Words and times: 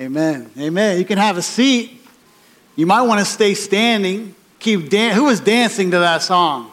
Amen. 0.00 0.50
Amen. 0.58 0.98
You 0.98 1.04
can 1.04 1.18
have 1.18 1.36
a 1.36 1.42
seat. 1.42 2.00
You 2.76 2.86
might 2.86 3.02
want 3.02 3.20
to 3.20 3.24
stay 3.24 3.54
standing. 3.54 4.34
Keep 4.58 4.90
dan- 4.90 5.14
Who 5.14 5.24
was 5.24 5.40
dancing 5.40 5.92
to 5.92 5.98
that 6.00 6.22
song? 6.22 6.70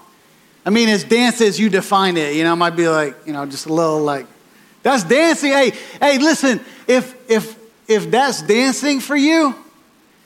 I 0.65 0.69
mean, 0.69 0.89
as 0.89 1.03
dance 1.03 1.41
as 1.41 1.59
you 1.59 1.69
define 1.69 2.17
it, 2.17 2.35
you 2.35 2.43
know, 2.43 2.53
it 2.53 2.57
might 2.57 2.75
be 2.75 2.87
like, 2.87 3.15
you 3.25 3.33
know, 3.33 3.45
just 3.45 3.65
a 3.65 3.73
little 3.73 4.01
like, 4.01 4.25
that's 4.83 5.03
dancing. 5.03 5.51
Hey, 5.51 5.71
hey, 5.99 6.17
listen, 6.17 6.59
if 6.87 7.15
if 7.29 7.59
if 7.87 8.09
that's 8.09 8.41
dancing 8.41 8.99
for 8.99 9.15
you, 9.15 9.53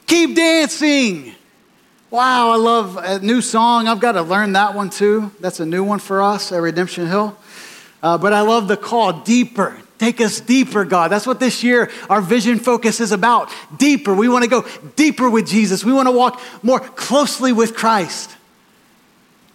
keep 0.08 0.36
dancing. 0.36 1.34
Wow, 2.10 2.52
I 2.52 2.56
love 2.56 2.98
a 2.98 3.20
new 3.20 3.42
song. 3.42 3.88
I've 3.90 4.00
got 4.00 4.14
to 4.14 4.22
learn 4.22 4.54
that 4.54 4.74
one 4.74 4.90
too. 4.90 5.32
That's 5.42 5.60
a 5.60 5.66
new 5.66 5.84
one 5.84 6.00
for 6.00 6.22
us 6.22 6.52
at 6.54 6.58
Redemption 6.62 7.08
Hill. 7.08 7.38
Uh, 8.02 8.18
but 8.18 8.32
I 8.32 8.42
love 8.42 8.70
the 8.70 8.78
call 8.78 9.12
deeper. 9.12 9.78
Take 9.98 10.20
us 10.20 10.42
deeper, 10.42 10.84
God. 10.84 11.10
That's 11.10 11.26
what 11.26 11.40
this 11.40 11.64
year 11.64 11.90
our 12.10 12.22
vision 12.22 12.60
focus 12.60 13.00
is 13.00 13.12
about. 13.12 13.50
Deeper. 13.78 14.14
We 14.14 14.28
want 14.28 14.44
to 14.44 14.50
go 14.50 14.66
deeper 14.96 15.30
with 15.30 15.48
Jesus. 15.48 15.86
We 15.86 15.94
want 15.94 16.08
to 16.08 16.12
walk 16.12 16.42
more 16.62 16.80
closely 16.80 17.54
with 17.54 17.76
Christ. 17.76 18.36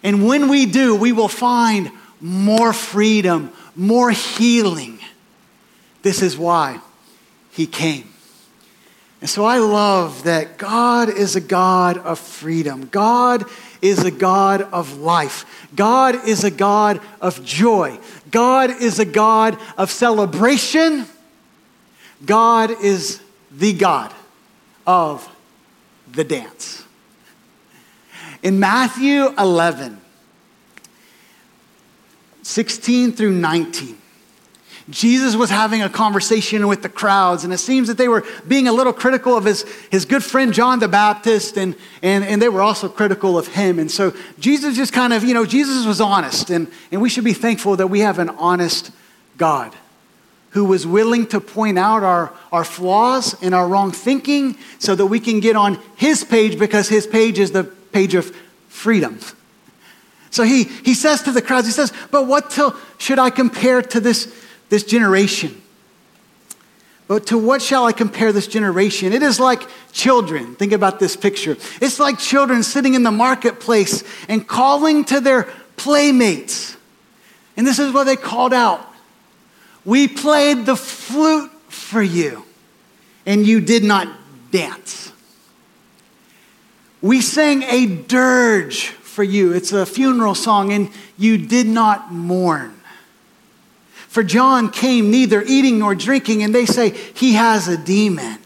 And 0.03 0.25
when 0.25 0.49
we 0.49 0.65
do, 0.65 0.95
we 0.95 1.11
will 1.11 1.27
find 1.27 1.91
more 2.19 2.73
freedom, 2.73 3.51
more 3.75 4.09
healing. 4.09 4.99
This 6.01 6.23
is 6.23 6.37
why 6.37 6.79
he 7.51 7.67
came. 7.67 8.11
And 9.21 9.29
so 9.29 9.45
I 9.45 9.59
love 9.59 10.23
that 10.23 10.57
God 10.57 11.07
is 11.09 11.35
a 11.35 11.41
God 11.41 11.99
of 11.99 12.17
freedom. 12.17 12.87
God 12.87 13.45
is 13.79 14.03
a 14.03 14.09
God 14.09 14.63
of 14.63 14.97
life. 14.97 15.67
God 15.75 16.27
is 16.27 16.43
a 16.43 16.49
God 16.49 16.99
of 17.21 17.45
joy. 17.45 17.99
God 18.31 18.81
is 18.81 18.97
a 18.99 19.05
God 19.05 19.57
of 19.77 19.91
celebration. 19.91 21.05
God 22.25 22.71
is 22.81 23.21
the 23.51 23.73
God 23.73 24.13
of 24.87 25.29
the 26.11 26.23
dance. 26.23 26.85
In 28.41 28.59
Matthew 28.59 29.33
11, 29.37 29.99
16 32.41 33.11
through 33.11 33.33
19, 33.33 34.00
Jesus 34.91 35.35
was 35.35 35.49
having 35.49 35.81
a 35.81 35.89
conversation 35.89 36.67
with 36.67 36.81
the 36.81 36.89
crowds, 36.89 37.43
and 37.43 37.53
it 37.53 37.59
seems 37.59 37.87
that 37.87 37.97
they 37.97 38.07
were 38.07 38.25
being 38.47 38.67
a 38.67 38.73
little 38.73 38.93
critical 38.93 39.37
of 39.37 39.45
his, 39.45 39.63
his 39.89 40.05
good 40.05 40.23
friend 40.23 40.53
John 40.53 40.79
the 40.79 40.87
Baptist, 40.87 41.57
and, 41.57 41.75
and, 42.03 42.23
and 42.23 42.41
they 42.41 42.49
were 42.49 42.61
also 42.61 42.89
critical 42.89 43.37
of 43.37 43.47
him. 43.47 43.79
And 43.79 43.89
so 43.89 44.13
Jesus 44.39 44.75
just 44.75 44.91
kind 44.91 45.13
of, 45.13 45.23
you 45.23 45.33
know, 45.33 45.45
Jesus 45.45 45.85
was 45.85 46.01
honest, 46.01 46.49
and, 46.49 46.69
and 46.91 47.01
we 47.01 47.09
should 47.09 47.23
be 47.23 47.33
thankful 47.33 47.77
that 47.77 47.87
we 47.87 48.01
have 48.01 48.19
an 48.19 48.29
honest 48.29 48.91
God 49.37 49.73
who 50.51 50.65
was 50.65 50.85
willing 50.85 51.25
to 51.27 51.39
point 51.39 51.79
out 51.79 52.03
our, 52.03 52.33
our 52.51 52.65
flaws 52.65 53.41
and 53.41 53.55
our 53.55 53.67
wrong 53.67 53.91
thinking 53.91 54.57
so 54.79 54.93
that 54.95 55.05
we 55.05 55.19
can 55.19 55.39
get 55.39 55.55
on 55.55 55.79
his 55.95 56.25
page 56.25 56.59
because 56.59 56.89
his 56.89 57.07
page 57.07 57.39
is 57.39 57.53
the 57.53 57.63
page 57.63 58.13
of 58.13 58.35
freedom. 58.67 59.17
So 60.29 60.43
he, 60.43 60.63
he 60.63 60.93
says 60.93 61.21
to 61.23 61.31
the 61.31 61.41
crowds, 61.41 61.67
he 61.67 61.73
says, 61.73 61.93
But 62.09 62.27
what 62.27 62.49
till 62.49 62.75
should 62.97 63.19
I 63.19 63.29
compare 63.29 63.81
to 63.81 63.99
this? 63.99 64.40
This 64.71 64.83
generation. 64.85 65.61
But 67.09 67.27
to 67.27 67.37
what 67.37 67.61
shall 67.61 67.85
I 67.85 67.91
compare 67.91 68.31
this 68.31 68.47
generation? 68.47 69.11
It 69.11 69.21
is 69.21 69.37
like 69.37 69.67
children. 69.91 70.55
Think 70.55 70.71
about 70.71 70.97
this 70.97 71.17
picture. 71.17 71.57
It's 71.81 71.99
like 71.99 72.17
children 72.17 72.63
sitting 72.63 72.93
in 72.93 73.03
the 73.03 73.11
marketplace 73.11 74.05
and 74.29 74.47
calling 74.47 75.03
to 75.05 75.19
their 75.19 75.49
playmates. 75.75 76.77
And 77.57 77.67
this 77.67 77.79
is 77.79 77.91
what 77.91 78.05
they 78.05 78.15
called 78.15 78.53
out 78.53 78.87
We 79.83 80.07
played 80.07 80.65
the 80.65 80.77
flute 80.77 81.51
for 81.67 82.01
you, 82.01 82.45
and 83.25 83.45
you 83.45 83.59
did 83.59 83.83
not 83.83 84.07
dance. 84.51 85.11
We 87.01 87.19
sang 87.19 87.63
a 87.63 87.87
dirge 87.87 88.85
for 88.85 89.23
you. 89.23 89.51
It's 89.51 89.73
a 89.73 89.85
funeral 89.85 90.35
song, 90.35 90.71
and 90.71 90.89
you 91.17 91.37
did 91.37 91.67
not 91.67 92.13
mourn. 92.13 92.80
For 94.11 94.23
John 94.23 94.71
came 94.71 95.09
neither 95.09 95.41
eating 95.41 95.79
nor 95.79 95.95
drinking, 95.95 96.43
and 96.43 96.53
they 96.53 96.65
say 96.65 96.89
he 96.89 97.35
has 97.35 97.69
a 97.69 97.77
demon. 97.77 98.39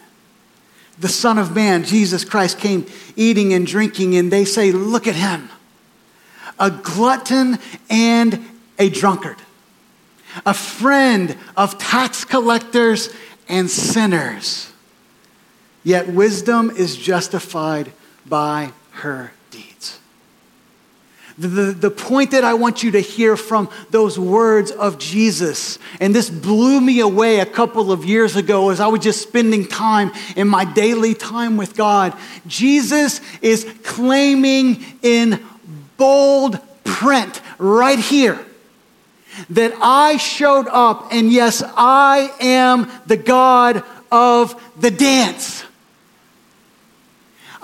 The 0.99 1.09
Son 1.09 1.39
of 1.39 1.55
Man, 1.55 1.83
Jesus 1.83 2.23
Christ, 2.23 2.59
came 2.59 2.85
eating 3.15 3.51
and 3.51 3.65
drinking, 3.65 4.15
and 4.15 4.31
they 4.31 4.45
say, 4.45 4.71
Look 4.71 5.07
at 5.07 5.15
him, 5.15 5.49
a 6.59 6.69
glutton 6.69 7.57
and 7.89 8.45
a 8.77 8.89
drunkard, 8.91 9.37
a 10.45 10.53
friend 10.53 11.35
of 11.57 11.79
tax 11.79 12.25
collectors 12.25 13.09
and 13.49 13.67
sinners. 13.67 14.71
Yet 15.83 16.07
wisdom 16.09 16.69
is 16.69 16.95
justified 16.95 17.91
by 18.23 18.71
her 18.91 19.31
the, 21.37 21.47
the, 21.47 21.71
the, 21.73 21.91
point 21.91 22.31
that 22.31 22.45
I 22.45 22.53
want 22.53 22.81
you 22.81 22.91
to 22.91 22.99
hear 22.99 23.35
from 23.35 23.69
those 23.89 24.17
words 24.17 24.71
of 24.71 24.97
Jesus, 24.97 25.79
and 25.99 26.15
this 26.15 26.29
blew 26.29 26.79
me 26.79 27.01
away 27.01 27.39
a 27.41 27.45
couple 27.45 27.91
of 27.91 28.05
years 28.05 28.37
ago 28.37 28.69
as 28.69 28.79
I 28.79 28.87
was 28.87 29.01
just 29.01 29.21
spending 29.21 29.67
time 29.67 30.11
in 30.37 30.47
my 30.47 30.63
daily 30.63 31.13
time 31.13 31.57
with 31.57 31.75
God. 31.75 32.13
Jesus 32.47 33.19
is 33.41 33.69
claiming 33.83 34.83
in 35.01 35.45
bold 35.97 36.59
print 36.85 37.41
right 37.57 37.99
here 37.99 38.39
that 39.49 39.73
I 39.81 40.17
showed 40.17 40.67
up, 40.67 41.11
and 41.11 41.31
yes, 41.31 41.61
I 41.75 42.31
am 42.39 42.89
the 43.07 43.17
God 43.17 43.83
of 44.11 44.55
the 44.79 44.91
dance. 44.91 45.54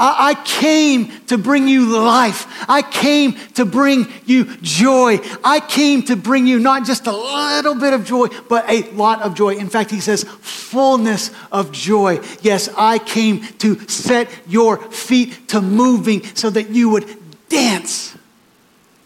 I, 0.01 0.33
came 0.43 1.11
to 1.27 1.37
bring 1.37 1.67
you 1.67 1.85
life. 1.85 2.47
I 2.67 2.81
came 2.81 3.33
to 3.53 3.65
bring 3.65 4.07
you 4.25 4.57
joy. 4.57 5.19
I 5.43 5.59
came 5.59 6.03
to 6.03 6.15
bring 6.15 6.47
you 6.47 6.59
not 6.59 6.85
just 6.85 7.05
a 7.05 7.11
little 7.11 7.75
bit 7.75 7.93
of 7.93 8.03
joy, 8.03 8.27
but 8.49 8.67
a 8.69 8.89
lot 8.91 9.21
of 9.21 9.35
joy. 9.35 9.55
In 9.55 9.69
fact, 9.69 9.91
he 9.91 9.99
says, 9.99 10.23
fullness 10.23 11.29
of 11.51 11.71
joy. 11.71 12.19
Yes, 12.41 12.69
I 12.75 12.97
came 12.97 13.43
to 13.59 13.79
set 13.87 14.29
your 14.47 14.77
feet 14.77 15.49
to 15.49 15.61
moving 15.61 16.23
so 16.35 16.49
that 16.49 16.69
you 16.69 16.89
would 16.89 17.17
dance 17.49 18.17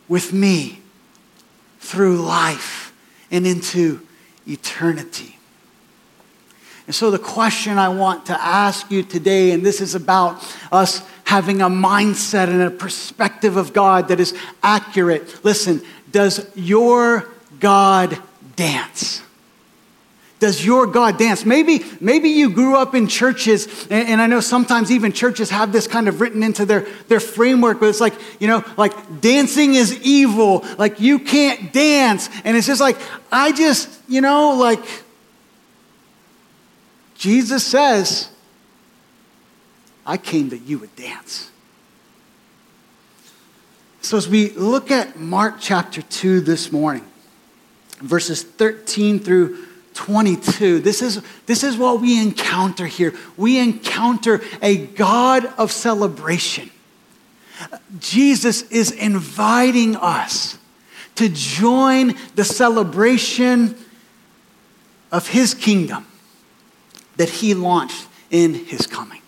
with 0.08 0.32
me 0.32 0.80
through 1.80 2.22
life 2.22 2.94
and 3.32 3.46
into 3.46 4.06
eternity. 4.48 5.34
And 6.85 6.94
so, 6.94 7.09
the 7.09 7.19
question 7.19 7.78
I 7.78 7.90
want 7.90 8.28
to 8.28 8.40
ask 8.40 8.91
you 8.91 9.01
today, 9.01 9.51
and 9.51 9.66
this 9.66 9.81
is 9.81 9.96
about 9.96 10.44
us 10.72 11.01
having 11.23 11.62
a 11.62 11.69
mindset 11.69 12.47
and 12.47 12.62
a 12.62 12.69
perspective 12.69 13.57
of 13.57 13.73
God 13.73 14.09
that 14.09 14.19
is 14.19 14.38
accurate. 14.62 15.44
Listen, 15.44 15.81
does 16.12 16.47
your 16.56 17.28
God 17.59 18.22
dance? 18.56 19.23
Does 20.40 20.63
your 20.63 20.85
God 20.85 21.18
dance? 21.18 21.46
Maybe, 21.46 21.84
maybe 22.00 22.29
you 22.29 22.51
grew 22.51 22.75
up 22.75 22.94
in 22.94 23.07
churches, 23.07 23.88
and, 23.90 24.07
and, 24.07 24.22
I 24.22 24.28
know 24.28 24.41
sometimes 24.41 24.91
even 24.91 25.12
churches 25.12 25.50
have 25.50 25.72
this 25.72 25.88
kind 25.88 26.07
of 26.07 26.22
written 26.22 26.44
into 26.44 26.66
their, 26.66 26.81
their 27.07 27.22
framework, 27.22 27.79
but 27.79 27.88
it's 27.88 28.02
like, 28.02 28.13
you 28.40 28.47
know, 28.47 28.63
like 28.78 29.22
dancing 29.22 29.75
is 29.75 30.00
evil, 30.02 30.63
like 30.78 31.00
you 31.00 31.19
can't 31.19 31.73
dance. 31.73 32.29
And 32.44 32.56
it's 32.56 32.67
just 32.67 32.81
like, 32.81 32.97
I 33.31 33.53
just, 33.53 33.90
you 34.07 34.22
know, 34.22 34.56
like, 34.56 34.79
Jesus 37.25 37.66
says, 37.66 38.30
I 40.06 40.16
came 40.16 40.50
that 40.50 40.62
you 40.62 40.78
would 40.78 40.96
dance. 40.96 41.50
So, 44.02 44.16
as 44.16 44.30
we 44.30 44.52
look 44.52 44.91
at 44.91 45.18
Mark 45.18 45.56
chapter 45.59 46.03
2 46.03 46.41
this 46.41 46.72
morning, 46.72 47.03
verses 47.97 48.44
13 48.44 49.17
through 49.17 49.66
22, 49.96 50.82
this 50.82 51.02
is, 51.02 51.23
this 51.47 51.64
is 51.64 51.78
what 51.78 52.00
we 52.00 52.22
encounter 52.22 52.85
here. 52.85 53.11
We 53.38 53.58
encounter 53.58 54.41
a 54.61 54.78
God 54.85 55.46
of 55.58 55.72
celebration. 55.72 56.70
Jesus 57.97 58.61
is 58.70 58.91
inviting 58.91 59.96
us 59.96 60.59
to 61.16 61.28
join 61.29 62.14
the 62.35 62.44
celebration 62.44 63.76
of 65.11 65.28
his 65.28 65.55
kingdom 65.55 66.05
that 67.17 67.29
he 67.29 67.53
launched 67.53 68.08
in 68.32 68.53
his 68.53 68.88
coming. 68.88 69.22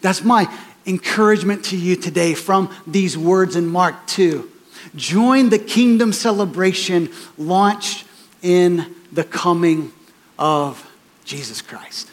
That's 0.00 0.22
my 0.22 0.52
encouragement 0.86 1.64
to 1.66 1.76
you 1.76 1.96
today 1.96 2.34
from 2.34 2.72
these 2.86 3.18
words 3.18 3.56
in 3.56 3.66
Mark 3.66 4.06
2. 4.06 4.50
Join 4.94 5.50
the 5.50 5.58
kingdom 5.58 6.12
celebration 6.12 7.10
launched 7.36 8.06
in 8.42 8.94
the 9.12 9.24
coming 9.24 9.92
of 10.38 10.88
Jesus 11.24 11.60
Christ. 11.60 12.10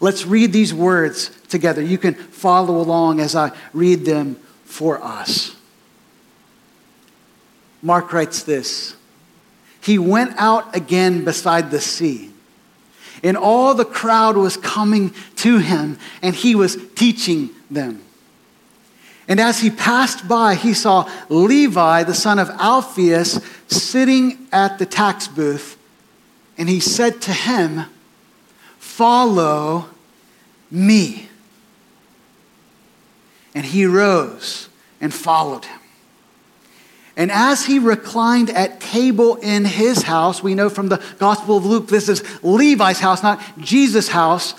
Let's 0.00 0.26
read 0.26 0.52
these 0.52 0.74
words 0.74 1.30
together. 1.48 1.80
You 1.80 1.96
can 1.96 2.14
follow 2.14 2.76
along 2.76 3.20
as 3.20 3.34
I 3.34 3.52
read 3.72 4.04
them 4.04 4.34
for 4.64 5.02
us. 5.02 5.56
Mark 7.82 8.12
writes 8.12 8.42
this 8.42 8.96
He 9.80 9.98
went 9.98 10.34
out 10.36 10.76
again 10.76 11.24
beside 11.24 11.70
the 11.70 11.80
sea 11.80 12.32
And 13.26 13.36
all 13.36 13.74
the 13.74 13.84
crowd 13.84 14.36
was 14.36 14.56
coming 14.56 15.12
to 15.36 15.58
him, 15.58 15.98
and 16.22 16.34
he 16.34 16.54
was 16.54 16.78
teaching 16.94 17.50
them. 17.68 18.02
And 19.26 19.40
as 19.40 19.60
he 19.60 19.70
passed 19.70 20.28
by, 20.28 20.54
he 20.54 20.72
saw 20.72 21.10
Levi, 21.28 22.04
the 22.04 22.14
son 22.14 22.38
of 22.38 22.48
Alphaeus, 22.50 23.40
sitting 23.66 24.46
at 24.52 24.78
the 24.78 24.86
tax 24.86 25.26
booth. 25.26 25.76
And 26.56 26.68
he 26.68 26.78
said 26.78 27.20
to 27.22 27.32
him, 27.32 27.86
Follow 28.78 29.86
me. 30.70 31.28
And 33.52 33.66
he 33.66 33.86
rose 33.86 34.68
and 35.00 35.12
followed 35.12 35.64
him. 35.64 35.75
And 37.16 37.32
as 37.32 37.64
he 37.64 37.78
reclined 37.78 38.50
at 38.50 38.78
table 38.78 39.36
in 39.36 39.64
his 39.64 40.02
house, 40.02 40.42
we 40.42 40.54
know 40.54 40.68
from 40.68 40.88
the 40.88 41.02
Gospel 41.18 41.56
of 41.56 41.64
Luke, 41.64 41.88
this 41.88 42.10
is 42.10 42.22
Levi's 42.44 43.00
house, 43.00 43.22
not 43.22 43.40
Jesus' 43.58 44.08
house. 44.08 44.54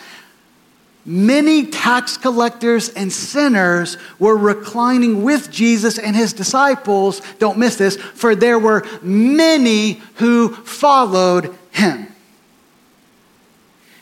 Many 1.05 1.67
tax 1.67 2.17
collectors 2.17 2.89
and 2.89 3.13
sinners 3.13 3.97
were 4.17 4.35
reclining 4.35 5.23
with 5.23 5.51
Jesus 5.51 5.99
and 5.99 6.15
his 6.15 6.33
disciples. 6.33 7.21
Don't 7.37 7.59
miss 7.59 7.75
this, 7.75 7.95
for 7.95 8.35
there 8.35 8.59
were 8.59 8.83
many 9.03 10.01
who 10.15 10.49
followed 10.49 11.55
him. 11.71 12.07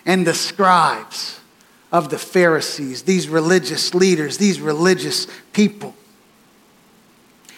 And 0.05 0.25
the 0.25 0.33
scribes 0.33 1.41
of 1.91 2.09
the 2.09 2.17
Pharisees, 2.17 3.03
these 3.03 3.27
religious 3.27 3.93
leaders, 3.93 4.37
these 4.37 4.61
religious 4.61 5.27
people 5.51 5.94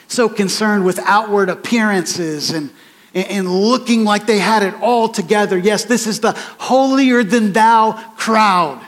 so 0.07 0.29
concerned 0.29 0.85
with 0.85 0.99
outward 0.99 1.49
appearances 1.49 2.51
and, 2.51 2.69
and 3.13 3.49
looking 3.49 4.03
like 4.03 4.25
they 4.25 4.39
had 4.39 4.63
it 4.63 4.73
all 4.81 5.09
together. 5.09 5.57
Yes, 5.57 5.85
this 5.85 6.07
is 6.07 6.19
the 6.19 6.31
holier 6.59 7.23
than 7.23 7.53
thou 7.53 7.93
crowd. 8.15 8.81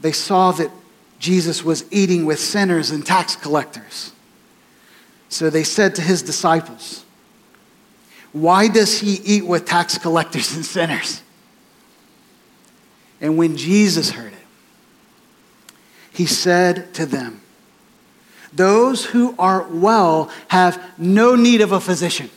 They 0.00 0.12
saw 0.12 0.52
that 0.52 0.70
Jesus 1.18 1.64
was 1.64 1.84
eating 1.90 2.26
with 2.26 2.38
sinners 2.38 2.90
and 2.90 3.04
tax 3.04 3.34
collectors. 3.34 4.12
So 5.28 5.50
they 5.50 5.64
said 5.64 5.94
to 5.96 6.02
his 6.02 6.22
disciples, 6.22 7.04
Why 8.32 8.68
does 8.68 9.00
he 9.00 9.14
eat 9.24 9.46
with 9.46 9.64
tax 9.64 9.98
collectors 9.98 10.54
and 10.54 10.64
sinners? 10.64 11.22
And 13.20 13.36
when 13.36 13.56
Jesus 13.56 14.10
heard 14.10 14.32
it, 14.32 14.35
he 16.16 16.24
said 16.24 16.94
to 16.94 17.04
them, 17.04 17.42
Those 18.50 19.04
who 19.04 19.34
are 19.38 19.64
well 19.68 20.30
have 20.48 20.82
no 20.96 21.34
need 21.34 21.60
of 21.60 21.72
a 21.72 21.80
physician, 21.80 22.30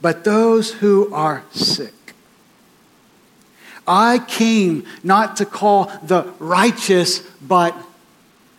but 0.00 0.22
those 0.22 0.74
who 0.74 1.12
are 1.12 1.42
sick. 1.50 1.92
I 3.84 4.20
came 4.20 4.86
not 5.02 5.36
to 5.38 5.44
call 5.44 5.86
the 6.04 6.32
righteous, 6.38 7.18
but 7.40 7.76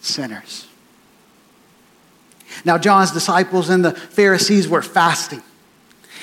sinners. 0.02 0.68
Now, 2.66 2.78
John's 2.78 3.12
disciples 3.12 3.70
and 3.70 3.86
the 3.86 3.94
Pharisees 3.94 4.68
were 4.68 4.82
fasting. 4.82 5.42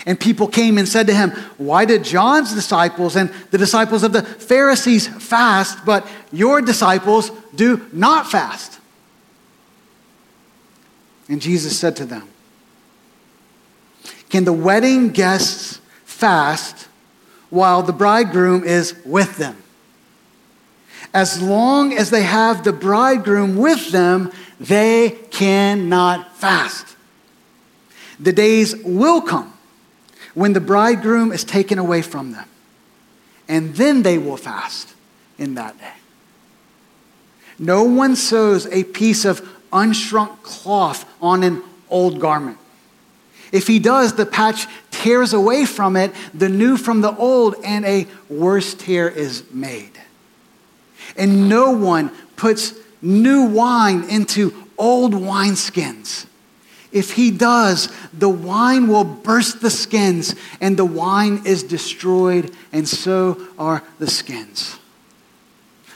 And 0.07 0.19
people 0.19 0.49
came 0.49 0.79
and 0.79 0.89
said 0.89 1.07
to 1.09 1.15
him, 1.15 1.31
Why 1.59 1.85
did 1.85 2.05
John's 2.05 2.55
disciples 2.55 3.17
and 3.17 3.31
the 3.51 3.59
disciples 3.59 4.03
of 4.03 4.13
the 4.13 4.23
Pharisees 4.23 5.07
fast, 5.07 5.85
but 5.85 6.07
your 6.33 6.63
disciples 6.63 7.31
do 7.55 7.87
not 7.93 8.31
fast? 8.31 8.81
And 11.29 11.41
Jesus 11.41 11.79
said 11.79 11.97
to 11.97 12.07
them, 12.07 12.29
Can 14.31 14.45
the 14.45 14.53
wedding 14.53 15.11
guests 15.11 15.81
fast 16.05 16.89
while 17.51 17.83
the 17.83 17.93
bridegroom 17.93 18.65
is 18.65 18.95
with 19.05 19.37
them? 19.37 19.63
As 21.13 21.43
long 21.43 21.93
as 21.93 22.11
they 22.11 22.23
have 22.23 22.65
the 22.65 22.73
bridegroom 22.73 23.57
with 23.57 23.91
them, 23.91 24.33
they 24.59 25.11
cannot 25.31 26.37
fast. 26.37 26.97
The 28.19 28.33
days 28.33 28.77
will 28.85 29.21
come 29.21 29.53
when 30.35 30.53
the 30.53 30.61
bridegroom 30.61 31.33
is 31.33 31.45
taken 31.45 31.79
away 31.79 32.03
from 32.03 32.33
them. 32.33 32.49
And 33.49 33.75
then 33.75 34.03
they 34.03 34.19
will 34.19 34.37
fast 34.37 34.95
in 35.39 35.55
that 35.55 35.79
day. 35.79 35.93
No 37.59 37.85
one 37.85 38.17
sews 38.17 38.67
a 38.67 38.85
piece 38.85 39.25
of 39.25 39.41
unshrunk 39.73 40.43
cloth 40.43 41.09
on 41.21 41.43
an 41.43 41.63
old 41.89 42.21
garment. 42.21 42.59
If 43.53 43.67
he 43.67 43.79
does, 43.79 44.15
the 44.15 44.27
patch 44.27 44.67
tears 44.91 45.33
away 45.33 45.65
from 45.65 45.97
it, 45.97 46.13
the 46.33 46.49
new 46.49 46.77
from 46.77 47.01
the 47.01 47.15
old, 47.17 47.57
and 47.65 47.85
a 47.85 48.07
worse 48.29 48.75
tear 48.75 49.09
is 49.09 49.45
made. 49.51 50.01
And 51.17 51.49
no 51.49 51.73
one 51.73 52.11
puts 52.37 52.75
new 53.03 53.47
wine 53.47 54.05
into 54.05 54.55
old 54.79 55.13
wineskins. 55.13 56.27
If 56.93 57.13
he 57.13 57.31
does, 57.31 57.93
the 58.13 58.29
wine 58.29 58.89
will 58.89 59.05
burst 59.05 59.61
the 59.61 59.71
skins, 59.71 60.35
and 60.61 60.77
the 60.77 60.85
wine 60.85 61.43
is 61.45 61.63
destroyed, 61.63 62.55
and 62.73 62.89
so 62.89 63.41
are 63.59 63.85
the 63.99 64.09
skins. 64.09 64.79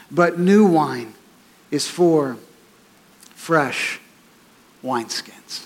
But 0.09 0.39
new 0.39 0.65
wine 0.65 1.13
is 1.71 1.87
for 1.87 2.37
fresh 3.33 3.99
wineskins. 4.83 5.65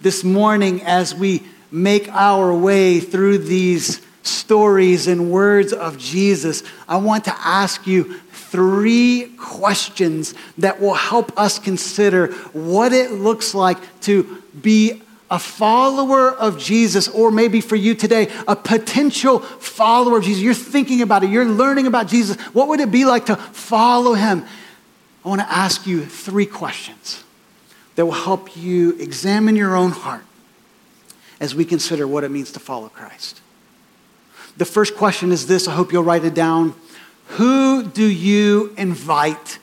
This 0.00 0.24
morning, 0.24 0.80
as 0.82 1.14
we 1.14 1.42
make 1.70 2.08
our 2.08 2.54
way 2.54 3.00
through 3.00 3.38
these 3.38 4.00
stories 4.22 5.06
and 5.06 5.30
words 5.30 5.72
of 5.72 5.98
Jesus, 5.98 6.62
I 6.88 6.96
want 6.96 7.24
to 7.24 7.34
ask 7.38 7.86
you 7.86 8.20
three 8.50 9.32
questions 9.38 10.34
that 10.58 10.80
will 10.80 10.94
help 10.94 11.38
us 11.38 11.58
consider 11.58 12.32
what 12.52 12.92
it 12.92 13.12
looks 13.12 13.54
like 13.54 13.78
to 14.00 14.42
be 14.60 15.02
a 15.30 15.38
follower 15.38 16.32
of 16.32 16.58
Jesus, 16.58 17.06
or 17.08 17.30
maybe 17.30 17.60
for 17.60 17.76
you 17.76 17.94
today, 17.94 18.32
a 18.46 18.56
potential 18.56 19.40
follower 19.40 20.18
of 20.18 20.24
Jesus. 20.24 20.42
You're 20.42 20.54
thinking 20.54 21.02
about 21.02 21.22
it, 21.22 21.30
you're 21.30 21.44
learning 21.44 21.86
about 21.86 22.08
Jesus. 22.08 22.40
What 22.54 22.68
would 22.68 22.80
it 22.80 22.90
be 22.90 23.04
like 23.04 23.26
to 23.26 23.36
follow 23.36 24.14
him? 24.14 24.44
I 25.24 25.28
want 25.28 25.42
to 25.42 25.52
ask 25.52 25.86
you 25.86 26.04
three 26.04 26.46
questions 26.46 27.24
that 27.96 28.06
will 28.06 28.12
help 28.12 28.56
you 28.56 28.96
examine 28.98 29.56
your 29.56 29.76
own 29.76 29.90
heart 29.90 30.24
as 31.40 31.54
we 31.54 31.64
consider 31.64 32.06
what 32.06 32.24
it 32.24 32.30
means 32.30 32.50
to 32.52 32.60
follow 32.60 32.88
Christ. 32.88 33.42
The 34.56 34.64
first 34.64 34.96
question 34.96 35.30
is 35.30 35.46
this 35.46 35.68
I 35.68 35.72
hope 35.72 35.92
you'll 35.92 36.04
write 36.04 36.24
it 36.24 36.34
down. 36.34 36.74
Who 37.28 37.82
do 37.82 38.04
you 38.04 38.74
invite 38.76 39.58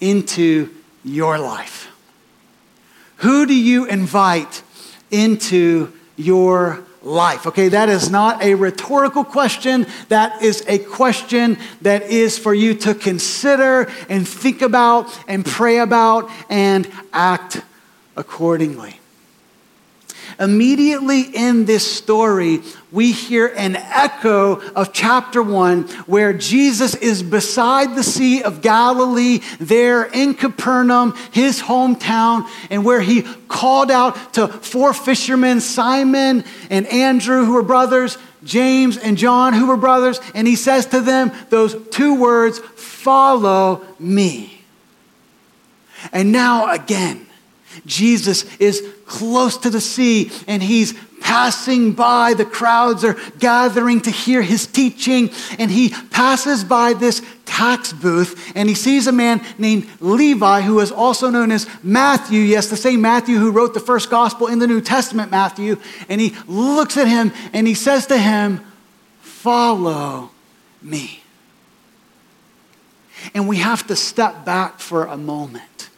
into 0.00 0.74
your 1.04 1.38
life? 1.38 1.88
Who 3.16 3.46
do 3.46 3.54
you 3.54 3.86
invite 3.86 4.62
into 5.10 5.92
your 6.16 6.84
life? 7.02 7.46
Okay, 7.46 7.68
that 7.68 7.88
is 7.88 8.10
not 8.10 8.42
a 8.42 8.54
rhetorical 8.54 9.24
question. 9.24 9.86
That 10.08 10.42
is 10.42 10.64
a 10.66 10.78
question 10.78 11.58
that 11.82 12.02
is 12.02 12.38
for 12.38 12.54
you 12.54 12.74
to 12.74 12.94
consider 12.94 13.90
and 14.08 14.26
think 14.26 14.62
about 14.62 15.18
and 15.28 15.44
pray 15.44 15.78
about 15.78 16.30
and 16.48 16.90
act 17.12 17.62
accordingly. 18.16 18.99
Immediately 20.40 21.20
in 21.20 21.66
this 21.66 21.88
story, 21.88 22.62
we 22.90 23.12
hear 23.12 23.52
an 23.54 23.76
echo 23.76 24.54
of 24.70 24.90
chapter 24.90 25.42
one 25.42 25.82
where 26.06 26.32
Jesus 26.32 26.94
is 26.94 27.22
beside 27.22 27.94
the 27.94 28.02
Sea 28.02 28.42
of 28.42 28.62
Galilee, 28.62 29.40
there 29.58 30.04
in 30.04 30.32
Capernaum, 30.32 31.14
his 31.30 31.60
hometown, 31.60 32.48
and 32.70 32.86
where 32.86 33.02
he 33.02 33.22
called 33.48 33.90
out 33.90 34.32
to 34.32 34.48
four 34.48 34.94
fishermen, 34.94 35.60
Simon 35.60 36.42
and 36.70 36.86
Andrew, 36.86 37.44
who 37.44 37.52
were 37.52 37.62
brothers, 37.62 38.16
James 38.42 38.96
and 38.96 39.18
John, 39.18 39.52
who 39.52 39.66
were 39.66 39.76
brothers, 39.76 40.22
and 40.34 40.48
he 40.48 40.56
says 40.56 40.86
to 40.86 41.02
them 41.02 41.32
those 41.50 41.76
two 41.90 42.18
words 42.18 42.60
Follow 42.60 43.82
me. 43.98 44.62
And 46.12 46.32
now 46.32 46.72
again, 46.72 47.26
Jesus 47.86 48.44
is 48.58 48.86
close 49.06 49.56
to 49.58 49.70
the 49.70 49.80
sea 49.80 50.30
and 50.46 50.62
he's 50.62 50.94
passing 51.20 51.92
by. 51.92 52.34
The 52.34 52.44
crowds 52.44 53.04
are 53.04 53.16
gathering 53.38 54.00
to 54.02 54.10
hear 54.10 54.42
his 54.42 54.66
teaching. 54.66 55.30
And 55.58 55.70
he 55.70 55.90
passes 56.10 56.64
by 56.64 56.94
this 56.94 57.22
tax 57.44 57.92
booth 57.92 58.52
and 58.56 58.68
he 58.68 58.74
sees 58.74 59.06
a 59.06 59.12
man 59.12 59.44
named 59.58 59.88
Levi, 60.00 60.62
who 60.62 60.80
is 60.80 60.90
also 60.90 61.30
known 61.30 61.52
as 61.52 61.68
Matthew. 61.82 62.40
Yes, 62.40 62.68
the 62.68 62.76
same 62.76 63.00
Matthew 63.00 63.38
who 63.38 63.50
wrote 63.50 63.74
the 63.74 63.80
first 63.80 64.10
gospel 64.10 64.46
in 64.46 64.58
the 64.58 64.66
New 64.66 64.80
Testament, 64.80 65.30
Matthew. 65.30 65.76
And 66.08 66.20
he 66.20 66.34
looks 66.46 66.96
at 66.96 67.06
him 67.06 67.32
and 67.52 67.66
he 67.66 67.74
says 67.74 68.06
to 68.06 68.18
him, 68.18 68.64
Follow 69.20 70.30
me. 70.82 71.22
And 73.34 73.48
we 73.48 73.58
have 73.58 73.86
to 73.88 73.96
step 73.96 74.44
back 74.44 74.80
for 74.80 75.04
a 75.04 75.16
moment 75.16 75.89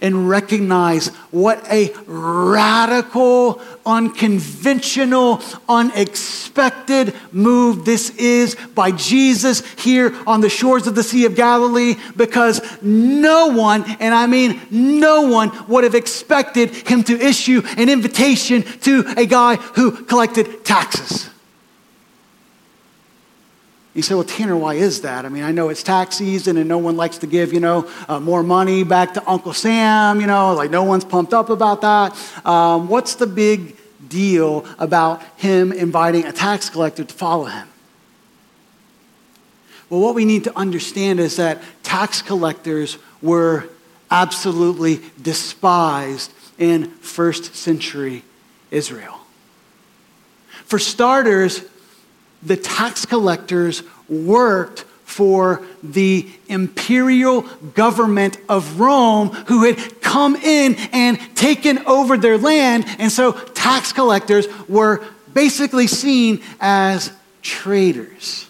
and 0.00 0.28
recognize 0.28 1.08
what 1.30 1.64
a 1.70 1.92
radical, 2.06 3.60
unconventional, 3.84 5.40
unexpected 5.68 7.14
move 7.32 7.84
this 7.84 8.10
is 8.16 8.54
by 8.74 8.90
Jesus 8.90 9.60
here 9.74 10.14
on 10.26 10.40
the 10.40 10.50
shores 10.50 10.86
of 10.86 10.94
the 10.94 11.02
Sea 11.02 11.26
of 11.26 11.34
Galilee 11.34 11.96
because 12.16 12.60
no 12.82 13.48
one, 13.48 13.84
and 14.00 14.14
I 14.14 14.26
mean 14.26 14.60
no 14.70 15.22
one, 15.22 15.50
would 15.68 15.84
have 15.84 15.94
expected 15.94 16.74
him 16.74 17.02
to 17.04 17.18
issue 17.18 17.62
an 17.76 17.88
invitation 17.88 18.62
to 18.80 19.04
a 19.16 19.26
guy 19.26 19.56
who 19.56 19.92
collected 20.04 20.64
taxes. 20.64 21.30
You 23.98 24.02
say, 24.02 24.14
well, 24.14 24.22
Tanner, 24.22 24.56
why 24.56 24.74
is 24.74 25.00
that? 25.00 25.26
I 25.26 25.28
mean, 25.28 25.42
I 25.42 25.50
know 25.50 25.70
it's 25.70 25.82
tax 25.82 26.18
season 26.18 26.56
and 26.56 26.68
no 26.68 26.78
one 26.78 26.96
likes 26.96 27.18
to 27.18 27.26
give, 27.26 27.52
you 27.52 27.58
know, 27.58 27.90
uh, 28.08 28.20
more 28.20 28.44
money 28.44 28.84
back 28.84 29.14
to 29.14 29.28
Uncle 29.28 29.52
Sam, 29.52 30.20
you 30.20 30.28
know, 30.28 30.54
like 30.54 30.70
no 30.70 30.84
one's 30.84 31.04
pumped 31.04 31.34
up 31.34 31.50
about 31.50 31.80
that. 31.80 32.46
Um, 32.46 32.86
what's 32.86 33.16
the 33.16 33.26
big 33.26 33.76
deal 34.08 34.64
about 34.78 35.20
him 35.36 35.72
inviting 35.72 36.26
a 36.26 36.30
tax 36.30 36.70
collector 36.70 37.02
to 37.02 37.12
follow 37.12 37.46
him? 37.46 37.66
Well, 39.90 39.98
what 39.98 40.14
we 40.14 40.24
need 40.24 40.44
to 40.44 40.56
understand 40.56 41.18
is 41.18 41.34
that 41.34 41.60
tax 41.82 42.22
collectors 42.22 42.98
were 43.20 43.68
absolutely 44.12 45.00
despised 45.20 46.32
in 46.56 46.88
first 47.00 47.56
century 47.56 48.22
Israel. 48.70 49.18
For 50.66 50.78
starters, 50.78 51.64
the 52.42 52.56
tax 52.56 53.04
collectors 53.04 53.82
worked 54.08 54.84
for 55.04 55.62
the 55.82 56.28
imperial 56.48 57.42
government 57.74 58.38
of 58.48 58.78
Rome 58.78 59.30
who 59.30 59.64
had 59.64 60.00
come 60.00 60.36
in 60.36 60.76
and 60.92 61.18
taken 61.34 61.78
over 61.86 62.16
their 62.16 62.38
land. 62.38 62.84
And 62.98 63.10
so 63.10 63.32
tax 63.32 63.92
collectors 63.92 64.46
were 64.68 65.04
basically 65.32 65.86
seen 65.86 66.40
as 66.60 67.10
traitors. 67.42 68.46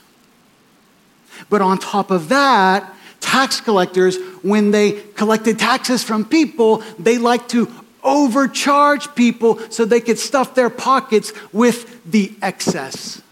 But 1.48 1.62
on 1.62 1.78
top 1.78 2.10
of 2.10 2.28
that, 2.28 2.92
tax 3.20 3.60
collectors, 3.60 4.18
when 4.42 4.70
they 4.70 4.92
collected 5.14 5.58
taxes 5.58 6.02
from 6.02 6.24
people, 6.24 6.82
they 6.98 7.18
liked 7.18 7.50
to 7.50 7.72
overcharge 8.02 9.14
people 9.14 9.58
so 9.70 9.84
they 9.84 10.00
could 10.00 10.18
stuff 10.18 10.54
their 10.54 10.70
pockets 10.70 11.32
with 11.52 12.02
the 12.10 12.32
excess. 12.42 13.22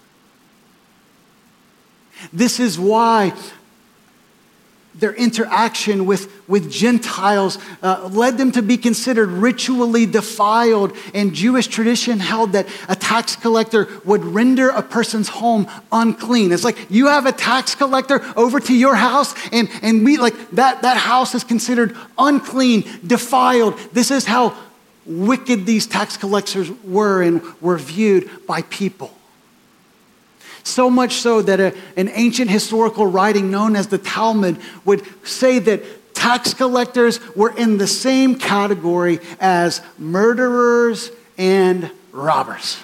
This 2.32 2.60
is 2.60 2.78
why 2.78 3.32
their 4.98 5.14
interaction 5.14 6.06
with, 6.06 6.32
with 6.48 6.70
Gentiles 6.70 7.58
uh, 7.82 8.08
led 8.10 8.38
them 8.38 8.50
to 8.52 8.62
be 8.62 8.78
considered 8.78 9.28
ritually 9.28 10.06
defiled. 10.06 10.96
And 11.12 11.34
Jewish 11.34 11.66
tradition 11.66 12.18
held 12.18 12.52
that 12.52 12.66
a 12.88 12.96
tax 12.96 13.36
collector 13.36 13.88
would 14.04 14.24
render 14.24 14.70
a 14.70 14.82
person's 14.82 15.28
home 15.28 15.68
unclean. 15.92 16.52
It's 16.52 16.64
like 16.64 16.78
you 16.90 17.08
have 17.08 17.26
a 17.26 17.32
tax 17.32 17.74
collector 17.74 18.22
over 18.36 18.58
to 18.60 18.74
your 18.74 18.94
house, 18.94 19.34
and, 19.52 19.68
and 19.82 20.04
we 20.04 20.16
like 20.16 20.50
that, 20.52 20.82
that 20.82 20.96
house 20.96 21.34
is 21.34 21.44
considered 21.44 21.94
unclean, 22.18 22.84
defiled. 23.06 23.78
This 23.92 24.10
is 24.10 24.24
how 24.24 24.56
wicked 25.04 25.66
these 25.66 25.86
tax 25.86 26.16
collectors 26.16 26.70
were 26.82 27.22
and 27.22 27.42
were 27.60 27.78
viewed 27.78 28.46
by 28.46 28.62
people. 28.62 29.12
So 30.66 30.90
much 30.90 31.14
so 31.14 31.42
that 31.42 31.60
a, 31.60 31.72
an 31.96 32.10
ancient 32.12 32.50
historical 32.50 33.06
writing 33.06 33.52
known 33.52 33.76
as 33.76 33.86
the 33.86 33.98
Talmud 33.98 34.58
would 34.84 35.06
say 35.24 35.60
that 35.60 36.12
tax 36.12 36.54
collectors 36.54 37.20
were 37.36 37.56
in 37.56 37.78
the 37.78 37.86
same 37.86 38.34
category 38.34 39.20
as 39.38 39.80
murderers 39.96 41.12
and 41.38 41.88
robbers. 42.10 42.78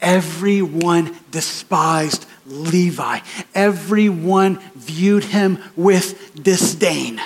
Everyone 0.00 1.18
despised 1.32 2.26
Levi. 2.46 3.18
Everyone 3.56 4.60
viewed 4.76 5.24
him 5.24 5.58
with 5.74 6.40
disdain. 6.40 7.20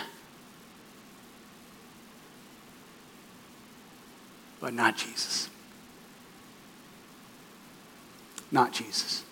But 4.58 4.72
not 4.72 4.96
Jesus 4.96 5.50
not 8.52 8.72
Jesus. 8.72 9.24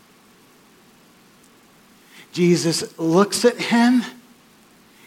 Jesus 2.33 2.99
looks 2.99 3.45
at 3.45 3.57
him 3.57 4.03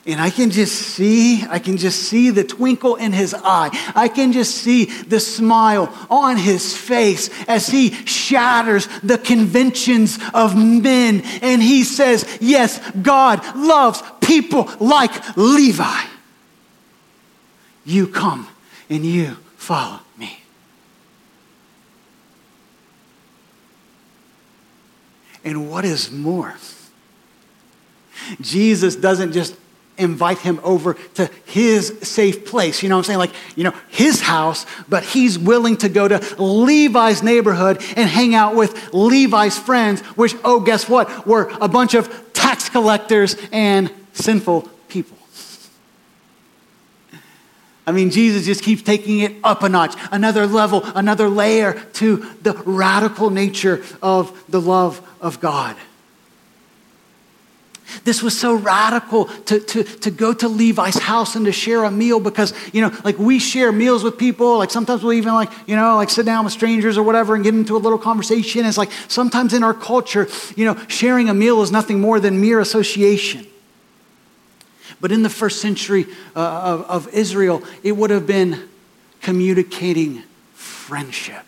and 0.06 0.20
I 0.20 0.30
can 0.32 0.52
just 0.52 0.76
see, 0.76 1.46
I 1.46 1.60
can 1.60 1.78
just 1.78 2.04
see 2.04 2.30
the 2.30 2.44
twinkle 2.44 2.98
in 2.98 3.14
his 3.14 3.34
eye. 3.34 3.70
I 3.96 4.10
can 4.10 4.34
just 4.34 4.56
see 4.56 4.86
the 4.86 5.22
smile 5.22 5.94
on 6.10 6.36
his 6.36 6.76
face 6.76 7.30
as 7.48 7.68
he 7.68 7.92
shatters 8.06 8.88
the 9.02 9.18
conventions 9.18 10.20
of 10.34 10.58
men. 10.58 11.22
And 11.42 11.64
he 11.64 11.86
says, 11.86 12.38
Yes, 12.42 12.82
God 13.02 13.42
loves 13.56 14.04
people 14.20 14.70
like 14.82 15.38
Levi. 15.38 16.04
You 17.86 18.08
come 18.08 18.50
and 18.90 19.06
you 19.06 19.38
follow 19.56 20.00
me. 20.18 20.44
And 25.44 25.70
what 25.70 25.86
is 25.86 26.12
more, 26.12 26.56
Jesus 28.40 28.96
doesn't 28.96 29.34
just 29.34 29.56
invite 29.98 30.40
him 30.40 30.60
over 30.64 30.96
to 31.16 31.30
his 31.46 32.00
safe 32.02 32.46
place. 32.46 32.82
You 32.82 32.90
know 32.90 32.96
what 32.96 33.02
I'm 33.02 33.06
saying? 33.06 33.20
Like, 33.20 33.34
you 33.56 33.64
know, 33.64 33.74
his 33.90 34.22
house, 34.22 34.66
but 34.90 35.04
he's 35.04 35.38
willing 35.38 35.78
to 35.78 35.90
go 35.90 36.08
to 36.08 36.20
Levi's 36.42 37.22
neighborhood 37.22 37.78
and 37.96 38.10
hang 38.10 38.34
out 38.34 38.56
with 38.56 38.94
Levi's 38.94 39.58
friends, 39.58 40.02
which, 40.02 40.36
oh, 40.44 40.60
guess 40.60 40.90
what? 40.90 41.28
Were 41.28 41.52
a 41.62 41.68
bunch 41.68 41.94
of 41.94 42.34
tax 42.34 42.70
collectors 42.70 43.36
and 43.52 43.92
sinful 44.14 44.62
people. 44.88 45.18
I 47.86 47.92
mean, 47.92 48.12
Jesus 48.12 48.46
just 48.46 48.64
keeps 48.64 48.82
taking 48.82 49.20
it 49.20 49.36
up 49.44 49.62
a 49.62 49.70
notch, 49.70 49.96
another 50.12 50.48
level, 50.48 50.84
another 50.96 51.28
layer 51.28 51.74
to 51.94 52.26
the 52.42 52.54
radical 52.66 53.30
nature 53.30 53.84
of 54.02 54.44
the 54.50 54.62
love 54.62 55.02
of 55.20 55.40
God. 55.42 55.76
This 58.06 58.24
was 58.24 58.38
so 58.38 58.56
radical 58.56 59.26
to, 59.26 59.60
to, 59.60 59.84
to 59.84 60.12
go 60.12 60.34
to 60.34 60.48
Levi's 60.48 60.98
house 60.98 61.36
and 61.36 61.46
to 61.46 61.52
share 61.52 61.84
a 61.84 61.92
meal 61.92 62.20
because, 62.20 62.54
you 62.74 62.82
know, 62.82 62.92
like 63.04 63.20
we 63.20 63.38
share 63.38 63.72
meals 63.72 64.04
with 64.04 64.18
people. 64.18 64.58
Like 64.58 64.72
sometimes 64.72 65.04
we'll 65.04 65.14
even 65.14 65.34
like, 65.34 65.52
you 65.68 65.76
know, 65.76 65.96
like 65.96 66.10
sit 66.10 66.26
down 66.26 66.46
with 66.46 66.54
strangers 66.54 66.98
or 66.98 67.04
whatever 67.04 67.36
and 67.36 67.44
get 67.44 67.54
into 67.54 67.76
a 67.76 67.78
little 67.78 68.00
conversation. 68.00 68.66
It's 68.66 68.78
like 68.78 68.92
sometimes 69.08 69.54
in 69.54 69.64
our 69.64 69.74
culture, 69.74 70.28
you 70.56 70.66
know, 70.66 70.76
sharing 70.88 71.30
a 71.30 71.34
meal 71.34 71.62
is 71.62 71.72
nothing 71.72 72.00
more 72.00 72.20
than 72.20 72.42
mere 72.42 72.60
association. 72.60 73.46
But 75.04 75.12
in 75.12 75.22
the 75.22 75.30
first 75.30 75.60
century 75.60 76.06
uh, 76.34 76.40
of, 76.40 77.08
of 77.08 77.14
Israel, 77.14 77.62
it 77.84 77.92
would 77.92 78.10
have 78.10 78.26
been 78.26 78.70
communicating 79.20 80.24
friendship. 80.54 81.46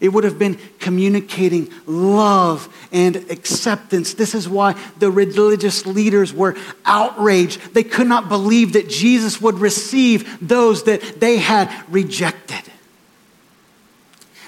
It 0.00 0.08
would 0.08 0.24
have 0.24 0.36
been 0.36 0.58
communicating 0.80 1.70
love 1.86 2.68
and 2.90 3.14
acceptance. 3.30 4.14
This 4.14 4.34
is 4.34 4.48
why 4.48 4.74
the 4.98 5.08
religious 5.08 5.86
leaders 5.86 6.32
were 6.32 6.56
outraged. 6.84 7.74
They 7.74 7.84
could 7.84 8.08
not 8.08 8.28
believe 8.28 8.72
that 8.72 8.88
Jesus 8.88 9.40
would 9.40 9.60
receive 9.60 10.48
those 10.48 10.82
that 10.84 11.20
they 11.20 11.36
had 11.36 11.72
rejected. 11.88 12.72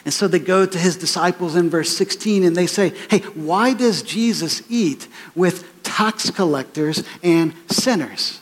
And 0.05 0.13
so 0.13 0.27
they 0.27 0.41
go 0.41 0.67
to 0.67 0.79
his 0.79 0.97
disciples 0.97 1.55
in 1.55 1.71
verse 1.71 1.97
16 1.97 2.43
and 2.43 2.57
they 2.57 2.67
say, 2.67 2.93
Hey, 3.09 3.21
why 3.21 3.73
does 3.73 4.03
Jesus 4.03 4.65
eat 4.69 5.07
with 5.37 5.72
tax 5.97 6.31
collectors 6.31 7.05
and 7.23 7.55
sinners? 7.69 8.41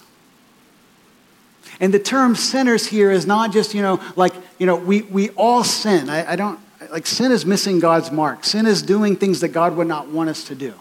And 1.81 1.95
the 1.95 1.99
term 1.99 2.37
sinners 2.37 2.87
here 2.87 3.11
is 3.11 3.27
not 3.27 3.53
just, 3.53 3.75
you 3.75 3.83
know, 3.83 4.01
like, 4.15 4.35
you 4.59 4.67
know, 4.67 4.77
we, 4.77 5.03
we 5.03 5.31
all 5.31 5.65
sin. 5.65 6.11
I, 6.11 6.33
I 6.33 6.37
don't, 6.37 6.61
like 6.91 7.07
sin 7.07 7.33
is 7.33 7.47
missing 7.47 7.81
God's 7.81 8.13
mark. 8.13 8.45
Sin 8.45 8.67
is 8.67 8.83
doing 8.83 9.17
things 9.17 9.41
that 9.41 9.49
God 9.49 9.77
would 9.77 9.87
not 9.87 10.09
want 10.09 10.29
us 10.29 10.45
to 10.45 10.55
do. 10.55 10.75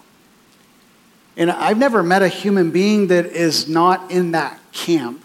And 1.38 1.50
I've 1.50 1.78
never 1.78 2.04
met 2.04 2.22
a 2.22 2.28
human 2.28 2.72
being 2.72 3.08
that 3.08 3.26
is 3.26 3.70
not 3.70 4.12
in 4.12 4.32
that 4.32 4.60
camp, 4.74 5.24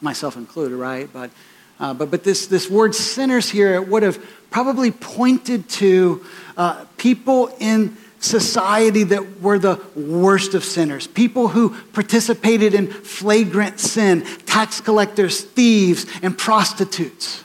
myself 0.00 0.36
included, 0.36 0.74
right? 0.76 1.10
But, 1.12 1.30
uh, 1.78 1.92
but, 1.92 2.10
but 2.10 2.24
this, 2.24 2.46
this 2.46 2.70
word 2.70 2.94
sinners 2.94 3.50
here, 3.50 3.74
it 3.74 3.86
would 3.88 4.02
have 4.02 4.18
probably 4.50 4.90
pointed 4.90 5.68
to 5.68 6.24
uh, 6.56 6.86
people 6.96 7.54
in 7.60 7.96
society 8.20 9.02
that 9.02 9.40
were 9.40 9.58
the 9.58 9.80
worst 9.96 10.54
of 10.54 10.64
sinners, 10.64 11.06
people 11.06 11.48
who 11.48 11.70
participated 11.92 12.74
in 12.74 12.86
flagrant 12.86 13.80
sin, 13.80 14.24
tax 14.46 14.80
collectors, 14.80 15.40
thieves, 15.40 16.06
and 16.22 16.36
prostitutes. 16.36 17.42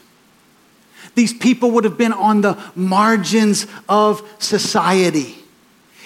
These 1.15 1.33
people 1.33 1.71
would 1.71 1.85
have 1.85 1.97
been 1.97 2.13
on 2.13 2.41
the 2.41 2.61
margins 2.75 3.67
of 3.87 4.21
society. 4.37 5.37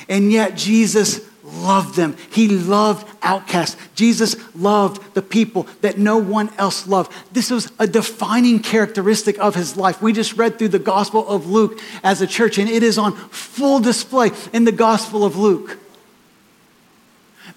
And 0.07 0.31
yet 0.31 0.55
Jesus 0.55 1.27
loved 1.53 1.95
them. 1.95 2.15
He 2.31 2.47
loved 2.47 3.07
outcasts. 3.21 3.77
Jesus 3.95 4.35
loved 4.55 5.13
the 5.13 5.21
people 5.21 5.67
that 5.81 5.97
no 5.97 6.17
one 6.17 6.49
else 6.57 6.87
loved. 6.87 7.11
This 7.31 7.51
was 7.51 7.71
a 7.79 7.87
defining 7.87 8.59
characteristic 8.59 9.39
of 9.39 9.55
his 9.55 9.77
life. 9.77 10.01
We 10.01 10.13
just 10.13 10.37
read 10.37 10.57
through 10.57 10.69
the 10.69 10.79
Gospel 10.79 11.27
of 11.27 11.47
Luke 11.47 11.79
as 12.03 12.21
a 12.21 12.27
church, 12.27 12.57
and 12.57 12.69
it 12.69 12.83
is 12.83 12.97
on 12.97 13.13
full 13.29 13.79
display 13.79 14.31
in 14.53 14.65
the 14.65 14.71
Gospel 14.71 15.23
of 15.25 15.35
Luke. 15.37 15.77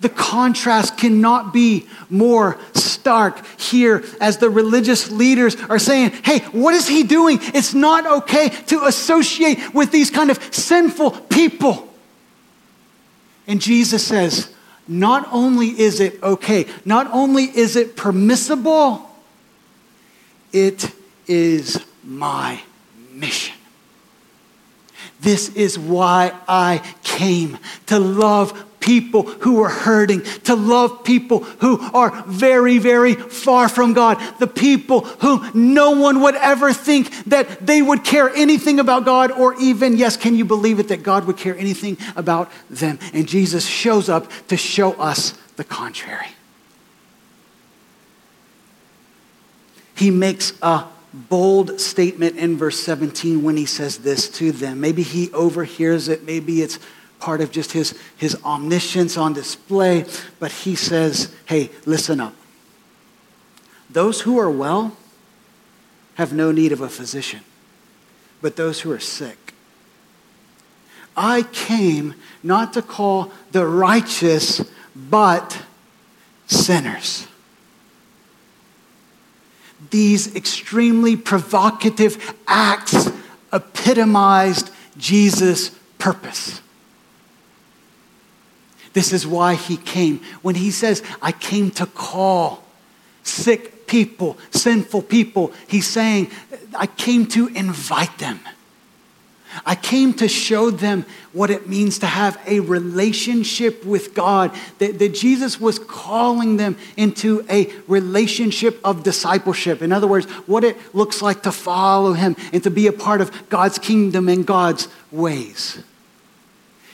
The 0.01 0.09
contrast 0.09 0.99
cannot 0.99 1.53
be 1.53 1.87
more 2.11 2.59
stark 2.75 3.47
here 3.59 4.05
as 4.21 4.39
the 4.39 4.51
religious 4.51 5.11
leaders 5.13 5.55
are 5.69 5.79
saying, 5.79 6.11
hey, 6.25 6.41
what 6.51 6.75
is 6.75 6.89
he 6.89 7.05
doing? 7.05 7.39
It's 7.41 7.73
not 7.73 8.07
okay 8.23 8.49
to 8.49 8.85
associate 8.87 9.73
with 9.73 9.93
these 9.93 10.11
kind 10.11 10.31
of 10.31 10.43
sinful 10.53 11.13
people. 11.13 11.89
And 13.47 13.61
Jesus 13.61 14.07
says, 14.07 14.55
not 14.89 15.29
only 15.33 15.69
is 15.69 16.01
it 16.01 16.23
okay, 16.23 16.67
not 16.85 17.09
only 17.13 17.45
is 17.45 17.77
it 17.77 17.97
permissible, 17.97 19.09
it 20.53 20.93
is 21.27 21.85
my 22.05 22.61
mission. 23.11 23.57
This 25.21 25.55
is 25.55 25.79
why 25.79 26.33
I 26.49 26.83
came 27.05 27.59
to 27.87 27.99
love 27.99 28.65
people 28.83 29.23
who 29.23 29.63
are 29.63 29.71
hurting, 29.71 30.23
to 30.45 30.55
love 30.55 31.05
people 31.05 31.39
who 31.41 31.81
are 31.95 32.23
very, 32.27 32.77
very 32.77 33.15
far 33.15 33.69
from 33.69 33.95
God, 33.95 34.21
the 34.39 34.47
people 34.47 35.01
who 35.01 35.43
no 35.55 35.93
one 35.93 36.21
would 36.21 36.35
ever 36.35 36.73
think 36.75 37.25
that 37.25 37.67
they 37.67 37.81
would 37.81 38.05
care 38.05 38.29
anything 38.35 38.79
about 38.79 39.07
God, 39.07 39.31
or 39.31 39.55
even, 39.55 39.97
yes, 39.97 40.19
can 40.19 40.35
you 40.35 40.45
believe 40.45 40.79
it, 40.79 40.89
that 40.89 41.03
God 41.03 41.27
would 41.27 41.39
care 41.39 41.57
anything 41.57 41.97
about 42.17 42.51
them? 42.69 42.99
And 43.15 43.27
Jesus 43.27 43.65
shows 43.65 44.11
up 44.11 44.31
to 44.49 44.57
show 44.57 44.93
us 44.95 45.33
the 45.57 45.65
contrary. 45.65 46.29
He 49.95 50.11
makes 50.11 50.53
a 50.61 50.85
bold 51.13 51.81
statement 51.81 52.37
in 52.37 52.57
verse 52.57 52.81
17 52.81 53.43
when 53.43 53.57
he 53.57 53.67
says 53.67 53.99
this 53.99 54.29
to 54.31 54.51
them. 54.51 54.81
Maybe 54.81 55.03
he 55.03 55.31
overhears 55.33 56.09
it, 56.09 56.25
maybe 56.25 56.63
it's 56.63 56.79
part 57.23 57.41
of 57.41 57.53
just 57.53 57.71
his, 57.71 57.97
his 58.17 58.37
omniscience 58.45 59.17
on 59.17 59.33
display. 59.33 60.05
But 60.41 60.51
he 60.51 60.75
says, 60.75 61.33
hey, 61.47 61.71
listen 61.87 62.21
up. 62.21 62.35
Those 63.89 64.23
who 64.23 64.39
are 64.39 64.51
well 64.51 64.97
have 66.15 66.33
no 66.33 66.51
need 66.51 66.73
of 66.73 66.81
a 66.81 66.89
physician, 66.89 67.41
but 68.41 68.57
those 68.57 68.81
who 68.81 68.91
are 68.91 68.99
sick. 68.99 69.55
I 71.17 71.43
came 71.53 72.15
not 72.43 72.73
to 72.73 72.83
call 72.83 73.31
the 73.53 73.67
righteous, 73.67 74.69
but 74.97 75.63
sinners. 76.49 77.29
These 79.91 80.35
extremely 80.35 81.17
provocative 81.17 82.35
acts 82.49 83.11
epitomized 83.53 84.71
Jesus' 84.99 85.69
purpose. 85.99 86.63
This 88.93 89.13
is 89.13 89.27
why 89.27 89.55
he 89.55 89.77
came. 89.77 90.21
When 90.43 90.55
he 90.55 90.71
says, 90.71 91.03
I 91.21 91.33
came 91.33 91.71
to 91.73 91.87
call 91.87 92.63
sick 93.23 93.87
people, 93.87 94.37
sinful 94.51 95.03
people, 95.03 95.53
he's 95.67 95.87
saying, 95.87 96.31
I 96.75 96.87
came 96.87 97.27
to 97.29 97.49
invite 97.49 98.19
them. 98.19 98.41
I 99.67 99.75
came 99.75 100.15
to 100.15 100.29
show 100.29 100.71
them 100.71 101.05
what 101.33 101.51
it 101.51 101.69
means 101.69 101.99
to 101.99 102.07
have 102.07 102.41
a 102.47 102.61
relationship 102.61 103.85
with 103.85 104.15
God, 104.15 104.51
that, 104.79 104.99
that, 104.99 105.15
Jesus 105.15 105.61
was 105.61 105.79
calling 105.79 106.57
them 106.57 106.77
into 106.97 107.45
a 107.51 107.71
relationship 107.87 108.81
of 108.83 109.03
discipleship. 109.03 109.83
In 109.83 109.93
other 109.93 110.07
words, 110.07 110.25
what 110.47 110.65
it 110.65 110.77
looks 110.95 111.21
like 111.21 111.43
to 111.43 111.53
follow 111.53 112.15
Him 112.15 112.35
and 112.53 112.63
to 112.63 112.71
be 112.71 112.87
a 112.87 112.93
part 112.93 113.21
of 113.21 113.51
God's 113.51 113.79
kingdom 113.79 114.29
and 114.29 114.47
God's 114.47 114.89
ways. 115.11 115.83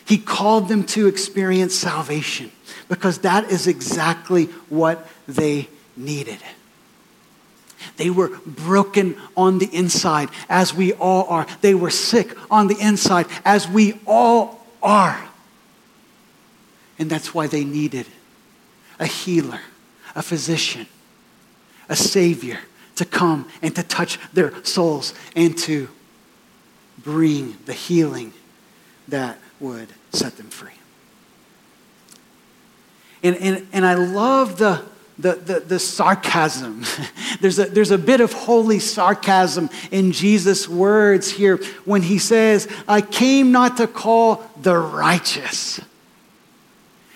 He 0.08 0.16
called 0.16 0.68
them 0.68 0.84
to 0.84 1.06
experience 1.06 1.74
salvation 1.74 2.50
because 2.88 3.18
that 3.18 3.50
is 3.52 3.66
exactly 3.66 4.46
what 4.70 5.06
they 5.26 5.68
needed. 5.98 6.38
They 7.98 8.08
were 8.08 8.30
broken 8.46 9.16
on 9.36 9.58
the 9.58 9.68
inside, 9.70 10.30
as 10.48 10.72
we 10.72 10.94
all 10.94 11.28
are. 11.28 11.46
They 11.60 11.74
were 11.74 11.90
sick 11.90 12.34
on 12.50 12.68
the 12.68 12.78
inside, 12.80 13.26
as 13.44 13.68
we 13.68 14.00
all 14.06 14.66
are. 14.82 15.28
And 16.98 17.10
that's 17.10 17.34
why 17.34 17.46
they 17.46 17.64
needed 17.64 18.06
a 18.98 19.06
healer, 19.06 19.60
a 20.16 20.22
physician, 20.22 20.86
a 21.90 21.96
savior 21.96 22.60
to 22.96 23.04
come 23.04 23.46
and 23.60 23.76
to 23.76 23.82
touch 23.82 24.18
their 24.32 24.64
souls 24.64 25.12
and 25.36 25.56
to 25.58 25.88
bring 26.96 27.58
the 27.66 27.74
healing 27.74 28.32
that 29.08 29.38
would 29.60 29.88
set 30.12 30.36
them 30.36 30.48
free. 30.48 30.72
And, 33.22 33.36
and, 33.36 33.66
and 33.72 33.84
I 33.84 33.94
love 33.94 34.58
the, 34.58 34.82
the, 35.18 35.34
the, 35.34 35.60
the, 35.60 35.78
sarcasm. 35.78 36.84
there's, 37.40 37.58
a, 37.58 37.64
there's 37.64 37.90
a 37.90 37.98
bit 37.98 38.20
of 38.20 38.32
holy 38.32 38.78
sarcasm 38.78 39.68
in 39.90 40.12
Jesus' 40.12 40.68
words 40.68 41.30
here 41.30 41.56
when 41.84 42.02
he 42.02 42.18
says, 42.18 42.68
I 42.86 43.00
came 43.00 43.50
not 43.50 43.78
to 43.78 43.88
call 43.88 44.48
the 44.60 44.76
righteous. 44.76 45.80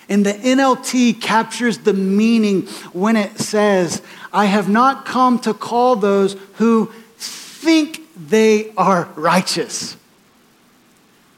And 0.09 0.25
the 0.25 0.33
NLT 0.33 1.21
captures 1.21 1.77
the 1.79 1.93
meaning 1.93 2.63
when 2.91 3.15
it 3.15 3.39
says, 3.39 4.01
I 4.33 4.45
have 4.45 4.67
not 4.67 5.05
come 5.05 5.39
to 5.39 5.53
call 5.53 5.95
those 5.95 6.35
who 6.55 6.91
think 7.15 8.01
they 8.15 8.73
are 8.75 9.07
righteous 9.15 9.95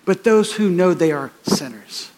but 0.06 0.24
those 0.24 0.54
who 0.54 0.70
know 0.70 0.94
they 0.94 1.12
are 1.12 1.32
sinners. 1.44 2.12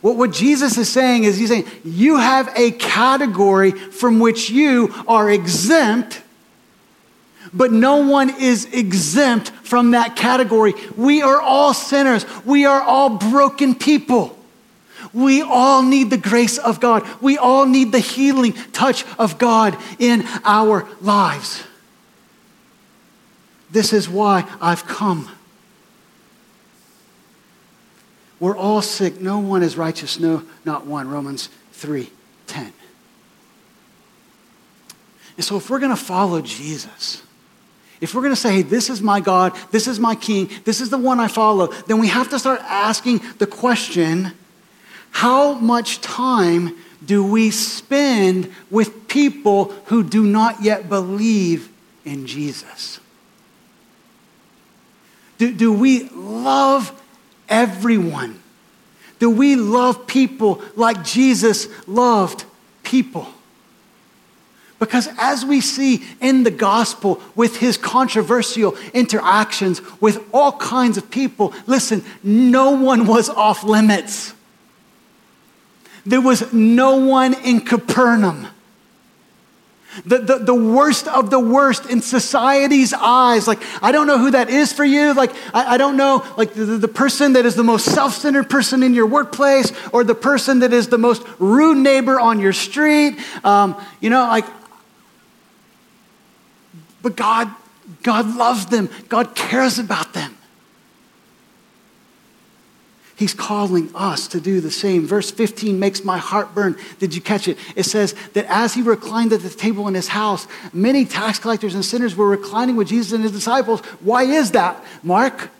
What, 0.00 0.16
what 0.16 0.32
Jesus 0.32 0.76
is 0.78 0.88
saying 0.88 1.24
is, 1.24 1.36
He's 1.36 1.48
saying, 1.48 1.66
you 1.84 2.16
have 2.18 2.52
a 2.56 2.72
category 2.72 3.72
from 3.72 4.18
which 4.18 4.50
you 4.50 4.92
are 5.06 5.30
exempt, 5.30 6.22
but 7.52 7.72
no 7.72 8.06
one 8.08 8.30
is 8.40 8.66
exempt 8.72 9.50
from 9.50 9.92
that 9.92 10.16
category. 10.16 10.74
We 10.96 11.22
are 11.22 11.40
all 11.40 11.74
sinners, 11.74 12.26
we 12.44 12.64
are 12.64 12.80
all 12.80 13.10
broken 13.10 13.74
people. 13.74 14.36
We 15.12 15.40
all 15.40 15.82
need 15.82 16.10
the 16.10 16.18
grace 16.18 16.58
of 16.58 16.78
God. 16.78 17.06
We 17.22 17.38
all 17.38 17.64
need 17.64 17.90
the 17.90 18.00
healing 18.00 18.52
touch 18.72 19.06
of 19.18 19.38
God 19.38 19.78
in 19.98 20.24
our 20.44 20.86
lives. 21.00 21.64
This 23.70 23.94
is 23.94 24.10
why 24.10 24.44
I've 24.60 24.86
come. 24.86 25.30
We're 28.38 28.56
all 28.56 28.82
sick. 28.82 29.20
No 29.20 29.38
one 29.38 29.62
is 29.62 29.76
righteous. 29.76 30.20
No, 30.20 30.42
not 30.64 30.86
one. 30.86 31.08
Romans 31.08 31.48
3 31.72 32.10
10. 32.46 32.72
And 35.36 35.44
so, 35.44 35.56
if 35.56 35.68
we're 35.68 35.78
going 35.78 35.94
to 35.94 35.96
follow 35.96 36.40
Jesus, 36.40 37.22
if 38.00 38.14
we're 38.14 38.22
going 38.22 38.34
to 38.34 38.40
say, 38.40 38.56
hey, 38.56 38.62
this 38.62 38.90
is 38.90 39.00
my 39.00 39.20
God, 39.20 39.56
this 39.70 39.86
is 39.86 39.98
my 39.98 40.14
King, 40.14 40.50
this 40.64 40.80
is 40.80 40.90
the 40.90 40.98
one 40.98 41.20
I 41.20 41.28
follow, 41.28 41.68
then 41.86 41.98
we 41.98 42.08
have 42.08 42.30
to 42.30 42.38
start 42.38 42.60
asking 42.62 43.20
the 43.38 43.46
question 43.46 44.32
how 45.10 45.54
much 45.54 46.00
time 46.02 46.76
do 47.04 47.24
we 47.24 47.50
spend 47.50 48.52
with 48.70 49.08
people 49.08 49.66
who 49.86 50.02
do 50.02 50.22
not 50.22 50.62
yet 50.62 50.88
believe 50.88 51.70
in 52.04 52.26
Jesus? 52.26 53.00
Do, 55.38 55.52
do 55.52 55.72
we 55.72 56.08
love 56.10 57.02
everyone? 57.48 58.40
Do 59.18 59.30
we 59.30 59.56
love 59.56 60.06
people 60.06 60.62
like 60.74 61.02
Jesus 61.04 61.68
loved 61.86 62.44
people? 62.82 63.26
Because 64.78 65.08
as 65.16 65.44
we 65.44 65.62
see 65.62 66.04
in 66.20 66.42
the 66.42 66.50
gospel 66.50 67.22
with 67.34 67.56
his 67.56 67.78
controversial 67.78 68.76
interactions 68.92 69.80
with 70.00 70.22
all 70.34 70.52
kinds 70.52 70.98
of 70.98 71.10
people, 71.10 71.54
listen, 71.66 72.04
no 72.22 72.72
one 72.72 73.06
was 73.06 73.30
off 73.30 73.64
limits. 73.64 74.34
There 76.04 76.20
was 76.20 76.52
no 76.52 76.96
one 76.96 77.32
in 77.42 77.60
Capernaum 77.60 78.48
the, 80.04 80.18
the, 80.18 80.38
the 80.38 80.54
worst 80.54 81.08
of 81.08 81.30
the 81.30 81.40
worst 81.40 81.86
in 81.86 82.02
society's 82.02 82.92
eyes. 82.92 83.48
Like, 83.48 83.62
I 83.82 83.92
don't 83.92 84.06
know 84.06 84.18
who 84.18 84.30
that 84.32 84.50
is 84.50 84.72
for 84.72 84.84
you. 84.84 85.14
Like, 85.14 85.32
I, 85.54 85.74
I 85.74 85.76
don't 85.76 85.96
know, 85.96 86.24
like, 86.36 86.54
the, 86.54 86.64
the 86.64 86.88
person 86.88 87.32
that 87.34 87.46
is 87.46 87.54
the 87.54 87.64
most 87.64 87.86
self 87.86 88.14
centered 88.14 88.50
person 88.50 88.82
in 88.82 88.94
your 88.94 89.06
workplace 89.06 89.72
or 89.92 90.04
the 90.04 90.14
person 90.14 90.60
that 90.60 90.72
is 90.72 90.88
the 90.88 90.98
most 90.98 91.22
rude 91.38 91.78
neighbor 91.78 92.20
on 92.20 92.40
your 92.40 92.52
street. 92.52 93.18
Um, 93.44 93.80
you 94.00 94.10
know, 94.10 94.22
like, 94.22 94.46
but 97.02 97.16
God, 97.16 97.50
God 98.02 98.36
loves 98.36 98.66
them, 98.66 98.90
God 99.08 99.34
cares 99.34 99.78
about 99.78 100.12
them. 100.12 100.35
He's 103.16 103.32
calling 103.32 103.90
us 103.94 104.28
to 104.28 104.40
do 104.40 104.60
the 104.60 104.70
same. 104.70 105.06
Verse 105.06 105.30
15 105.30 105.80
makes 105.80 106.04
my 106.04 106.18
heart 106.18 106.54
burn. 106.54 106.76
Did 106.98 107.14
you 107.14 107.22
catch 107.22 107.48
it? 107.48 107.56
It 107.74 107.84
says 107.84 108.14
that 108.34 108.44
as 108.46 108.74
he 108.74 108.82
reclined 108.82 109.32
at 109.32 109.40
the 109.40 109.48
table 109.48 109.88
in 109.88 109.94
his 109.94 110.08
house, 110.08 110.46
many 110.70 111.06
tax 111.06 111.38
collectors 111.38 111.74
and 111.74 111.82
sinners 111.82 112.14
were 112.14 112.28
reclining 112.28 112.76
with 112.76 112.88
Jesus 112.88 113.12
and 113.12 113.22
his 113.22 113.32
disciples. 113.32 113.80
Why 114.00 114.24
is 114.24 114.50
that, 114.50 114.84
Mark? 115.02 115.50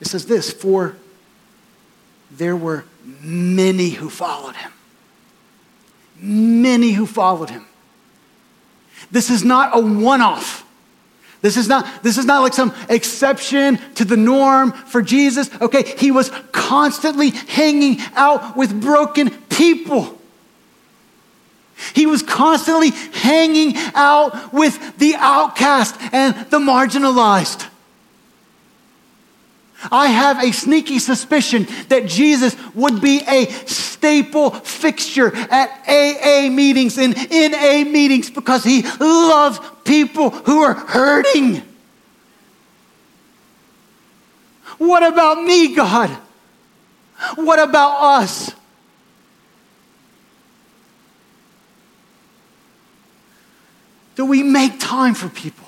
It 0.00 0.06
says 0.08 0.24
this 0.24 0.50
For 0.50 0.96
there 2.30 2.56
were 2.56 2.86
many 3.20 3.90
who 3.90 4.08
followed 4.08 4.56
him. 4.56 4.72
Many 6.18 6.92
who 6.92 7.06
followed 7.06 7.50
him. 7.50 7.66
This 9.10 9.28
is 9.28 9.44
not 9.44 9.76
a 9.76 9.80
one 9.80 10.22
off. 10.22 10.64
This 11.40 11.56
is 11.56 11.68
not 11.68 12.02
this 12.02 12.18
is 12.18 12.24
not 12.24 12.42
like 12.42 12.52
some 12.52 12.74
exception 12.88 13.78
to 13.94 14.04
the 14.04 14.16
norm 14.16 14.72
for 14.72 15.02
Jesus. 15.02 15.48
Okay, 15.60 15.84
he 15.96 16.10
was 16.10 16.30
constantly 16.52 17.30
hanging 17.30 17.98
out 18.14 18.56
with 18.56 18.80
broken 18.80 19.30
people. 19.30 20.18
He 21.94 22.06
was 22.06 22.24
constantly 22.24 22.90
hanging 22.90 23.74
out 23.94 24.52
with 24.52 24.98
the 24.98 25.14
outcast 25.16 25.96
and 26.12 26.34
the 26.50 26.58
marginalized. 26.58 27.68
I 29.92 30.08
have 30.08 30.42
a 30.42 30.52
sneaky 30.52 30.98
suspicion 30.98 31.66
that 31.88 32.06
Jesus 32.06 32.56
would 32.74 33.00
be 33.00 33.22
a 33.28 33.46
staple 33.46 34.50
fixture 34.50 35.34
at 35.34 35.70
AA 35.88 36.48
meetings 36.50 36.98
and 36.98 37.16
NA 37.16 37.88
meetings 37.88 38.28
because 38.28 38.64
he 38.64 38.82
loves 38.98 39.60
people 39.84 40.30
who 40.30 40.62
are 40.62 40.74
hurting. 40.74 41.62
What 44.78 45.02
about 45.04 45.42
me, 45.42 45.74
God? 45.74 46.10
What 47.36 47.58
about 47.58 48.20
us? 48.20 48.52
Do 54.16 54.24
we 54.24 54.42
make 54.42 54.80
time 54.80 55.14
for 55.14 55.28
people? 55.28 55.67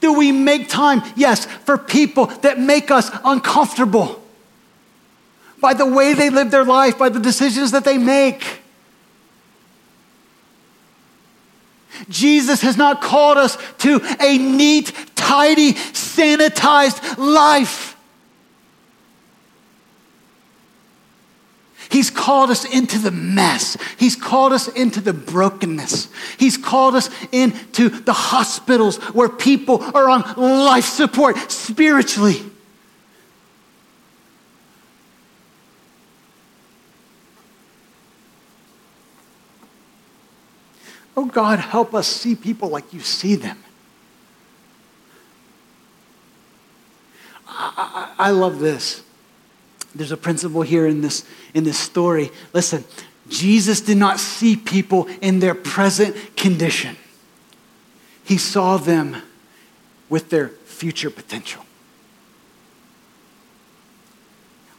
Do 0.00 0.12
we 0.12 0.32
make 0.32 0.68
time, 0.68 1.02
yes, 1.16 1.46
for 1.46 1.76
people 1.76 2.26
that 2.26 2.58
make 2.58 2.90
us 2.90 3.10
uncomfortable 3.24 4.22
by 5.60 5.74
the 5.74 5.86
way 5.86 6.14
they 6.14 6.30
live 6.30 6.50
their 6.50 6.64
life, 6.64 6.98
by 6.98 7.08
the 7.08 7.20
decisions 7.20 7.72
that 7.72 7.84
they 7.84 7.98
make? 7.98 8.60
Jesus 12.08 12.62
has 12.62 12.76
not 12.76 13.02
called 13.02 13.36
us 13.36 13.58
to 13.78 14.00
a 14.20 14.38
neat, 14.38 14.92
tidy, 15.16 15.74
sanitized 15.74 17.18
life. 17.18 17.96
He's 21.90 22.08
called 22.08 22.50
us 22.50 22.64
into 22.64 22.98
the 22.98 23.10
mess. 23.10 23.76
He's 23.98 24.14
called 24.14 24.52
us 24.52 24.68
into 24.68 25.00
the 25.00 25.12
brokenness. 25.12 26.08
He's 26.38 26.56
called 26.56 26.94
us 26.94 27.10
into 27.32 27.88
the 27.88 28.12
hospitals 28.12 28.98
where 29.12 29.28
people 29.28 29.82
are 29.82 30.08
on 30.08 30.22
life 30.36 30.84
support 30.84 31.36
spiritually. 31.50 32.42
Oh 41.16 41.26
God, 41.26 41.58
help 41.58 41.92
us 41.92 42.06
see 42.06 42.36
people 42.36 42.68
like 42.68 42.92
you 42.92 43.00
see 43.00 43.34
them. 43.34 43.58
I, 47.48 48.14
I, 48.18 48.28
I 48.28 48.30
love 48.30 48.60
this. 48.60 49.02
There's 49.94 50.12
a 50.12 50.16
principle 50.16 50.62
here 50.62 50.86
in 50.86 51.00
this, 51.00 51.24
in 51.54 51.64
this 51.64 51.78
story. 51.78 52.30
Listen, 52.52 52.84
Jesus 53.28 53.80
did 53.80 53.96
not 53.96 54.20
see 54.20 54.56
people 54.56 55.08
in 55.20 55.40
their 55.40 55.54
present 55.54 56.36
condition, 56.36 56.96
He 58.24 58.38
saw 58.38 58.76
them 58.76 59.16
with 60.08 60.30
their 60.30 60.48
future 60.48 61.10
potential. 61.10 61.64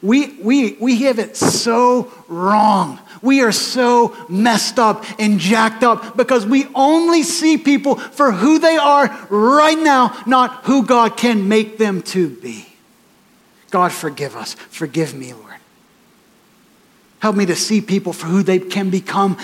We, 0.02 0.36
we, 0.40 0.72
we 0.80 1.02
have 1.02 1.20
it 1.20 1.36
so 1.36 2.12
wrong. 2.26 2.98
We 3.22 3.42
are 3.42 3.52
so 3.52 4.16
messed 4.28 4.80
up 4.80 5.04
and 5.20 5.38
jacked 5.38 5.84
up 5.84 6.16
because 6.16 6.44
we 6.44 6.66
only 6.74 7.22
see 7.22 7.56
people 7.56 7.94
for 7.94 8.32
who 8.32 8.58
they 8.58 8.76
are 8.76 9.06
right 9.30 9.78
now, 9.78 10.20
not 10.26 10.64
who 10.64 10.84
God 10.84 11.16
can 11.16 11.48
make 11.48 11.78
them 11.78 12.02
to 12.02 12.28
be. 12.28 12.71
God, 13.72 13.90
forgive 13.90 14.36
us. 14.36 14.54
Forgive 14.54 15.14
me, 15.14 15.32
Lord. 15.32 15.56
Help 17.18 17.34
me 17.34 17.46
to 17.46 17.56
see 17.56 17.80
people 17.80 18.12
for 18.12 18.26
who 18.26 18.42
they 18.42 18.58
can 18.58 18.90
become 18.90 19.38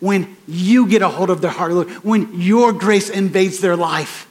when 0.00 0.36
you 0.46 0.86
get 0.86 1.02
a 1.02 1.08
hold 1.08 1.28
of 1.28 1.40
their 1.40 1.50
heart, 1.50 1.72
Lord, 1.72 1.88
when 2.04 2.40
your 2.40 2.72
grace 2.72 3.10
invades 3.10 3.58
their 3.58 3.74
life. 3.74 4.26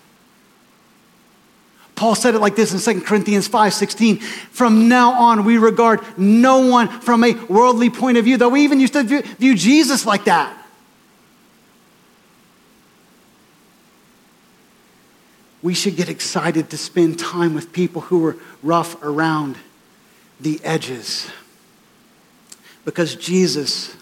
Paul 1.95 2.15
said 2.15 2.35
it 2.35 2.39
like 2.39 2.55
this 2.55 2.73
in 2.73 2.95
2 2.95 3.01
Corinthians 3.01 3.47
5 3.47 3.73
16. 3.73 4.19
From 4.19 4.87
now 4.87 5.11
on, 5.13 5.43
we 5.43 5.57
regard 5.57 5.99
no 6.17 6.59
one 6.59 6.87
from 6.87 7.25
a 7.25 7.33
worldly 7.45 7.89
point 7.89 8.17
of 8.17 8.23
view, 8.23 8.37
though 8.37 8.49
we 8.49 8.61
even 8.61 8.79
used 8.79 8.93
to 8.93 9.03
view, 9.03 9.21
view 9.21 9.53
Jesus 9.53 10.05
like 10.05 10.25
that. 10.25 10.55
We 15.67 15.73
should 15.73 15.97
get 15.97 16.07
excited 16.07 16.69
to 16.69 16.77
spend 16.77 17.19
time 17.19 17.53
with 17.53 17.73
people 17.73 18.03
who 18.03 18.25
are 18.25 18.37
rough 18.63 18.95
around 19.03 19.57
the 20.39 20.61
edges. 20.63 21.29
Because 22.85 23.15
Jesus, 23.15 23.93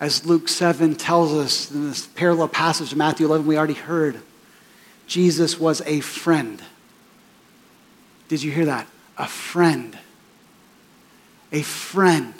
as 0.00 0.24
Luke 0.24 0.48
7 0.48 0.94
tells 0.94 1.34
us 1.34 1.70
in 1.70 1.90
this 1.90 2.06
parallel 2.06 2.48
passage 2.48 2.92
of 2.92 2.96
Matthew 2.96 3.26
11 3.26 3.44
we 3.44 3.58
already 3.58 3.74
heard, 3.74 4.22
Jesus 5.06 5.60
was 5.60 5.82
a 5.82 6.00
friend. 6.00 6.62
Did 8.28 8.42
you 8.42 8.50
hear 8.50 8.64
that? 8.64 8.86
A 9.18 9.26
friend. 9.26 9.98
A 11.52 11.60
friend. 11.60 12.32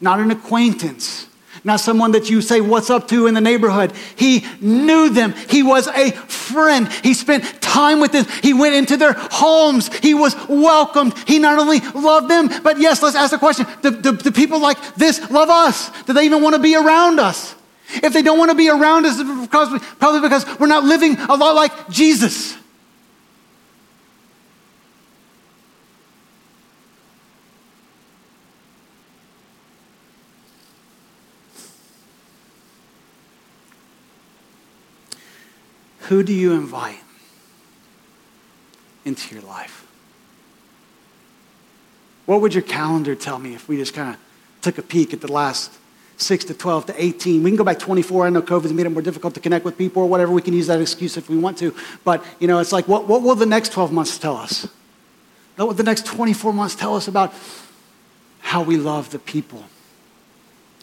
Not 0.00 0.18
an 0.18 0.30
acquaintance 0.30 1.26
not 1.64 1.80
someone 1.80 2.12
that 2.12 2.28
you 2.28 2.42
say 2.42 2.60
what's 2.60 2.90
up 2.90 3.08
to 3.08 3.26
in 3.26 3.32
the 3.32 3.40
neighborhood. 3.40 3.92
He 4.16 4.46
knew 4.60 5.08
them. 5.08 5.32
He 5.48 5.62
was 5.62 5.86
a 5.88 6.12
friend. 6.12 6.92
He 7.02 7.14
spent 7.14 7.44
time 7.62 8.00
with 8.00 8.12
them. 8.12 8.26
He 8.42 8.52
went 8.52 8.74
into 8.74 8.98
their 8.98 9.14
homes. 9.14 9.92
He 9.98 10.12
was 10.12 10.36
welcomed. 10.46 11.14
He 11.26 11.38
not 11.38 11.58
only 11.58 11.80
loved 11.80 12.28
them, 12.28 12.50
but 12.62 12.78
yes, 12.78 13.02
let's 13.02 13.16
ask 13.16 13.30
the 13.30 13.38
question 13.38 13.66
do, 13.82 14.00
do, 14.00 14.16
do 14.16 14.30
people 14.30 14.60
like 14.60 14.94
this 14.94 15.30
love 15.30 15.48
us? 15.48 15.90
Do 16.02 16.12
they 16.12 16.26
even 16.26 16.42
want 16.42 16.54
to 16.54 16.62
be 16.62 16.76
around 16.76 17.18
us? 17.18 17.54
If 17.88 18.12
they 18.12 18.22
don't 18.22 18.38
want 18.38 18.50
to 18.50 18.56
be 18.56 18.68
around 18.68 19.06
us, 19.06 19.18
because, 19.18 19.82
probably 19.98 20.20
because 20.20 20.46
we're 20.58 20.66
not 20.66 20.84
living 20.84 21.16
a 21.16 21.34
lot 21.34 21.54
like 21.54 21.88
Jesus. 21.88 22.56
Who 36.14 36.22
do 36.22 36.32
you 36.32 36.52
invite 36.52 37.00
into 39.04 39.34
your 39.34 39.42
life? 39.42 39.84
What 42.24 42.40
would 42.40 42.54
your 42.54 42.62
calendar 42.62 43.16
tell 43.16 43.40
me 43.40 43.56
if 43.56 43.68
we 43.68 43.78
just 43.78 43.94
kind 43.94 44.14
of 44.14 44.20
took 44.62 44.78
a 44.78 44.82
peek 44.82 45.12
at 45.12 45.20
the 45.20 45.32
last 45.32 45.72
6 46.18 46.44
to 46.44 46.54
12 46.54 46.86
to 46.86 47.04
18? 47.04 47.42
We 47.42 47.50
can 47.50 47.56
go 47.56 47.64
back 47.64 47.80
24. 47.80 48.26
I 48.26 48.30
know 48.30 48.42
COVID's 48.42 48.72
made 48.72 48.86
it 48.86 48.90
more 48.90 49.02
difficult 49.02 49.34
to 49.34 49.40
connect 49.40 49.64
with 49.64 49.76
people 49.76 50.04
or 50.04 50.08
whatever. 50.08 50.30
We 50.30 50.40
can 50.40 50.54
use 50.54 50.68
that 50.68 50.80
excuse 50.80 51.16
if 51.16 51.28
we 51.28 51.36
want 51.36 51.58
to. 51.58 51.74
But, 52.04 52.24
you 52.38 52.46
know, 52.46 52.60
it's 52.60 52.70
like, 52.70 52.86
what, 52.86 53.08
what 53.08 53.22
will 53.22 53.34
the 53.34 53.44
next 53.44 53.72
12 53.72 53.90
months 53.90 54.16
tell 54.16 54.36
us? 54.36 54.68
What 55.56 55.66
will 55.66 55.74
the 55.74 55.82
next 55.82 56.06
24 56.06 56.52
months 56.52 56.76
tell 56.76 56.94
us 56.94 57.08
about 57.08 57.34
how 58.38 58.62
we 58.62 58.76
love 58.76 59.10
the 59.10 59.18
people 59.18 59.64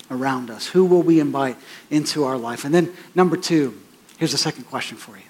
around 0.09 0.49
us? 0.49 0.67
Who 0.67 0.83
will 0.83 1.03
we 1.03 1.21
invite 1.21 1.55
into 1.89 2.25
our 2.25 2.37
life? 2.37 2.65
And 2.65 2.75
then, 2.75 2.91
number 3.15 3.37
two, 3.37 3.79
Here's 4.21 4.33
the 4.33 4.37
second 4.37 4.65
question 4.65 4.97
for 4.97 5.17
you 5.17 5.23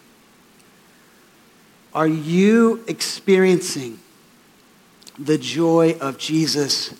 Are 1.93 2.07
you 2.07 2.83
experiencing 2.89 3.99
the 5.17 5.37
joy 5.37 5.97
of 6.01 6.17
Jesus' 6.17 6.93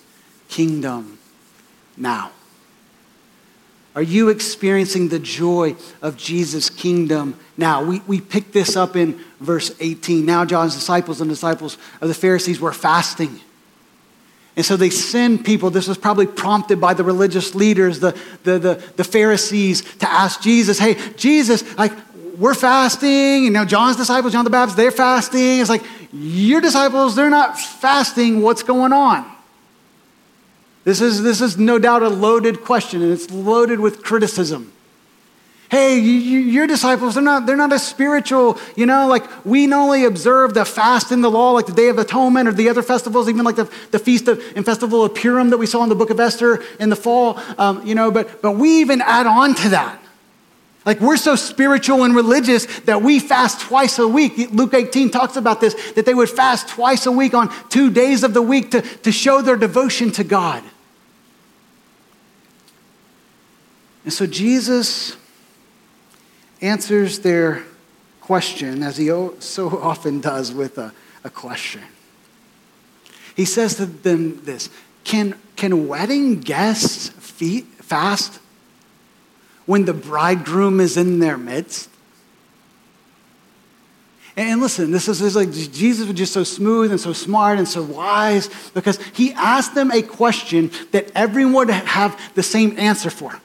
kingdom 0.47 1.19
now? 1.97 2.32
Are 3.93 4.01
you 4.01 4.30
experiencing 4.30 5.10
the 5.10 5.19
joy 5.19 5.75
of 6.01 6.15
Jesus' 6.15 6.69
kingdom 6.69 7.38
now? 7.58 7.84
We, 7.84 7.99
we 8.08 8.21
pick 8.21 8.54
this 8.54 8.77
up 8.77 8.95
in 8.95 9.19
verse 9.41 9.75
18. 9.82 10.25
Now, 10.25 10.45
John's 10.45 10.75
disciples 10.75 11.19
and 11.19 11.30
disciples 11.30 11.77
of 11.99 12.08
the 12.08 12.13
Pharisees 12.13 12.62
were 12.62 12.71
fasting. 12.71 13.41
And 14.56 14.66
so 14.66 14.76
they 14.76 14.90
send 14.90 15.46
people, 15.46 15.70
this 15.70 15.88
was 15.88 15.98
probably 15.98 16.28
prompted 16.28 16.82
by 16.82 16.94
the 16.94 17.04
religious 17.04 17.56
leaders, 17.56 18.00
the, 18.00 18.18
the, 18.44 18.60
the, 18.60 18.84
the, 18.98 19.04
Pharisees, 19.04 19.82
to 20.00 20.12
ask 20.12 20.42
Jesus, 20.42 20.78
hey, 20.78 20.98
Jesus, 21.16 21.78
like, 21.78 21.94
we're 22.38 22.54
fasting, 22.54 23.46
you 23.46 23.50
know, 23.50 23.64
John's 23.64 23.96
disciples, 23.96 24.34
John 24.34 24.44
the 24.44 24.50
Baptist, 24.50 24.76
they're 24.76 24.92
fasting. 24.92 25.60
It's 25.60 25.70
like, 25.70 25.84
your 26.12 26.60
disciples, 26.60 27.16
they're 27.16 27.30
not 27.30 27.58
fasting. 27.58 28.42
What's 28.42 28.64
going 28.64 28.92
on? 28.92 29.30
This 30.84 31.00
is, 31.00 31.22
this 31.22 31.40
is 31.40 31.58
no 31.58 31.80
doubt 31.80 32.02
a 32.02 32.10
loaded 32.10 32.62
question, 32.64 33.02
and 33.02 33.12
it's 33.12 33.30
loaded 33.32 33.80
with 33.80 34.04
criticism. 34.04 34.74
Hey, 35.72 36.00
you, 36.00 36.12
you, 36.12 36.40
your 36.40 36.68
disciples, 36.68 37.14
they're 37.14 37.24
not, 37.24 37.46
they're 37.46 37.56
not 37.56 37.72
as 37.72 37.88
spiritual, 37.88 38.60
you 38.76 38.86
know, 38.86 39.08
like 39.08 39.24
we 39.46 39.68
not 39.68 39.84
only 39.84 40.04
observe 40.04 40.54
the 40.54 40.66
fast 40.66 41.14
in 41.14 41.22
the 41.22 41.32
law, 41.32 41.52
like 41.52 41.66
the 41.66 41.72
Day 41.72 41.88
of 41.88 41.98
Atonement 41.98 42.50
or 42.50 42.52
the 42.52 42.68
other 42.68 42.84
festivals, 42.84 43.30
even 43.30 43.46
like 43.46 43.56
the, 43.56 43.72
the 43.92 43.98
Feast 43.98 44.28
of, 44.28 44.44
and 44.58 44.66
Festival 44.66 45.06
of 45.06 45.16
Purim 45.16 45.50
that 45.50 45.58
we 45.58 45.66
saw 45.66 45.82
in 45.84 45.88
the 45.88 45.96
book 45.96 46.10
of 46.10 46.20
Esther 46.20 46.62
in 46.82 46.90
the 46.90 46.98
fall, 46.98 47.40
um, 47.58 47.88
you 47.88 47.96
know, 47.96 48.12
but, 48.12 48.42
but 48.42 48.58
we 48.58 48.82
even 48.82 49.00
add 49.00 49.26
on 49.26 49.56
to 49.56 49.70
that. 49.70 49.98
Like 50.86 51.00
we're 51.00 51.16
so 51.16 51.38
spiritual 51.38 52.04
and 52.04 52.14
religious 52.14 52.66
that 52.82 53.02
we 53.02 53.20
fast 53.20 53.62
twice 53.62 53.98
a 53.98 54.06
week. 54.06 54.52
Luke 54.52 54.74
18 54.74 55.10
talks 55.10 55.38
about 55.38 55.62
this, 55.62 55.94
that 55.94 56.06
they 56.06 56.14
would 56.14 56.30
fast 56.30 56.68
twice 56.68 57.06
a 57.06 57.12
week 57.14 57.34
on 57.34 57.50
two 57.70 57.90
days 57.90 58.26
of 58.26 58.34
the 58.34 58.42
week 58.42 58.72
to, 58.72 58.82
to 58.82 59.12
show 59.14 59.42
their 59.42 59.56
devotion 59.56 60.12
to 60.12 60.26
God. 60.26 60.66
And 64.04 64.12
so 64.12 64.28
Jesus 64.28 65.16
answers 66.62 67.19
their 67.19 67.63
question, 68.21 68.84
as 68.84 68.97
he 68.97 69.08
so 69.39 69.80
often 69.82 70.21
does 70.21 70.54
with 70.54 70.78
a, 70.78 70.93
a 71.24 71.30
question. 71.30 71.82
He 73.36 73.45
says 73.45 73.76
to 73.76 73.86
them 73.86 74.43
this 74.43 74.69
Can, 75.04 75.36
can 75.56 75.88
wedding 75.88 76.39
guests 76.39 77.10
feet, 77.10 77.65
fast 77.65 78.39
when 79.65 79.86
the 79.86 79.93
bridegroom 79.93 80.80
is 80.80 80.97
in 80.97 81.19
their 81.19 81.38
midst? 81.38 81.89
And 84.38 84.62
listen, 84.62 84.91
this 84.91 85.08
is, 85.08 85.36
like 85.36 85.52
Jesus 85.52 86.08
was 86.08 86.15
just 86.15 86.32
so 86.32 86.43
smooth 86.43 86.91
and 86.91 87.00
so 87.00 87.12
smart 87.12 87.58
and 87.58 87.67
so 87.67 87.84
wise 87.84 88.50
because 88.74 88.97
he 89.13 89.34
asked 89.34 89.76
them 89.76 89.91
a 89.91 90.02
question 90.02 90.71
that 90.91 91.12
everyone 91.13 91.67
would 91.67 91.69
have 91.69 92.19
the 92.34 92.43
same 92.43 92.80
answer 92.80 93.10
for. 93.10 93.39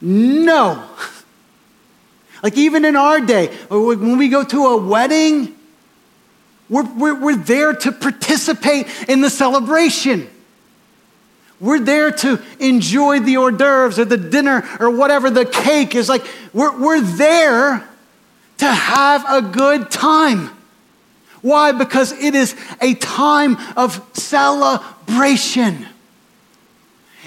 No. 0.00 0.88
Like 2.42 2.56
even 2.56 2.84
in 2.84 2.96
our 2.96 3.20
day, 3.20 3.48
when 3.68 4.16
we 4.18 4.28
go 4.28 4.44
to 4.44 4.66
a 4.66 4.76
wedding, 4.76 5.54
we're, 6.68 6.84
we're, 6.94 7.20
we're 7.20 7.36
there 7.36 7.74
to 7.74 7.92
participate 7.92 8.86
in 9.08 9.20
the 9.20 9.30
celebration. 9.30 10.28
We're 11.58 11.80
there 11.80 12.10
to 12.10 12.40
enjoy 12.58 13.20
the 13.20 13.36
hors 13.36 13.50
d'oeuvres 13.50 13.98
or 13.98 14.04
the 14.06 14.16
dinner 14.16 14.66
or 14.78 14.90
whatever 14.90 15.28
the 15.28 15.44
cake 15.44 15.94
is 15.94 16.08
like. 16.08 16.24
We're, 16.54 16.78
we're 16.80 17.00
there 17.02 17.86
to 18.58 18.66
have 18.66 19.24
a 19.28 19.42
good 19.42 19.90
time. 19.90 20.50
Why? 21.42 21.72
Because 21.72 22.12
it 22.12 22.34
is 22.34 22.54
a 22.80 22.94
time 22.94 23.56
of 23.76 24.02
celebration. 24.14 25.86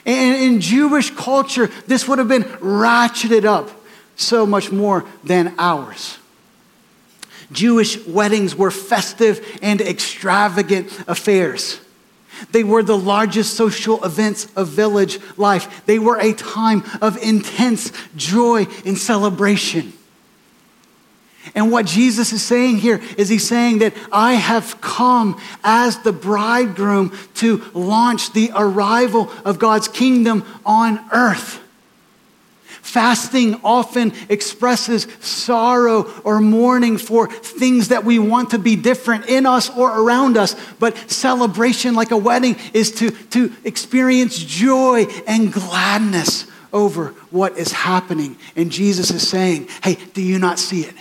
And 0.06 0.42
in 0.42 0.62
Jewish 0.62 1.12
culture, 1.12 1.68
this 1.88 2.08
would 2.08 2.20
have 2.20 2.28
been 2.28 2.44
ratcheted 2.44 3.46
up 3.46 3.70
so 4.16 4.46
much 4.46 4.72
more 4.72 5.06
than 5.24 5.54
ours. 5.58 6.18
Jewish 7.52 8.06
weddings 8.08 8.56
were 8.56 8.72
festive 8.72 9.60
and 9.62 9.80
extravagant 9.80 10.92
affairs. 11.08 11.80
They 12.52 12.64
were 12.64 12.84
the 12.84 12.98
largest 12.98 13.54
social 13.54 14.04
events 14.04 14.48
of 14.56 14.68
village 14.70 15.20
life. 15.38 15.86
They 15.86 16.00
were 16.00 16.20
a 16.20 16.34
time 16.34 16.84
of 17.02 17.18
intense 17.18 17.92
joy 18.16 18.68
and 18.86 18.98
celebration. 18.98 19.94
And 21.56 21.72
what 21.72 21.86
Jesus 21.86 22.32
is 22.32 22.42
saying 22.42 22.78
here 22.78 23.02
is 23.18 23.30
he's 23.30 23.48
saying 23.48 23.80
that 23.80 23.94
I 24.12 24.34
have 24.34 24.80
come 24.82 25.40
as 25.64 26.00
the 26.00 26.14
bridegroom 26.14 27.16
to 27.36 27.64
launch 27.74 28.34
the 28.34 28.52
arrival 28.56 29.30
of 29.46 29.60
God's 29.60 29.88
kingdom 29.88 30.46
on 30.66 31.00
earth. 31.12 31.60
Fasting 32.84 33.62
often 33.64 34.12
expresses 34.28 35.08
sorrow 35.22 36.04
or 36.26 36.42
mourning 36.42 36.98
for 36.98 37.32
things 37.32 37.88
that 37.88 38.04
we 38.04 38.20
want 38.20 38.50
to 38.50 38.60
be 38.60 38.76
different 38.76 39.28
in 39.28 39.46
us 39.46 39.70
or 39.70 39.90
around 39.90 40.36
us. 40.36 40.54
But 40.80 40.98
celebration, 41.10 41.96
like 41.96 42.12
a 42.12 42.18
wedding, 42.18 42.58
is 42.74 42.92
to, 42.96 43.12
to 43.12 43.54
experience 43.64 44.38
joy 44.38 45.06
and 45.26 45.52
gladness 45.52 46.46
over 46.74 47.08
what 47.32 47.58
is 47.58 47.72
happening. 47.72 48.38
And 48.58 48.70
Jesus 48.70 49.12
is 49.12 49.26
saying, 49.26 49.70
Hey, 49.82 49.98
do 50.14 50.22
you 50.22 50.38
not 50.38 50.60
see 50.60 50.82
it? 50.82 50.96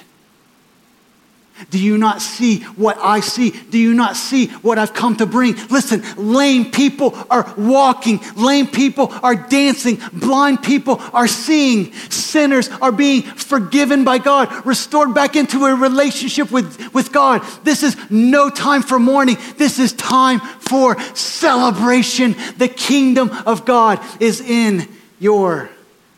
Do 1.70 1.78
you 1.78 1.98
not 1.98 2.22
see 2.22 2.60
what 2.76 2.98
I 2.98 3.20
see? 3.20 3.50
Do 3.50 3.78
you 3.78 3.94
not 3.94 4.16
see 4.16 4.48
what 4.48 4.78
I've 4.78 4.94
come 4.94 5.16
to 5.16 5.26
bring? 5.26 5.54
Listen, 5.68 6.02
lame 6.16 6.70
people 6.70 7.16
are 7.30 7.52
walking, 7.56 8.20
lame 8.36 8.66
people 8.66 9.12
are 9.22 9.34
dancing, 9.34 9.98
blind 10.12 10.62
people 10.62 11.00
are 11.12 11.26
seeing, 11.26 11.92
sinners 12.10 12.68
are 12.80 12.92
being 12.92 13.22
forgiven 13.22 14.04
by 14.04 14.18
God, 14.18 14.66
restored 14.66 15.14
back 15.14 15.36
into 15.36 15.64
a 15.66 15.74
relationship 15.74 16.50
with, 16.50 16.92
with 16.94 17.12
God. 17.12 17.42
This 17.64 17.82
is 17.82 17.96
no 18.10 18.50
time 18.50 18.82
for 18.82 18.98
mourning, 18.98 19.36
this 19.56 19.78
is 19.78 19.92
time 19.92 20.40
for 20.40 21.00
celebration. 21.14 22.34
The 22.58 22.68
kingdom 22.68 23.30
of 23.46 23.64
God 23.64 24.00
is 24.20 24.40
in 24.40 24.88
your 25.18 25.70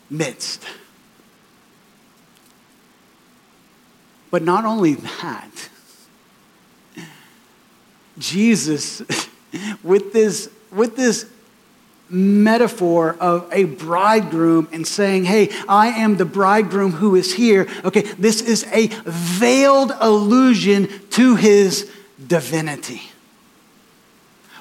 midst. 0.09 0.63
But 4.35 4.43
not 4.43 4.65
only 4.65 4.95
that, 4.95 5.69
Jesus, 8.19 9.01
with 9.81 10.11
this, 10.11 10.49
with 10.73 10.97
this 10.97 11.25
metaphor 12.09 13.15
of 13.21 13.47
a 13.53 13.63
bridegroom 13.63 14.67
and 14.73 14.85
saying, 14.85 15.23
Hey, 15.23 15.51
I 15.69 15.87
am 15.87 16.17
the 16.17 16.25
bridegroom 16.25 16.91
who 16.91 17.15
is 17.15 17.33
here. 17.35 17.65
Okay, 17.85 18.01
this 18.01 18.41
is 18.41 18.65
a 18.73 18.87
veiled 19.05 19.93
allusion 20.01 20.89
to 21.11 21.37
his 21.37 21.89
divinity. 22.27 23.03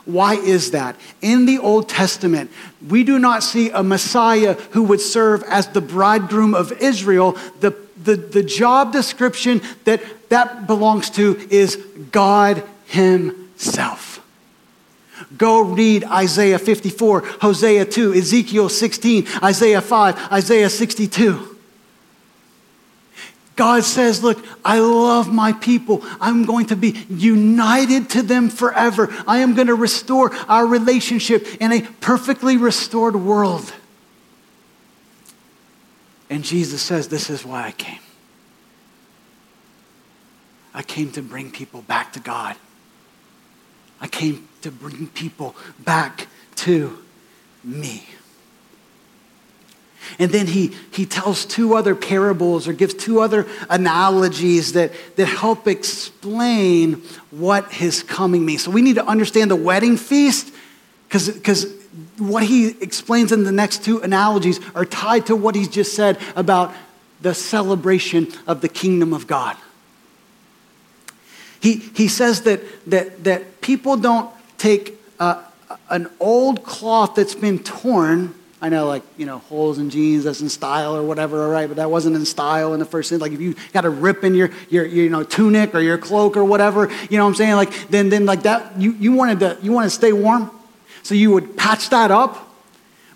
Why 0.04 0.34
is 0.34 0.70
that? 0.70 0.94
In 1.20 1.46
the 1.46 1.58
Old 1.58 1.88
Testament, 1.88 2.52
we 2.88 3.02
do 3.02 3.18
not 3.18 3.42
see 3.42 3.70
a 3.70 3.82
Messiah 3.82 4.54
who 4.70 4.84
would 4.84 5.00
serve 5.00 5.42
as 5.48 5.66
the 5.66 5.80
bridegroom 5.80 6.54
of 6.54 6.70
Israel. 6.80 7.36
The 7.58 7.83
the, 7.96 8.16
the 8.16 8.42
job 8.42 8.92
description 8.92 9.60
that 9.84 10.02
that 10.28 10.66
belongs 10.66 11.10
to 11.10 11.36
is 11.50 11.76
God 12.10 12.62
Himself. 12.86 14.20
Go 15.36 15.60
read 15.60 16.04
Isaiah 16.04 16.58
54, 16.58 17.20
Hosea 17.40 17.84
2, 17.84 18.14
Ezekiel 18.14 18.68
16, 18.68 19.26
Isaiah 19.42 19.80
5, 19.80 20.32
Isaiah 20.32 20.68
62. 20.68 21.56
God 23.56 23.84
says, 23.84 24.22
Look, 24.22 24.44
I 24.64 24.80
love 24.80 25.32
my 25.32 25.52
people. 25.52 26.02
I'm 26.20 26.44
going 26.44 26.66
to 26.66 26.76
be 26.76 27.06
united 27.08 28.10
to 28.10 28.22
them 28.22 28.48
forever. 28.48 29.14
I 29.28 29.38
am 29.38 29.54
going 29.54 29.68
to 29.68 29.76
restore 29.76 30.34
our 30.48 30.66
relationship 30.66 31.46
in 31.60 31.70
a 31.72 31.82
perfectly 32.00 32.56
restored 32.56 33.14
world. 33.14 33.72
And 36.30 36.42
Jesus 36.44 36.82
says, 36.82 37.08
This 37.08 37.30
is 37.30 37.44
why 37.44 37.66
I 37.66 37.72
came. 37.72 38.00
I 40.72 40.82
came 40.82 41.12
to 41.12 41.22
bring 41.22 41.50
people 41.50 41.82
back 41.82 42.12
to 42.14 42.20
God. 42.20 42.56
I 44.00 44.08
came 44.08 44.48
to 44.62 44.70
bring 44.70 45.06
people 45.08 45.54
back 45.78 46.26
to 46.56 46.98
me. 47.62 48.04
And 50.18 50.30
then 50.30 50.46
he, 50.46 50.74
he 50.92 51.06
tells 51.06 51.46
two 51.46 51.74
other 51.74 51.94
parables 51.94 52.68
or 52.68 52.72
gives 52.72 52.94
two 52.94 53.20
other 53.20 53.46
analogies 53.70 54.74
that, 54.74 54.92
that 55.16 55.26
help 55.26 55.66
explain 55.66 57.02
what 57.30 57.72
his 57.72 58.02
coming 58.02 58.44
means. 58.44 58.64
So 58.64 58.70
we 58.70 58.82
need 58.82 58.96
to 58.96 59.06
understand 59.06 59.50
the 59.50 59.56
wedding 59.56 59.96
feast 59.96 60.52
because 61.08 61.64
what 62.18 62.44
he 62.44 62.68
explains 62.80 63.32
in 63.32 63.44
the 63.44 63.52
next 63.52 63.84
two 63.84 64.00
analogies 64.00 64.60
are 64.74 64.84
tied 64.84 65.26
to 65.26 65.36
what 65.36 65.54
he's 65.54 65.68
just 65.68 65.94
said 65.94 66.18
about 66.36 66.74
the 67.20 67.34
celebration 67.34 68.28
of 68.46 68.60
the 68.60 68.68
kingdom 68.68 69.12
of 69.12 69.26
God. 69.26 69.56
He, 71.60 71.76
he 71.76 72.08
says 72.08 72.42
that, 72.42 72.60
that, 72.90 73.24
that 73.24 73.60
people 73.62 73.96
don't 73.96 74.30
take 74.58 75.00
uh, 75.18 75.42
an 75.88 76.08
old 76.20 76.62
cloth 76.62 77.14
that's 77.14 77.34
been 77.34 77.58
torn. 77.58 78.34
I 78.60 78.68
know, 78.68 78.86
like, 78.86 79.02
you 79.16 79.26
know, 79.26 79.38
holes 79.38 79.78
in 79.78 79.90
jeans, 79.90 80.24
that's 80.24 80.40
in 80.40 80.48
style 80.48 80.96
or 80.96 81.02
whatever, 81.02 81.42
all 81.42 81.50
right, 81.50 81.66
but 81.66 81.76
that 81.76 81.90
wasn't 81.90 82.16
in 82.16 82.24
style 82.26 82.74
in 82.74 82.80
the 82.80 82.86
first 82.86 83.10
thing. 83.10 83.18
Like, 83.18 83.32
if 83.32 83.40
you 83.40 83.54
got 83.72 83.84
a 83.84 83.90
rip 83.90 84.24
in 84.24 84.34
your, 84.34 84.50
your, 84.68 84.84
your, 84.84 85.04
you 85.04 85.10
know, 85.10 85.22
tunic 85.22 85.74
or 85.74 85.80
your 85.80 85.98
cloak 85.98 86.36
or 86.36 86.44
whatever, 86.44 86.90
you 87.10 87.16
know 87.16 87.24
what 87.24 87.30
I'm 87.30 87.34
saying? 87.34 87.54
Like, 87.54 87.88
then, 87.88 88.10
then 88.10 88.26
like 88.26 88.42
that, 88.42 88.78
you, 88.78 88.92
you 88.92 89.12
wanted 89.12 89.40
to, 89.40 89.58
you 89.62 89.72
want 89.72 89.84
to 89.84 89.90
stay 89.90 90.12
warm. 90.12 90.50
So 91.04 91.14
you 91.14 91.30
would 91.32 91.56
patch 91.56 91.90
that 91.90 92.10
up. 92.10 92.50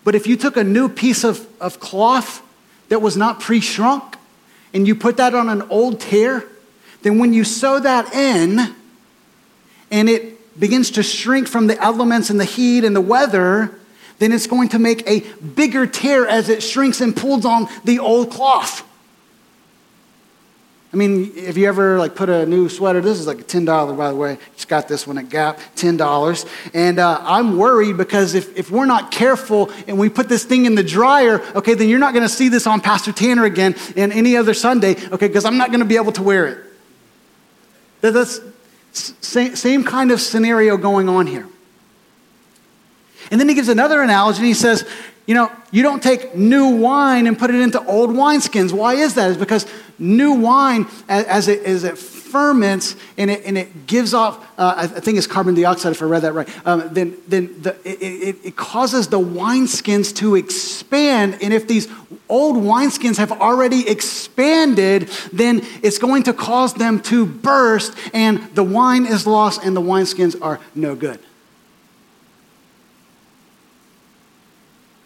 But 0.04 0.14
if 0.14 0.26
you 0.26 0.36
took 0.36 0.56
a 0.56 0.62
new 0.62 0.88
piece 0.88 1.24
of, 1.24 1.46
of 1.60 1.80
cloth 1.80 2.42
that 2.90 3.02
was 3.02 3.16
not 3.16 3.40
pre 3.40 3.60
shrunk 3.60 4.16
and 4.72 4.86
you 4.86 4.94
put 4.94 5.16
that 5.16 5.34
on 5.34 5.48
an 5.48 5.62
old 5.62 6.00
tear, 6.00 6.44
then 7.02 7.18
when 7.18 7.32
you 7.32 7.44
sew 7.44 7.80
that 7.80 8.14
in 8.14 8.74
and 9.90 10.08
it 10.08 10.58
begins 10.60 10.90
to 10.92 11.02
shrink 11.02 11.48
from 11.48 11.66
the 11.66 11.82
elements 11.82 12.30
and 12.30 12.38
the 12.38 12.44
heat 12.44 12.84
and 12.84 12.94
the 12.94 13.00
weather, 13.00 13.78
then 14.18 14.32
it's 14.32 14.46
going 14.46 14.68
to 14.68 14.78
make 14.78 15.06
a 15.08 15.20
bigger 15.38 15.86
tear 15.86 16.26
as 16.26 16.48
it 16.48 16.62
shrinks 16.62 17.00
and 17.00 17.16
pulls 17.16 17.44
on 17.44 17.68
the 17.84 17.98
old 17.98 18.30
cloth. 18.30 18.87
I 20.90 20.96
mean, 20.96 21.32
if 21.36 21.58
you 21.58 21.68
ever 21.68 21.98
like 21.98 22.14
put 22.14 22.30
a 22.30 22.46
new 22.46 22.68
sweater, 22.70 23.02
this 23.02 23.18
is 23.18 23.26
like 23.26 23.40
a 23.40 23.42
ten 23.42 23.66
dollar 23.66 23.94
by 23.94 24.08
the 24.08 24.16
way. 24.16 24.38
Just 24.54 24.68
got 24.68 24.88
this 24.88 25.06
one 25.06 25.18
at 25.18 25.28
Gap, 25.28 25.60
ten 25.76 25.98
dollars. 25.98 26.46
And 26.72 26.98
uh, 26.98 27.20
I'm 27.22 27.58
worried 27.58 27.98
because 27.98 28.34
if, 28.34 28.56
if 28.56 28.70
we're 28.70 28.86
not 28.86 29.10
careful 29.10 29.70
and 29.86 29.98
we 29.98 30.08
put 30.08 30.30
this 30.30 30.44
thing 30.44 30.64
in 30.64 30.74
the 30.74 30.82
dryer, 30.82 31.42
okay, 31.54 31.74
then 31.74 31.90
you're 31.90 31.98
not 31.98 32.14
going 32.14 32.24
to 32.24 32.28
see 32.28 32.48
this 32.48 32.66
on 32.66 32.80
Pastor 32.80 33.12
Tanner 33.12 33.44
again 33.44 33.74
and 33.96 34.12
any 34.12 34.36
other 34.36 34.54
Sunday, 34.54 34.96
okay, 35.12 35.28
because 35.28 35.44
I'm 35.44 35.58
not 35.58 35.68
going 35.68 35.80
to 35.80 35.86
be 35.86 35.96
able 35.96 36.12
to 36.12 36.22
wear 36.22 36.46
it. 36.46 36.58
That's 38.00 38.40
same, 38.92 39.56
same 39.56 39.84
kind 39.84 40.10
of 40.10 40.20
scenario 40.20 40.78
going 40.78 41.08
on 41.08 41.26
here. 41.26 41.46
And 43.30 43.38
then 43.38 43.48
he 43.48 43.54
gives 43.54 43.68
another 43.68 44.00
analogy 44.00 44.42
he 44.44 44.54
says, 44.54 44.88
you 45.26 45.34
know, 45.34 45.52
you 45.70 45.82
don't 45.82 46.02
take 46.02 46.34
new 46.34 46.76
wine 46.76 47.26
and 47.26 47.38
put 47.38 47.50
it 47.50 47.60
into 47.60 47.84
old 47.84 48.08
wineskins. 48.08 48.72
Why 48.72 48.94
is 48.94 49.14
that? 49.14 49.32
Is 49.32 49.36
because 49.36 49.66
new 49.98 50.32
wine, 50.32 50.86
as 51.08 51.48
it, 51.48 51.62
as 51.64 51.84
it 51.84 51.98
ferments 51.98 52.94
and 53.16 53.30
it, 53.30 53.44
and 53.44 53.56
it 53.56 53.86
gives 53.86 54.14
off, 54.14 54.46
uh, 54.58 54.74
I 54.76 54.86
think 54.86 55.18
it's 55.18 55.26
carbon 55.26 55.54
dioxide, 55.54 55.92
if 55.92 56.02
I 56.02 56.06
read 56.06 56.22
that 56.22 56.32
right, 56.32 56.66
um, 56.66 56.88
then, 56.92 57.16
then 57.26 57.62
the, 57.62 57.76
it, 57.84 58.02
it, 58.02 58.36
it 58.44 58.56
causes 58.56 59.08
the 59.08 59.18
wineskins 59.18 60.14
to 60.16 60.34
expand. 60.34 61.38
And 61.42 61.52
if 61.52 61.66
these 61.66 61.88
old 62.28 62.56
wineskins 62.56 63.16
have 63.16 63.32
already 63.32 63.88
expanded, 63.88 65.08
then 65.32 65.62
it's 65.82 65.98
going 65.98 66.24
to 66.24 66.32
cause 66.32 66.74
them 66.74 67.00
to 67.02 67.24
burst, 67.26 67.94
and 68.12 68.54
the 68.54 68.64
wine 68.64 69.06
is 69.06 69.26
lost, 69.26 69.64
and 69.64 69.76
the 69.76 69.82
wineskins 69.82 70.40
are 70.42 70.60
no 70.74 70.94
good. 70.94 71.18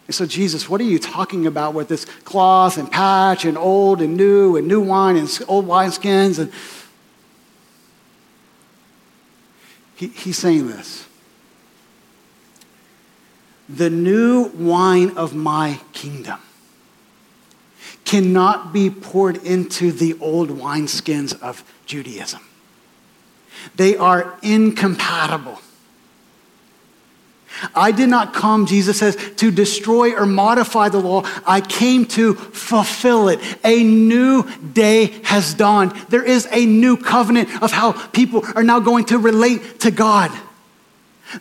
And 0.07 0.15
so, 0.15 0.25
Jesus, 0.25 0.69
what 0.69 0.81
are 0.81 0.85
you 0.85 0.99
talking 0.99 1.47
about 1.47 1.73
with 1.73 1.87
this 1.87 2.05
cloth 2.25 2.77
and 2.77 2.91
patch 2.91 3.45
and 3.45 3.57
old 3.57 4.01
and 4.01 4.17
new 4.17 4.57
and 4.57 4.67
new 4.67 4.81
wine 4.81 5.15
and 5.15 5.39
old 5.47 5.65
wineskins? 5.65 6.39
And 6.39 6.51
he, 9.95 10.07
he's 10.07 10.37
saying 10.37 10.67
this 10.67 11.05
The 13.69 13.89
new 13.89 14.49
wine 14.55 15.15
of 15.17 15.33
my 15.33 15.79
kingdom 15.93 16.39
cannot 18.03 18.73
be 18.73 18.89
poured 18.89 19.37
into 19.37 19.91
the 19.91 20.15
old 20.19 20.49
wineskins 20.49 21.39
of 21.41 21.63
Judaism, 21.85 22.41
they 23.75 23.95
are 23.95 24.37
incompatible. 24.41 25.59
I 27.75 27.91
did 27.91 28.09
not 28.09 28.33
come, 28.33 28.65
Jesus 28.65 28.99
says, 28.99 29.15
to 29.37 29.51
destroy 29.51 30.13
or 30.13 30.25
modify 30.25 30.89
the 30.89 30.99
law. 30.99 31.23
I 31.45 31.61
came 31.61 32.05
to 32.07 32.33
fulfill 32.33 33.29
it. 33.29 33.39
A 33.63 33.83
new 33.83 34.49
day 34.59 35.07
has 35.23 35.53
dawned. 35.53 35.91
There 36.09 36.23
is 36.23 36.47
a 36.51 36.65
new 36.65 36.97
covenant 36.97 37.61
of 37.61 37.71
how 37.71 37.93
people 38.09 38.43
are 38.55 38.63
now 38.63 38.79
going 38.79 39.05
to 39.05 39.17
relate 39.17 39.79
to 39.81 39.91
God. 39.91 40.31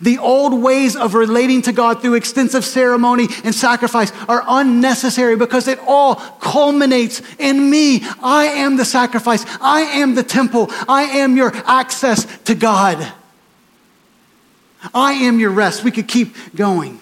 The 0.01 0.18
old 0.18 0.62
ways 0.62 0.96
of 0.96 1.14
relating 1.14 1.62
to 1.62 1.72
God 1.72 2.01
through 2.01 2.14
extensive 2.14 2.64
ceremony 2.64 3.29
and 3.44 3.55
sacrifice 3.55 4.11
are 4.27 4.42
unnecessary 4.46 5.37
because 5.37 5.68
it 5.68 5.79
all 5.87 6.14
culminates 6.14 7.20
in 7.38 7.68
me. 7.68 8.03
I 8.22 8.44
am 8.44 8.77
the 8.77 8.85
sacrifice. 8.85 9.44
I 9.61 9.83
am 9.83 10.14
the 10.14 10.22
temple. 10.22 10.68
I 10.88 11.03
am 11.03 11.37
your 11.37 11.53
access 11.66 12.27
to 12.44 12.55
God. 12.55 13.12
I 14.95 15.12
am 15.12 15.38
your 15.38 15.51
rest. 15.51 15.85
We 15.85 15.90
could 15.90 16.09
keep 16.09 16.35
going. 16.55 17.01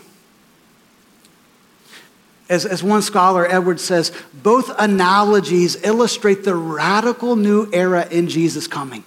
As, 2.48 2.66
as 2.66 2.82
one 2.82 3.02
scholar, 3.02 3.46
Edwards 3.46 3.82
says, 3.82 4.12
both 4.34 4.72
analogies 4.78 5.82
illustrate 5.84 6.42
the 6.42 6.54
radical 6.54 7.36
new 7.36 7.70
era 7.72 8.06
in 8.10 8.28
Jesus 8.28 8.66
coming. 8.66 9.04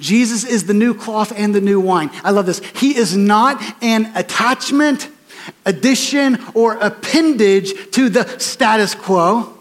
Jesus 0.00 0.44
is 0.44 0.64
the 0.64 0.74
new 0.74 0.92
cloth 0.92 1.32
and 1.36 1.54
the 1.54 1.60
new 1.60 1.78
wine. 1.78 2.10
I 2.24 2.32
love 2.32 2.46
this. 2.46 2.58
He 2.74 2.96
is 2.96 3.16
not 3.16 3.62
an 3.82 4.10
attachment, 4.16 5.08
addition, 5.64 6.44
or 6.54 6.74
appendage 6.74 7.92
to 7.92 8.08
the 8.08 8.26
status 8.40 8.96
quo. 8.96 9.55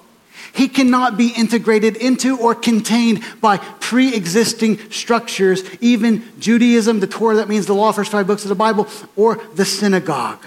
He 0.55 0.69
cannot 0.69 1.17
be 1.17 1.33
integrated 1.35 1.97
into 1.97 2.37
or 2.37 2.55
contained 2.55 3.23
by 3.41 3.57
pre 3.57 4.15
existing 4.15 4.89
structures, 4.89 5.63
even 5.81 6.23
Judaism, 6.39 7.01
the 7.01 7.07
Torah, 7.07 7.35
that 7.35 7.49
means 7.49 7.65
the 7.65 7.75
law, 7.75 7.91
first 7.91 8.11
five 8.11 8.25
books 8.25 8.43
of 8.43 8.49
the 8.49 8.55
Bible, 8.55 8.87
or 9.17 9.35
the 9.55 9.65
synagogue. 9.65 10.43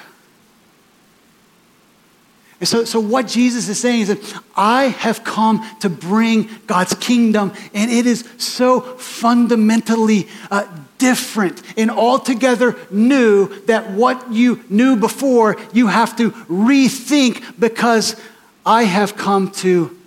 And 2.61 2.67
so, 2.69 2.85
so 2.85 2.99
what 2.99 3.29
Jesus 3.29 3.69
is 3.69 3.79
saying 3.79 4.01
is 4.01 4.09
that 4.09 4.43
I 4.57 4.85
have 4.85 5.23
come 5.23 5.65
to 5.81 5.91
bring 5.91 6.49
God's 6.67 6.95
kingdom, 6.95 7.53
and 7.75 7.91
it 7.91 8.07
is 8.07 8.29
so 8.39 8.81
fundamentally 8.81 10.27
uh, 10.51 10.67
different 10.97 11.63
and 11.77 11.91
altogether 11.91 12.77
new 12.91 13.49
that 13.67 13.91
what 13.91 14.33
you 14.33 14.65
knew 14.71 14.97
before, 14.97 15.57
you 15.73 15.89
have 15.89 16.17
to 16.17 16.31
rethink 16.31 17.61
because 17.61 18.17
I 18.65 18.83
have 18.85 19.17
come 19.17 19.51
to 19.53 19.98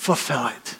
fulfill 0.00 0.46
it. 0.46 0.76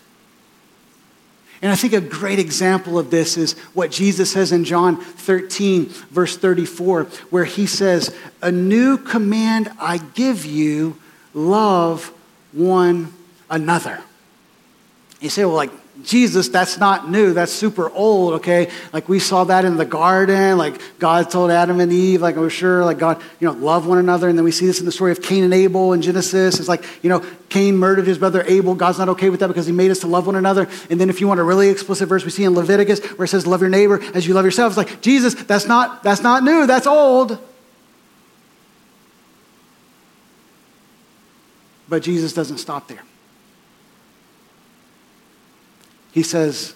And 1.61 1.71
I 1.71 1.75
think 1.75 1.93
a 1.93 2.01
great 2.01 2.39
example 2.39 2.99
of 2.99 3.11
this 3.11 3.37
is 3.37 3.53
what 3.75 3.91
Jesus 3.91 4.33
says 4.33 4.51
in 4.51 4.65
John 4.65 4.97
13, 4.97 5.85
verse 5.85 6.39
34, 6.39 7.05
where 7.29 7.45
he 7.45 7.67
says, 7.67 8.17
A 8.41 8.51
new 8.51 8.97
command 8.97 9.71
I 9.79 9.99
give 9.99 10.47
you 10.47 10.97
love 11.35 12.15
one 12.53 13.13
another. 13.51 14.01
You 15.21 15.29
say, 15.29 15.45
well, 15.45 15.55
like, 15.55 15.71
Jesus, 16.05 16.49
that's 16.49 16.79
not 16.79 17.11
new. 17.11 17.33
That's 17.33 17.53
super 17.53 17.91
old, 17.91 18.35
okay? 18.35 18.71
Like 18.93 19.09
we 19.09 19.19
saw 19.19 19.45
that 19.45 19.65
in 19.65 19.77
the 19.77 19.85
garden. 19.85 20.57
Like 20.57 20.81
God 20.99 21.31
told 21.31 21.51
Adam 21.51 21.81
and 21.81 21.93
Eve, 21.93 22.23
like, 22.23 22.37
oh, 22.37 22.49
sure, 22.49 22.85
like 22.85 22.99
God, 22.99 23.21
you 23.39 23.47
know, 23.47 23.55
love 23.55 23.87
one 23.87 23.99
another. 23.99 24.29
And 24.29 24.39
then 24.39 24.45
we 24.45 24.53
see 24.53 24.67
this 24.67 24.81
in 24.81 24.87
the 24.87 24.93
story 24.93 25.13
of 25.13 25.21
Cain 25.21 25.45
and 25.45 25.53
Abel 25.53 25.93
in 25.93 26.03
Genesis. 26.03 26.59
It's 26.59 26.69
like, 26.69 26.85
you 27.03 27.09
know, 27.09 27.25
Cain 27.49 27.77
murdered 27.77 28.07
his 28.07 28.19
brother 28.19 28.45
Abel. 28.47 28.75
God's 28.75 28.99
not 28.99 29.09
okay 29.11 29.31
with 29.31 29.41
that 29.41 29.49
because 29.49 29.67
he 29.67 29.73
made 29.73 29.91
us 29.91 30.01
to 30.01 30.07
love 30.07 30.27
one 30.27 30.37
another. 30.37 30.69
And 30.89 31.01
then 31.01 31.11
if 31.11 31.21
you 31.21 31.29
want 31.29 31.41
a 31.41 31.45
really 31.45 31.69
explicit 31.69 32.09
verse, 32.09 32.25
we 32.25 32.31
see 32.31 32.45
in 32.45 32.55
Leviticus 32.55 33.01
where 33.19 33.25
it 33.25 33.29
says, 33.29 33.47
love 33.47 33.61
your 33.61 33.71
neighbor 33.71 34.01
as 34.15 34.27
you 34.27 34.35
love 34.35 34.45
yourself. 34.45 34.71
It's 34.71 34.77
like, 34.77 35.01
Jesus, 35.01 35.35
that's 35.35 35.67
not, 35.67 36.03
that's 36.03 36.23
not 36.23 36.45
new. 36.45 36.67
That's 36.67 36.87
old. 36.87 37.39
But 41.89 42.03
Jesus 42.03 42.33
doesn't 42.33 42.59
stop 42.59 42.87
there. 42.87 43.03
He 46.13 46.23
says, 46.23 46.75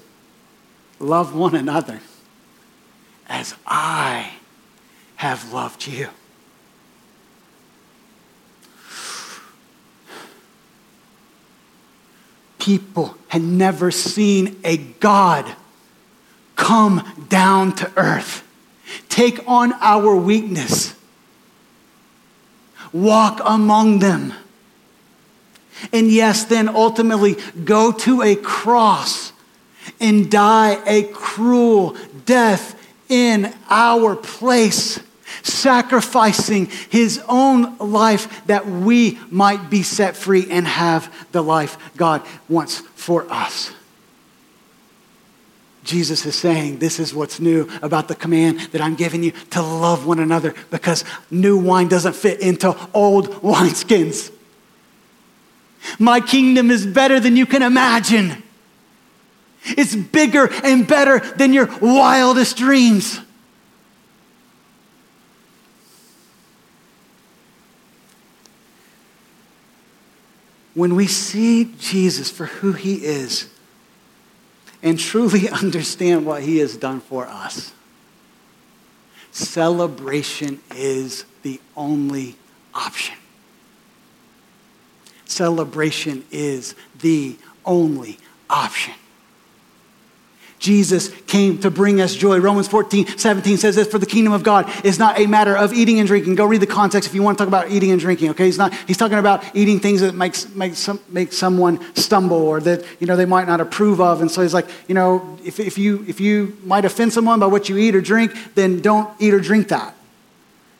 Love 1.01 1.35
one 1.35 1.55
another 1.55 2.01
as 3.29 3.55
I 3.67 4.33
have 5.17 5.53
loved 5.53 5.87
you. 5.87 6.09
People 12.59 13.17
had 13.29 13.43
never 13.43 13.91
seen 13.91 14.59
a 14.65 14.77
God 14.77 15.55
come 16.57 17.27
down 17.29 17.75
to 17.75 17.93
earth, 17.97 18.43
take 19.09 19.47
on 19.47 19.73
our 19.81 20.17
weakness, 20.17 20.95
walk 22.93 23.41
among 23.45 23.99
them 23.99 24.33
and 25.93 26.11
yes, 26.11 26.45
then 26.45 26.69
ultimately 26.69 27.37
go 27.65 27.93
to 27.93 28.23
a 28.23 28.37
cross 28.37 29.33
and 30.01 30.31
die 30.31 30.83
a 30.87 31.05
cruel 31.05 31.97
death 32.25 32.81
in 33.09 33.55
our 33.69 34.17
place, 34.17 35.01
sacrificing 35.43 36.67
his 36.91 37.23
own 37.29 37.77
life 37.79 38.45
that 38.47 38.67
we 38.67 39.19
might 39.31 39.69
be 39.71 39.83
set 39.83 40.17
free 40.17 40.47
and 40.51 40.67
have 40.67 41.13
the 41.33 41.43
life 41.43 41.77
God 41.97 42.23
wants 42.49 42.81
for 42.95 43.31
us. 43.31 43.73
Jesus 45.85 46.25
is 46.25 46.35
saying, 46.35 46.79
This 46.79 46.99
is 46.99 47.15
what's 47.15 47.39
new 47.39 47.69
about 47.83 48.09
the 48.09 48.15
command 48.15 48.61
that 48.73 48.81
I'm 48.81 48.95
giving 48.95 49.23
you 49.23 49.33
to 49.51 49.63
love 49.63 50.07
one 50.07 50.19
another 50.19 50.55
because 50.71 51.05
new 51.31 51.59
wine 51.59 51.89
doesn't 51.89 52.17
fit 52.17 52.41
into 52.41 52.75
old 52.95 53.29
wineskins. 53.43 54.33
My 55.99 56.21
kingdom 56.21 56.71
is 56.71 56.87
better 56.87 57.21
than 57.21 57.37
you 57.37 57.47
can 57.47 57.63
imagine. 57.63 58.43
It's 59.65 59.95
bigger 59.95 60.51
and 60.63 60.87
better 60.87 61.21
than 61.21 61.53
your 61.53 61.67
wildest 61.81 62.57
dreams. 62.57 63.21
when 70.75 70.97
we 70.97 71.07
see 71.07 71.73
Jesus 71.79 72.31
for 72.31 72.47
who 72.47 72.73
he 72.73 73.05
is 73.05 73.49
and 74.83 74.99
truly 74.99 75.49
understand 75.63 76.27
what 76.27 76.43
he 76.43 76.59
has 76.59 76.77
done 76.77 77.01
for 77.01 77.27
us, 77.27 77.73
celebration 79.31 80.61
is 80.75 81.25
the 81.43 81.61
only 81.77 82.37
option. 82.75 83.17
Celebration 85.27 86.25
is 86.31 86.75
the 87.01 87.37
only 87.65 88.19
option. 88.51 88.95
Jesus 90.65 91.11
came 91.27 91.59
to 91.59 91.71
bring 91.71 92.01
us 92.01 92.15
joy. 92.15 92.39
Romans 92.39 92.69
14, 92.69 93.19
17 93.19 93.59
says 93.59 93.77
this, 93.77 93.87
for 93.87 93.99
the 93.99 94.07
kingdom 94.07 94.33
of 94.33 94.43
God 94.43 94.71
is 94.83 94.99
not 94.99 95.21
a 95.21 95.27
matter 95.27 95.55
of 95.55 95.75
eating 95.75 95.99
and 95.99 96.09
drinking. 96.09 96.37
Go 96.37 96.47
read 96.47 96.63
the 96.63 96.67
context 96.67 97.07
if 97.07 97.15
you 97.15 97.23
want 97.23 97.37
to 97.37 97.43
talk 97.45 97.49
about 97.49 97.71
eating 97.71 97.91
and 97.91 98.01
drinking, 98.01 98.31
okay? 98.31 98.47
He's, 98.47 98.57
not, 98.57 98.73
he's 98.87 98.97
talking 98.97 99.19
about 99.19 99.45
eating 99.55 99.79
things 99.79 100.01
that 100.01 100.15
makes, 100.15 100.49
makes 100.55 100.79
some, 100.79 101.01
make 101.11 101.35
someone 101.35 101.81
stumble 101.95 102.39
or 102.39 102.61
that, 102.61 102.83
you 102.99 103.07
know, 103.07 103.15
they 103.15 103.27
might 103.27 103.47
not 103.47 103.61
approve 103.61 104.01
of. 104.01 104.23
And 104.23 104.31
so 104.31 104.41
he's 104.41 104.55
like, 104.55 104.67
you 104.89 104.95
know, 104.95 105.37
if, 105.45 105.61
if, 105.61 105.77
you, 105.77 106.03
if 106.09 106.19
you 106.19 106.57
might 106.65 106.87
offend 106.87 107.13
someone 107.13 107.39
by 107.41 107.47
what 107.47 107.69
you 107.69 107.77
eat 107.77 107.95
or 107.95 108.01
drink, 108.01 108.33
then 108.55 108.81
don't 108.81 109.11
eat 109.21 109.35
or 109.35 109.41
drink 109.41 109.69
that. 109.69 109.95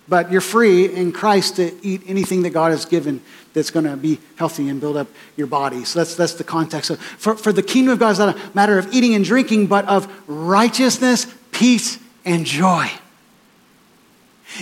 But 0.07 0.31
you're 0.31 0.41
free 0.41 0.87
in 0.87 1.13
Christ 1.13 1.57
to 1.57 1.73
eat 1.83 2.03
anything 2.07 2.43
that 2.43 2.51
God 2.51 2.71
has 2.73 2.85
given 2.85 3.23
that's 3.55 3.71
going 3.71 3.87
to 3.87 3.97
be 3.97 4.19
healthy 4.37 4.69
and 4.69 4.81
build 4.81 4.97
up 4.97 5.09
your 5.37 5.47
body. 5.47 5.85
So 5.85 6.01
that's, 6.01 6.15
that's 6.15 6.35
the 6.35 6.45
context. 6.45 6.89
So 6.89 6.97
for, 6.97 7.37
for 7.37 7.53
the 7.53 7.63
kingdom 7.63 7.93
of 7.93 7.99
God 7.99 8.11
is 8.11 8.19
not 8.19 8.37
a 8.37 8.51
matter 8.55 8.79
of 8.79 8.93
eating 8.93 9.15
and 9.15 9.25
drinking, 9.25 9.69
but 9.69 9.87
of 9.87 10.13
righteousness, 10.29 11.27
peace, 11.53 11.99
and 12.25 12.45
joy. 12.45 12.91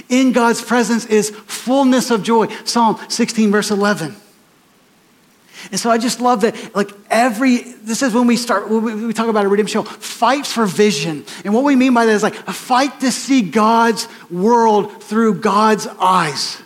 In 0.08 0.32
God's 0.32 0.62
presence 0.62 1.06
is 1.06 1.30
fullness 1.30 2.10
of 2.10 2.22
joy. 2.22 2.46
Psalm 2.64 2.98
16, 3.08 3.50
verse 3.50 3.70
11. 3.70 4.16
And 5.70 5.78
so 5.78 5.90
I 5.90 5.98
just 5.98 6.20
love 6.20 6.40
that, 6.42 6.74
like 6.74 6.90
every, 7.10 7.58
this 7.58 8.02
is 8.02 8.12
when 8.12 8.26
we 8.26 8.36
start, 8.36 8.68
when 8.68 9.06
we 9.06 9.12
talk 9.12 9.28
about 9.28 9.44
a 9.44 9.48
redemption 9.48 9.84
show, 9.84 9.88
fight 9.88 10.46
for 10.46 10.66
vision. 10.66 11.24
And 11.44 11.54
what 11.54 11.64
we 11.64 11.76
mean 11.76 11.94
by 11.94 12.06
that 12.06 12.12
is 12.12 12.22
like 12.22 12.36
a 12.48 12.52
fight 12.52 13.00
to 13.00 13.12
see 13.12 13.42
God's 13.42 14.08
world 14.30 15.02
through 15.02 15.40
God's 15.40 15.86
eyes. 15.86 16.62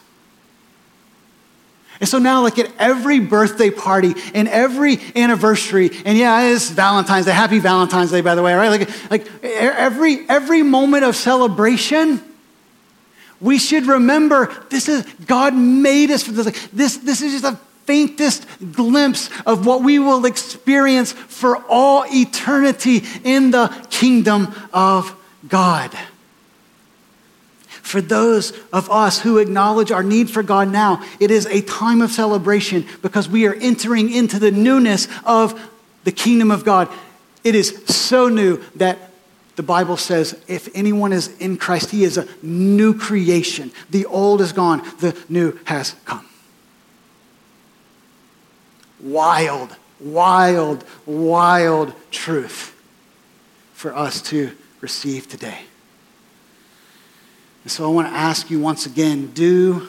And 2.01 2.09
so 2.09 2.19
now, 2.19 2.43
like 2.43 2.59
at 2.59 2.71
every 2.79 3.21
birthday 3.21 3.71
party 3.71 4.15
and 4.35 4.49
every 4.49 4.99
anniversary, 5.15 5.91
and 6.05 6.19
yeah, 6.19 6.53
it's 6.53 6.69
Valentine's 6.71 7.27
Day. 7.27 7.33
Happy 7.33 7.59
Valentine's 7.59 8.11
Day, 8.11 8.21
by 8.21 8.35
the 8.35 8.43
way, 8.43 8.55
right? 8.55 8.69
Like, 8.69 9.11
like 9.11 9.45
every 9.45 10.29
every 10.29 10.63
moment 10.63 11.05
of 11.05 11.17
celebration, 11.17 12.21
we 13.41 13.59
should 13.59 13.87
remember 13.87 14.55
this 14.69 14.89
is 14.89 15.05
God 15.27 15.55
made 15.55 16.11
us 16.11 16.23
for 16.23 16.33
this. 16.33 16.45
Like, 16.45 16.71
this 16.71 16.99
this 16.99 17.23
is 17.23 17.41
just 17.41 17.45
a 17.45 17.59
faintest 17.87 18.47
glimpse 18.73 19.31
of 19.47 19.65
what 19.65 19.83
we 19.83 19.99
will 19.99 20.27
experience 20.27 21.13
for 21.13 21.57
all 21.69 22.05
eternity 22.13 23.03
in 23.25 23.53
the 23.53 23.69
kingdom 23.91 24.53
of 24.73 25.15
God. 25.49 25.97
For 27.69 28.01
those 28.01 28.53
of 28.73 28.91
us 28.91 29.21
who 29.21 29.39
acknowledge 29.39 29.93
our 29.93 30.03
need 30.03 30.29
for 30.29 30.43
God 30.43 30.69
now, 30.69 31.05
it 31.21 31.31
is 31.31 31.47
a 31.47 31.63
time 31.63 32.03
of 32.03 32.11
celebration 32.11 32.85
because 33.01 33.29
we 33.29 33.47
are 33.47 33.55
entering 33.55 34.13
into 34.13 34.41
the 34.41 34.51
newness 34.51 35.07
of 35.25 35.59
the 36.03 36.11
kingdom 36.11 36.51
of 36.51 36.65
God. 36.65 36.89
It 37.45 37.55
is 37.55 37.85
so 37.87 38.29
new 38.29 38.61
that 38.75 38.99
the 39.55 39.63
Bible 39.63 39.97
says 39.97 40.37
if 40.49 40.69
anyone 40.75 41.13
is 41.13 41.29
in 41.39 41.57
Christ, 41.57 41.91
he 41.91 42.03
is 42.03 42.19
a 42.19 42.27
new 42.43 42.93
creation. 42.93 43.71
The 43.91 44.05
old 44.07 44.41
is 44.41 44.53
gone, 44.53 44.83
the 44.99 45.17
new 45.29 45.59
has 45.65 45.95
come. 46.05 46.27
Wild, 49.07 49.77
wild, 50.01 50.85
wild 51.07 51.95
truth 52.11 52.77
for 53.73 53.95
us 53.95 54.21
to 54.23 54.51
receive 54.81 55.29
today. 55.29 55.61
And 57.63 57.71
so 57.71 57.85
I 57.85 57.93
want 57.93 58.09
to 58.09 58.15
ask 58.15 58.51
you 58.51 58.59
once 58.59 58.85
again 58.85 59.29
do 59.29 59.89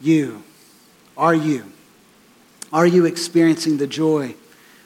you, 0.00 0.44
are 1.16 1.34
you, 1.34 1.64
are 2.72 2.86
you 2.86 3.06
experiencing 3.06 3.76
the 3.76 3.86
joy 3.86 4.34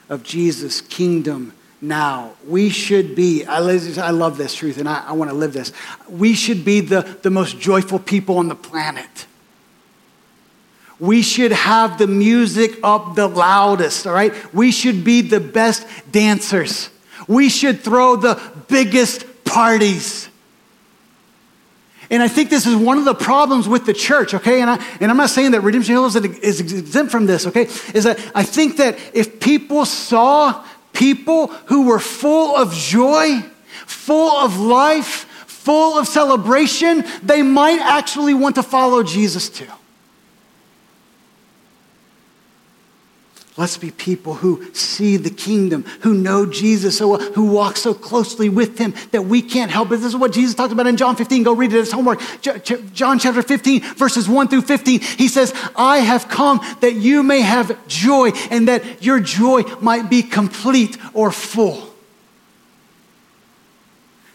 of 0.09 0.23
Jesus' 0.23 0.81
kingdom 0.81 1.53
now? 1.79 2.33
We 2.47 2.69
should 2.69 3.15
be, 3.15 3.45
I 3.45 3.59
love 3.59 4.37
this 4.37 4.55
truth 4.55 4.77
and 4.77 4.89
I, 4.89 5.05
I 5.07 5.11
want 5.13 5.31
to 5.31 5.35
live 5.35 5.53
this. 5.53 5.71
We 6.09 6.33
should 6.33 6.65
be 6.65 6.81
the, 6.81 7.17
the 7.21 7.29
most 7.29 7.59
joyful 7.59 7.99
people 7.99 8.39
on 8.39 8.47
the 8.47 8.55
planet. 8.55 9.27
We 10.99 11.21
should 11.21 11.51
have 11.51 11.97
the 11.97 12.07
music 12.07 12.79
up 12.83 13.15
the 13.15 13.27
loudest, 13.27 14.07
all 14.07 14.13
right? 14.13 14.33
We 14.53 14.71
should 14.71 15.03
be 15.03 15.21
the 15.21 15.39
best 15.39 15.85
dancers. 16.11 16.89
We 17.27 17.49
should 17.49 17.81
throw 17.81 18.15
the 18.15 18.41
biggest 18.67 19.25
parties. 19.45 20.29
And 22.09 22.23
I 22.23 22.27
think 22.27 22.49
this 22.49 22.65
is 22.65 22.75
one 22.75 22.97
of 22.97 23.05
the 23.05 23.13
problems 23.13 23.67
with 23.67 23.85
the 23.85 23.93
church, 23.93 24.33
okay? 24.33 24.61
And, 24.61 24.69
I, 24.69 24.85
and 25.01 25.11
I'm 25.11 25.17
not 25.17 25.29
saying 25.29 25.51
that 25.51 25.61
Redemption 25.61 25.93
Hill 25.93 26.05
is, 26.05 26.15
is 26.15 26.61
exempt 26.61 27.11
from 27.11 27.25
this, 27.25 27.45
okay? 27.47 27.63
Is 27.93 28.05
that 28.05 28.19
I 28.33 28.43
think 28.43 28.77
that 28.77 28.97
if 29.13 29.39
people 29.39 29.85
saw 29.85 30.65
people 30.93 31.47
who 31.65 31.87
were 31.87 31.99
full 31.99 32.55
of 32.55 32.73
joy, 32.73 33.43
full 33.85 34.31
of 34.31 34.57
life, 34.57 35.25
full 35.45 35.99
of 35.99 36.07
celebration, 36.07 37.03
they 37.21 37.41
might 37.41 37.81
actually 37.81 38.33
want 38.33 38.55
to 38.55 38.63
follow 38.63 39.03
Jesus 39.03 39.49
too. 39.49 39.67
Let's 43.57 43.75
be 43.75 43.89
people 43.89 44.35
who 44.35 44.71
see 44.75 45.17
the 45.17 45.31
kingdom, 45.31 45.83
who 46.01 46.13
know 46.13 46.45
Jesus 46.45 46.99
so 46.99 47.07
well, 47.07 47.19
who 47.19 47.47
walk 47.47 47.75
so 47.75 47.91
closely 47.91 48.49
with 48.49 48.77
him 48.77 48.93
that 49.11 49.23
we 49.23 49.41
can't 49.41 49.71
help 49.71 49.87
it. 49.87 49.97
This 49.97 50.05
is 50.05 50.15
what 50.15 50.31
Jesus 50.31 50.53
talked 50.53 50.71
about 50.71 50.85
in 50.85 50.95
John 50.95 51.15
15. 51.15 51.41
Go 51.41 51.53
read 51.53 51.73
it 51.73 51.79
as 51.79 51.91
homework. 51.91 52.21
John 52.93 53.17
chapter 53.17 53.41
15, 53.41 53.81
verses 53.95 54.29
1 54.29 54.47
through 54.49 54.61
15. 54.61 54.99
He 54.99 55.27
says, 55.27 55.55
I 55.75 55.97
have 55.97 56.29
come 56.29 56.59
that 56.81 56.93
you 56.93 57.23
may 57.23 57.41
have 57.41 57.87
joy 57.87 58.29
and 58.51 58.67
that 58.67 59.03
your 59.03 59.19
joy 59.19 59.63
might 59.81 60.07
be 60.07 60.21
complete 60.21 60.95
or 61.15 61.31
full. 61.31 61.95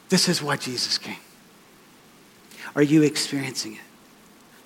This 0.08 0.28
is 0.28 0.42
why 0.42 0.56
Jesus 0.56 0.98
came. 0.98 1.14
Are 2.74 2.82
you 2.82 3.02
experiencing 3.02 3.74
it? 3.74 3.80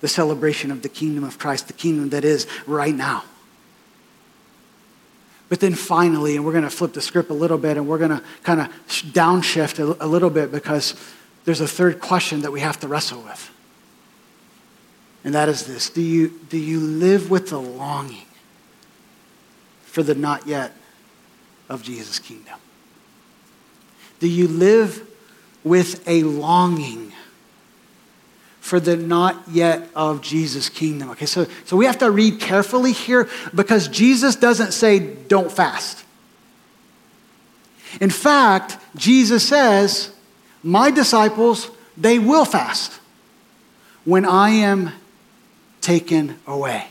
The 0.01 0.07
celebration 0.07 0.71
of 0.71 0.81
the 0.81 0.89
kingdom 0.89 1.23
of 1.23 1.37
Christ, 1.37 1.67
the 1.67 1.73
kingdom 1.73 2.09
that 2.09 2.25
is 2.25 2.47
right 2.65 2.95
now. 2.95 3.23
But 5.49 5.61
then 5.61 5.75
finally, 5.75 6.35
and 6.35 6.45
we're 6.45 6.51
going 6.51 6.63
to 6.63 6.69
flip 6.69 6.93
the 6.93 7.01
script 7.01 7.29
a 7.29 7.33
little 7.33 7.57
bit 7.57 7.77
and 7.77 7.87
we're 7.87 7.97
going 7.97 8.11
to 8.11 8.21
kind 8.43 8.61
of 8.61 8.67
downshift 9.13 9.79
a, 9.79 10.05
a 10.05 10.07
little 10.07 10.29
bit 10.29 10.51
because 10.51 10.95
there's 11.45 11.61
a 11.61 11.67
third 11.67 12.01
question 12.01 12.41
that 12.41 12.51
we 12.51 12.59
have 12.59 12.79
to 12.81 12.87
wrestle 12.87 13.21
with. 13.21 13.51
And 15.23 15.33
that 15.35 15.49
is 15.49 15.65
this 15.65 15.89
Do 15.89 16.01
you, 16.01 16.39
do 16.49 16.57
you 16.57 16.79
live 16.79 17.29
with 17.29 17.49
the 17.49 17.59
longing 17.59 18.25
for 19.83 20.03
the 20.03 20.15
not 20.15 20.47
yet 20.47 20.73
of 21.69 21.83
Jesus' 21.83 22.19
kingdom? 22.19 22.59
Do 24.19 24.27
you 24.27 24.47
live 24.47 25.07
with 25.63 26.07
a 26.07 26.23
longing 26.23 27.13
for 28.67 28.81
the 28.81 28.97
not 28.97 29.41
yet 29.49 29.89
of 29.95 30.21
Jesus' 30.21 30.67
kingdom. 30.67 31.09
Okay, 31.11 31.25
so, 31.25 31.47
so 31.63 31.77
we 31.77 31.85
have 31.85 31.99
to 31.99 32.11
read 32.11 32.41
carefully 32.41 32.91
here 32.91 33.29
because 33.55 33.87
Jesus 33.87 34.35
doesn't 34.35 34.73
say, 34.73 34.99
don't 34.99 35.49
fast. 35.49 36.03
In 38.01 38.09
fact, 38.09 38.77
Jesus 38.97 39.47
says, 39.47 40.11
My 40.63 40.91
disciples, 40.91 41.71
they 41.95 42.19
will 42.19 42.43
fast 42.43 42.99
when 44.03 44.25
I 44.25 44.49
am 44.49 44.91
taken 45.79 46.37
away. 46.45 46.87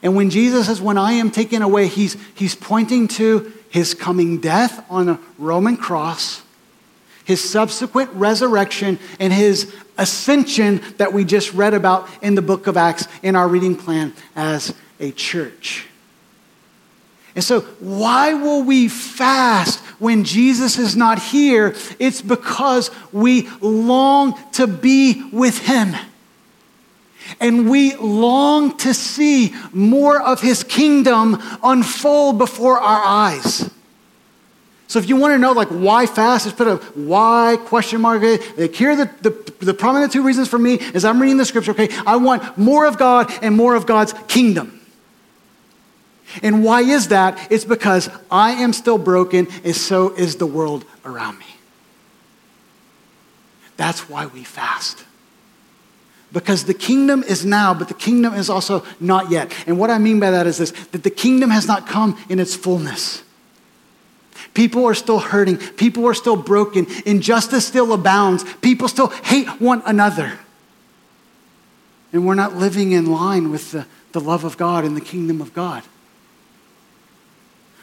And 0.00 0.14
when 0.14 0.30
Jesus 0.30 0.66
says, 0.66 0.80
When 0.80 0.96
I 0.96 1.14
am 1.14 1.32
taken 1.32 1.60
away, 1.60 1.88
he's, 1.88 2.16
he's 2.36 2.54
pointing 2.54 3.08
to 3.08 3.52
his 3.68 3.94
coming 3.94 4.38
death 4.38 4.84
on 4.88 5.08
a 5.08 5.18
Roman 5.38 5.76
cross, 5.76 6.42
his 7.30 7.48
subsequent 7.48 8.10
resurrection, 8.14 8.98
and 9.20 9.32
his 9.32 9.72
ascension 9.96 10.82
that 10.96 11.12
we 11.12 11.24
just 11.24 11.54
read 11.54 11.74
about 11.74 12.08
in 12.22 12.34
the 12.34 12.42
book 12.42 12.66
of 12.66 12.76
Acts 12.76 13.06
in 13.22 13.36
our 13.36 13.46
reading 13.46 13.76
plan 13.76 14.12
as 14.34 14.74
a 14.98 15.12
church. 15.12 15.86
And 17.36 17.44
so, 17.44 17.60
why 17.78 18.34
will 18.34 18.64
we 18.64 18.88
fast 18.88 19.78
when 20.00 20.24
Jesus 20.24 20.76
is 20.76 20.96
not 20.96 21.22
here? 21.22 21.76
It's 22.00 22.20
because 22.20 22.90
we 23.12 23.48
long 23.60 24.36
to 24.54 24.66
be 24.66 25.30
with 25.32 25.58
him. 25.58 25.94
And 27.38 27.70
we 27.70 27.94
long 27.94 28.76
to 28.78 28.92
see 28.92 29.54
more 29.72 30.20
of 30.20 30.40
his 30.40 30.64
kingdom 30.64 31.40
unfold 31.62 32.38
before 32.38 32.80
our 32.80 33.04
eyes. 33.04 33.70
So 34.90 34.98
if 34.98 35.08
you 35.08 35.14
want 35.14 35.34
to 35.34 35.38
know 35.38 35.52
like 35.52 35.68
why 35.68 36.04
fast, 36.06 36.46
just 36.46 36.56
put 36.56 36.66
a 36.66 36.78
why 36.98 37.56
question 37.66 38.00
mark. 38.00 38.22
Like 38.22 38.74
here 38.74 38.90
are 38.90 38.96
the, 38.96 39.10
the, 39.22 39.64
the 39.66 39.72
prominent 39.72 40.12
two 40.12 40.24
reasons 40.24 40.48
for 40.48 40.58
me 40.58 40.80
is 40.80 41.04
I'm 41.04 41.22
reading 41.22 41.36
the 41.36 41.44
scripture, 41.44 41.70
okay? 41.70 41.90
I 42.04 42.16
want 42.16 42.58
more 42.58 42.86
of 42.86 42.98
God 42.98 43.32
and 43.40 43.56
more 43.56 43.76
of 43.76 43.86
God's 43.86 44.14
kingdom. 44.26 44.80
And 46.42 46.64
why 46.64 46.80
is 46.80 47.06
that? 47.06 47.52
It's 47.52 47.64
because 47.64 48.10
I 48.32 48.50
am 48.50 48.72
still 48.72 48.98
broken, 48.98 49.46
and 49.62 49.76
so 49.76 50.12
is 50.12 50.36
the 50.36 50.46
world 50.46 50.84
around 51.04 51.38
me. 51.38 51.46
That's 53.76 54.08
why 54.08 54.26
we 54.26 54.42
fast. 54.42 55.04
Because 56.32 56.64
the 56.64 56.74
kingdom 56.74 57.22
is 57.22 57.44
now, 57.44 57.74
but 57.74 57.86
the 57.86 57.94
kingdom 57.94 58.34
is 58.34 58.50
also 58.50 58.84
not 58.98 59.30
yet. 59.30 59.52
And 59.68 59.78
what 59.78 59.90
I 59.90 59.98
mean 59.98 60.18
by 60.18 60.32
that 60.32 60.48
is 60.48 60.58
this 60.58 60.72
that 60.90 61.04
the 61.04 61.10
kingdom 61.10 61.50
has 61.50 61.68
not 61.68 61.86
come 61.86 62.18
in 62.28 62.40
its 62.40 62.56
fullness. 62.56 63.22
People 64.54 64.84
are 64.86 64.94
still 64.94 65.18
hurting. 65.18 65.56
People 65.56 66.06
are 66.06 66.14
still 66.14 66.36
broken. 66.36 66.86
Injustice 67.06 67.66
still 67.66 67.92
abounds. 67.92 68.44
People 68.56 68.88
still 68.88 69.08
hate 69.08 69.48
one 69.60 69.82
another. 69.86 70.38
And 72.12 72.26
we're 72.26 72.34
not 72.34 72.56
living 72.56 72.92
in 72.92 73.06
line 73.06 73.50
with 73.50 73.70
the, 73.70 73.86
the 74.12 74.20
love 74.20 74.44
of 74.44 74.56
God 74.56 74.84
and 74.84 74.96
the 74.96 75.00
kingdom 75.00 75.40
of 75.40 75.54
God 75.54 75.84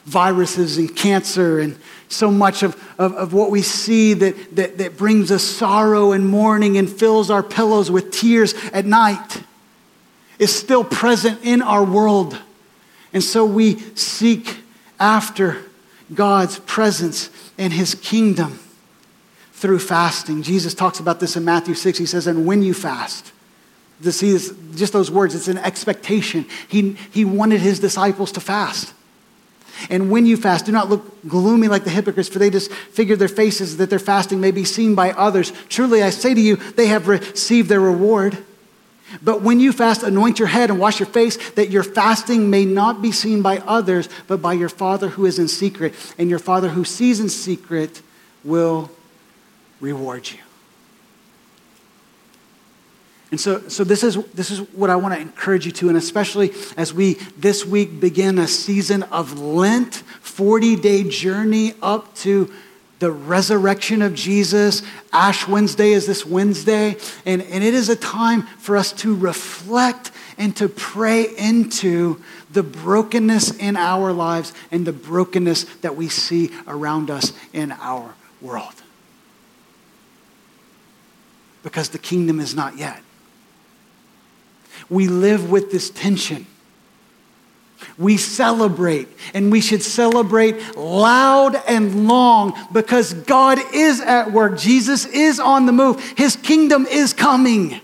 viruses 0.08 0.78
and 0.78 0.96
cancer 0.96 1.60
and 1.60 1.78
so 2.08 2.32
much 2.32 2.64
of, 2.64 2.82
of, 2.98 3.14
of, 3.16 3.34
what 3.34 3.52
we 3.52 3.62
see 3.62 4.14
that, 4.14 4.56
that, 4.56 4.78
that 4.78 4.96
brings 4.96 5.32
us 5.32 5.44
sorrow 5.44 6.14
and 6.14 6.26
mourning 6.26 6.78
and 6.78 6.90
fills 6.90 7.30
our 7.30 7.44
pillows 7.44 7.92
with 7.92 8.10
tears 8.10 8.54
at 8.72 8.86
night 8.86 9.44
is 10.40 10.56
still 10.56 10.86
present 10.86 11.38
in 11.44 11.62
our 11.62 11.84
world. 11.84 12.40
And 13.12 13.22
so 13.22 13.46
we 13.46 13.80
seek 13.96 14.60
after 14.98 15.58
God's 16.14 16.60
presence 16.60 17.30
and 17.58 17.74
his 17.74 17.96
kingdom 17.96 18.60
through 19.54 19.80
fasting. 19.80 20.44
Jesus 20.44 20.74
talks 20.74 21.00
about 21.00 21.20
this 21.20 21.36
in 21.36 21.44
Matthew 21.44 21.74
6. 21.74 21.98
He 21.98 22.06
says, 22.06 22.28
And 22.28 22.46
when 22.46 22.62
you 22.62 22.74
fast, 22.74 23.32
this 24.00 24.22
is 24.22 24.56
just 24.76 24.94
those 24.94 25.10
words, 25.10 25.34
it's 25.34 25.48
an 25.48 25.58
expectation. 25.58 26.46
He, 26.68 26.94
he 27.12 27.26
wanted 27.26 27.62
his 27.62 27.80
disciples 27.80 28.32
to 28.34 28.40
fast. 28.40 28.94
And 29.90 30.10
when 30.10 30.26
you 30.26 30.38
fast, 30.38 30.66
do 30.66 30.72
not 30.72 30.90
look 30.90 31.28
gloomy 31.28 31.68
like 31.68 31.84
the 31.84 31.90
hypocrites, 31.90 32.30
for 32.30 32.40
they 32.40 32.50
just 32.50 32.72
figure 32.72 33.16
their 33.16 33.28
faces 33.28 33.78
that 33.78 33.90
their 33.90 34.00
fasting 34.00 34.42
may 34.42 34.52
be 34.52 34.64
seen 34.64 34.96
by 34.96 35.12
others. 35.12 35.52
Truly, 35.70 36.02
I 36.02 36.10
say 36.10 36.34
to 36.34 36.42
you, 36.42 36.56
they 36.56 36.88
have 36.88 37.08
received 37.08 37.70
their 37.70 37.82
reward. 37.82 38.38
But 39.22 39.42
when 39.42 39.60
you 39.60 39.72
fast, 39.72 40.04
anoint 40.04 40.40
your 40.40 40.48
head 40.48 40.70
and 40.70 40.80
wash 40.80 41.00
your 41.00 41.08
face, 41.08 41.38
that 41.52 41.70
your 41.70 41.84
fasting 41.84 42.50
may 42.50 42.66
not 42.66 43.02
be 43.02 43.12
seen 43.12 43.42
by 43.42 43.60
others, 43.60 44.10
but 44.28 44.42
by 44.42 44.54
your 44.54 44.70
Father 44.70 45.10
who 45.10 45.26
is 45.26 45.40
in 45.40 45.48
secret. 45.48 45.94
And 46.18 46.30
your 46.30 46.40
Father 46.40 46.70
who 46.70 46.84
sees 46.84 47.20
in 47.20 47.30
secret 47.30 48.02
will 48.44 48.92
reward 49.80 50.30
you. 50.30 50.40
And 53.30 53.40
so, 53.40 53.68
so 53.68 53.84
this, 53.84 54.04
is, 54.04 54.16
this 54.34 54.52
is 54.52 54.60
what 54.72 54.90
I 54.90 54.96
want 54.96 55.14
to 55.14 55.20
encourage 55.20 55.66
you 55.66 55.72
to, 55.74 55.90
and 55.90 55.98
especially 55.98 56.54
as 56.78 56.94
we 56.94 57.16
this 57.38 57.66
week 57.66 58.00
begin 58.00 58.40
a 58.40 58.48
season 58.48 59.04
of 59.04 59.38
Lent, 59.38 59.96
40 60.22 60.78
day 60.78 61.04
journey 61.04 61.74
up 61.82 62.16
to 62.16 62.52
the 63.00 63.12
resurrection 63.12 64.02
of 64.02 64.14
Jesus. 64.14 64.82
Ash 65.14 65.48
Wednesday 65.48 65.92
is 65.92 66.08
this 66.08 66.26
Wednesday, 66.26 66.98
and, 67.26 67.42
and 67.42 67.64
it 67.64 67.74
is 67.74 67.90
a 67.90 67.96
time 67.96 68.44
for 68.44 68.78
us 68.78 68.92
to 68.94 69.16
reflect 69.16 70.12
and 70.38 70.56
to 70.58 70.68
pray 70.70 71.26
into 71.38 72.22
the 72.52 72.64
brokenness 72.64 73.56
in 73.58 73.76
our 73.76 74.12
lives 74.12 74.54
and 74.72 74.86
the 74.86 74.94
brokenness 74.94 75.64
that 75.82 75.96
we 75.96 76.10
see 76.10 76.52
around 76.68 77.10
us 77.10 77.34
in 77.54 77.72
our 77.74 78.14
world. 78.42 78.74
Because 81.64 81.90
the 81.90 82.00
kingdom 82.00 82.40
is 82.40 82.56
not 82.56 82.78
yet 82.78 83.02
we 84.90 85.08
live 85.08 85.50
with 85.50 85.72
this 85.72 85.90
tension. 85.90 86.46
We 87.98 88.18
celebrate, 88.18 89.08
and 89.34 89.52
we 89.52 89.62
should 89.62 89.82
celebrate 89.82 90.76
loud 90.76 91.56
and 91.68 92.08
long 92.08 92.58
because 92.72 93.14
God 93.14 93.60
is 93.74 94.00
at 94.02 94.32
work. 94.32 94.58
Jesus 94.58 95.06
is 95.06 95.40
on 95.40 95.66
the 95.66 95.72
move, 95.72 96.02
His 96.18 96.36
kingdom 96.36 96.86
is 96.86 97.14
coming. 97.14 97.82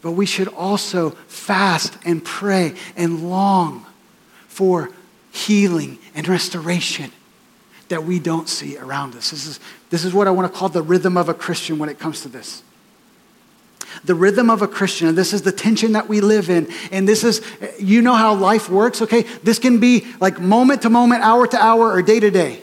But 0.00 0.12
we 0.12 0.26
should 0.26 0.48
also 0.48 1.10
fast 1.26 1.98
and 2.04 2.24
pray 2.24 2.74
and 2.96 3.28
long 3.28 3.84
for 4.46 4.90
healing 5.32 5.98
and 6.14 6.26
restoration 6.28 7.12
that 7.88 8.04
we 8.04 8.18
don't 8.18 8.48
see 8.48 8.76
around 8.76 9.14
us. 9.16 9.30
This 9.30 9.46
is, 9.46 9.60
this 9.90 10.04
is 10.04 10.14
what 10.14 10.28
I 10.28 10.30
want 10.30 10.52
to 10.52 10.56
call 10.56 10.68
the 10.68 10.82
rhythm 10.82 11.16
of 11.16 11.28
a 11.28 11.34
Christian 11.34 11.78
when 11.78 11.88
it 11.88 11.98
comes 11.98 12.22
to 12.22 12.28
this 12.28 12.62
the 14.04 14.14
rhythm 14.14 14.50
of 14.50 14.62
a 14.62 14.68
Christian. 14.68 15.08
And 15.08 15.18
this 15.18 15.32
is 15.32 15.42
the 15.42 15.52
tension 15.52 15.92
that 15.92 16.08
we 16.08 16.20
live 16.20 16.50
in. 16.50 16.68
And 16.90 17.08
this 17.08 17.24
is, 17.24 17.42
you 17.78 18.02
know 18.02 18.14
how 18.14 18.34
life 18.34 18.68
works, 18.68 19.02
okay? 19.02 19.22
This 19.42 19.58
can 19.58 19.80
be 19.80 20.06
like 20.20 20.40
moment 20.40 20.82
to 20.82 20.90
moment, 20.90 21.22
hour 21.22 21.46
to 21.46 21.56
hour, 21.56 21.90
or 21.92 22.02
day 22.02 22.20
to 22.20 22.30
day. 22.30 22.62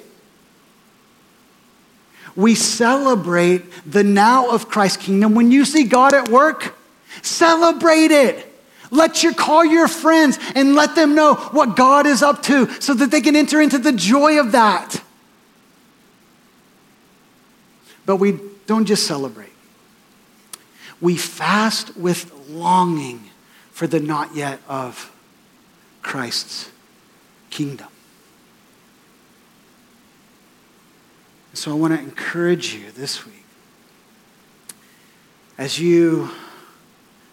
We 2.36 2.55
celebrate 2.55 3.63
the 3.89 4.03
now 4.03 4.49
of 4.49 4.67
Christ's 4.67 4.97
kingdom. 4.97 5.36
When 5.36 5.51
you 5.51 5.63
see 5.63 5.86
God 5.86 6.13
at 6.13 6.30
work, 6.30 6.76
celebrate 7.21 8.11
it. 8.11 8.51
Let 8.91 9.23
your 9.23 9.34
call 9.34 9.65
your 9.65 9.88
friends 9.88 10.38
and 10.53 10.76
let 10.76 10.95
them 10.95 11.15
know 11.15 11.36
what 11.36 11.76
God 11.76 12.05
is 12.05 12.21
up 12.21 12.43
to 12.43 12.69
so 12.82 12.93
that 12.93 13.09
they 13.09 13.21
can 13.21 13.36
enter 13.36 13.61
into 13.61 13.78
the 13.78 13.91
joy 13.91 14.39
of 14.39 14.51
that. 14.51 15.01
But 18.05 18.17
we 18.17 18.39
don't 18.67 18.86
just 18.86 19.07
celebrate. 19.07 19.55
We 21.02 21.18
fast 21.18 21.98
with 21.98 22.32
longing 22.50 23.30
for 23.72 23.88
the 23.88 24.00
not 24.00 24.36
yet 24.36 24.60
of 24.68 25.12
Christ's 26.02 26.72
kingdom. 27.50 27.88
So 31.54 31.72
I 31.72 31.76
want 31.76 31.93
to 31.93 32.00
encourage 32.00 32.74
you 32.74 32.91
this 32.91 33.26
week 33.26 33.46
as 35.58 35.80
you 35.80 36.30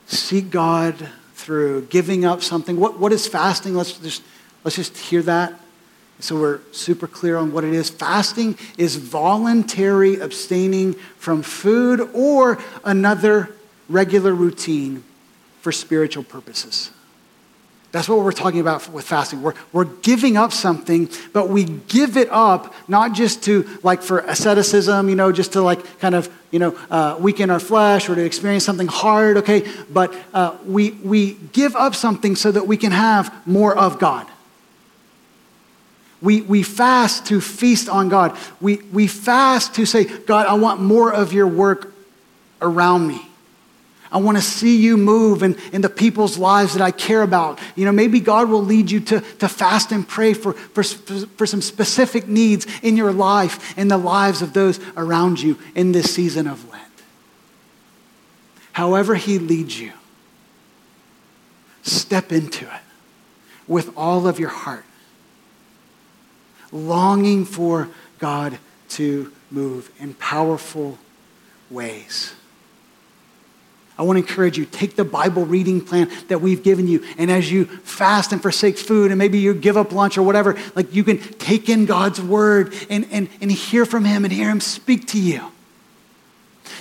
seek 0.06 0.50
God 0.50 1.08
through 1.34 1.86
giving 1.86 2.24
up 2.24 2.42
something. 2.42 2.78
What, 2.78 2.98
what 2.98 3.12
is 3.12 3.26
fasting? 3.26 3.74
Let's 3.74 3.98
just, 3.98 4.22
let's 4.64 4.76
just 4.76 4.96
hear 4.96 5.22
that 5.22 5.58
so 6.22 6.38
we're 6.38 6.60
super 6.70 7.06
clear 7.06 7.36
on 7.36 7.52
what 7.52 7.64
it 7.64 7.72
is. 7.72 7.90
Fasting 7.90 8.56
is 8.78 8.96
voluntary 8.96 10.20
abstaining 10.20 10.94
from 11.18 11.42
food 11.42 12.00
or 12.14 12.58
another 12.84 13.50
regular 13.88 14.32
routine 14.34 15.02
for 15.60 15.72
spiritual 15.72 16.22
purposes. 16.22 16.90
That's 17.92 18.08
what 18.08 18.20
we're 18.20 18.32
talking 18.32 18.60
about 18.60 18.88
with 18.88 19.04
fasting. 19.04 19.42
We're, 19.42 19.52
we're 19.70 19.84
giving 19.84 20.38
up 20.38 20.52
something, 20.52 21.10
but 21.34 21.50
we 21.50 21.64
give 21.64 22.16
it 22.16 22.28
up 22.30 22.74
not 22.88 23.12
just 23.12 23.42
to 23.44 23.68
like 23.82 24.02
for 24.02 24.20
asceticism, 24.20 25.10
you 25.10 25.14
know, 25.14 25.30
just 25.30 25.52
to 25.52 25.60
like 25.60 25.98
kind 25.98 26.14
of, 26.14 26.32
you 26.50 26.58
know, 26.58 26.78
uh, 26.90 27.18
weaken 27.20 27.50
our 27.50 27.60
flesh 27.60 28.08
or 28.08 28.14
to 28.14 28.24
experience 28.24 28.64
something 28.64 28.86
hard, 28.86 29.36
okay? 29.38 29.70
But 29.90 30.14
uh, 30.32 30.56
we, 30.64 30.92
we 30.92 31.34
give 31.52 31.76
up 31.76 31.94
something 31.94 32.34
so 32.34 32.50
that 32.50 32.66
we 32.66 32.78
can 32.78 32.92
have 32.92 33.46
more 33.46 33.76
of 33.76 33.98
God. 33.98 34.26
We, 36.22 36.40
we 36.40 36.62
fast 36.62 37.26
to 37.26 37.40
feast 37.40 37.88
on 37.88 38.08
God. 38.08 38.38
We, 38.60 38.76
we 38.92 39.08
fast 39.08 39.74
to 39.74 39.84
say, 39.84 40.04
God, 40.04 40.46
I 40.46 40.54
want 40.54 40.80
more 40.80 41.12
of 41.12 41.32
your 41.32 41.48
work 41.48 41.92
around 42.62 43.08
me. 43.08 43.20
I 44.12 44.18
want 44.18 44.36
to 44.36 44.42
see 44.42 44.76
you 44.76 44.96
move 44.96 45.42
in, 45.42 45.56
in 45.72 45.80
the 45.80 45.88
people's 45.88 46.38
lives 46.38 46.74
that 46.74 46.82
I 46.82 46.90
care 46.92 47.22
about. 47.22 47.58
You 47.74 47.86
know, 47.86 47.92
maybe 47.92 48.20
God 48.20 48.50
will 48.50 48.62
lead 48.62 48.90
you 48.90 49.00
to, 49.00 49.20
to 49.20 49.48
fast 49.48 49.90
and 49.90 50.06
pray 50.06 50.32
for, 50.34 50.52
for, 50.52 50.84
for 50.84 51.46
some 51.46 51.62
specific 51.62 52.28
needs 52.28 52.66
in 52.82 52.96
your 52.96 53.10
life 53.10 53.76
and 53.76 53.90
the 53.90 53.98
lives 53.98 54.42
of 54.42 54.52
those 54.52 54.78
around 54.96 55.40
you 55.40 55.58
in 55.74 55.92
this 55.92 56.14
season 56.14 56.46
of 56.46 56.70
Lent. 56.70 56.84
However, 58.72 59.14
He 59.16 59.38
leads 59.38 59.80
you, 59.80 59.92
step 61.82 62.30
into 62.30 62.66
it 62.66 62.80
with 63.66 63.96
all 63.96 64.28
of 64.28 64.38
your 64.38 64.50
heart 64.50 64.84
longing 66.72 67.44
for 67.44 67.88
God 68.18 68.58
to 68.90 69.32
move 69.50 69.90
in 70.00 70.14
powerful 70.14 70.98
ways. 71.70 72.34
I 73.98 74.02
want 74.04 74.16
to 74.16 74.22
encourage 74.22 74.56
you 74.56 74.64
take 74.64 74.96
the 74.96 75.04
Bible 75.04 75.44
reading 75.44 75.80
plan 75.80 76.10
that 76.28 76.40
we've 76.40 76.62
given 76.62 76.88
you, 76.88 77.04
and 77.18 77.30
as 77.30 77.52
you 77.52 77.66
fast 77.66 78.32
and 78.32 78.40
forsake 78.40 78.78
food, 78.78 79.10
and 79.10 79.18
maybe 79.18 79.38
you 79.38 79.52
give 79.54 79.76
up 79.76 79.92
lunch 79.92 80.16
or 80.16 80.22
whatever, 80.22 80.56
like 80.74 80.94
you 80.94 81.04
can 81.04 81.18
take 81.18 81.68
in 81.68 81.84
God's 81.84 82.20
word 82.20 82.74
and, 82.88 83.06
and, 83.12 83.28
and 83.40 83.52
hear 83.52 83.84
from 83.84 84.04
Him 84.04 84.24
and 84.24 84.32
hear 84.32 84.50
Him 84.50 84.60
speak 84.60 85.06
to 85.08 85.20
you. 85.20 85.42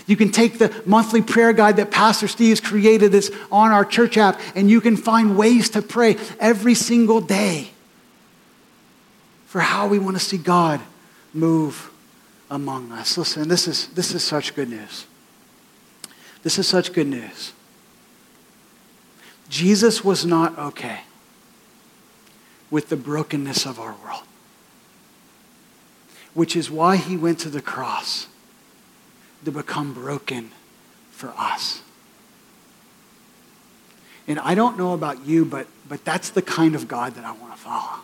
You 0.08 0.16
can 0.16 0.32
take 0.32 0.58
the 0.58 0.74
monthly 0.86 1.22
prayer 1.22 1.54
guide 1.54 1.78
that 1.78 1.92
Pastor 1.92 2.28
Steve's 2.28 2.62
created 2.62 3.12
that's 3.12 3.30
on 3.52 3.72
our 3.72 3.86
church 3.86 4.18
app, 4.18 4.39
and 4.56 4.70
you 4.70 4.80
can 4.80 4.96
find 4.96 5.38
ways 5.38 5.70
to 5.72 5.82
pray 5.82 6.18
every 6.39 6.76
single 6.76 7.20
day 7.20 7.72
for 9.52 9.60
how 9.60 9.86
we 9.86 9.99
want 9.99 10.16
to 10.18 10.24
see 10.24 10.38
God 10.38 10.80
move 11.34 11.91
among 12.49 12.89
us. 12.93 13.18
Listen, 13.18 13.49
this 13.49 13.68
is, 13.68 13.88
this 13.89 14.16
is 14.16 14.24
such 14.24 14.56
good 14.56 14.70
news. 14.70 15.06
This 16.41 16.58
is 16.58 16.66
such 16.70 16.93
good 16.93 17.08
news. 17.08 17.52
Jesus 19.49 20.06
was 20.06 20.26
not 20.26 20.58
okay. 20.58 21.02
with 22.72 22.88
the 22.88 22.95
brokenness 22.95 23.66
of 23.66 23.78
our 23.78 23.93
world. 24.04 24.24
Which 26.34 26.56
is 26.56 26.72
why 26.72 26.95
he 26.95 27.18
went 27.18 27.38
to 27.39 27.49
the 27.49 27.62
cross 27.62 28.28
to 29.43 29.52
become 29.52 29.93
broken 29.93 30.52
for 31.12 31.34
us. 31.38 31.82
And 34.28 34.39
I 34.39 34.56
don't 34.56 34.78
know 34.78 34.93
about 34.93 35.26
you, 35.26 35.43
but, 35.43 35.68
but 35.89 36.06
that's 36.06 36.30
the 36.30 36.41
kind 36.41 36.74
of 36.74 36.88
God 36.88 37.16
that 37.16 37.26
I 37.26 37.34
want 37.34 37.54
to 37.54 37.60
follow. 37.60 37.99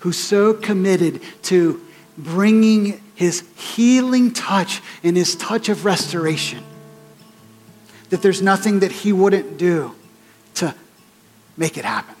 Who's 0.00 0.18
so 0.18 0.54
committed 0.54 1.20
to 1.44 1.80
bringing 2.18 3.00
his 3.14 3.44
healing 3.56 4.32
touch 4.32 4.82
and 5.02 5.16
his 5.16 5.34
touch 5.36 5.68
of 5.68 5.84
restoration 5.84 6.62
that 8.10 8.22
there's 8.22 8.42
nothing 8.42 8.80
that 8.80 8.92
he 8.92 9.12
wouldn't 9.12 9.58
do 9.58 9.94
to 10.54 10.74
make 11.56 11.76
it 11.76 11.84
happen. 11.84 12.14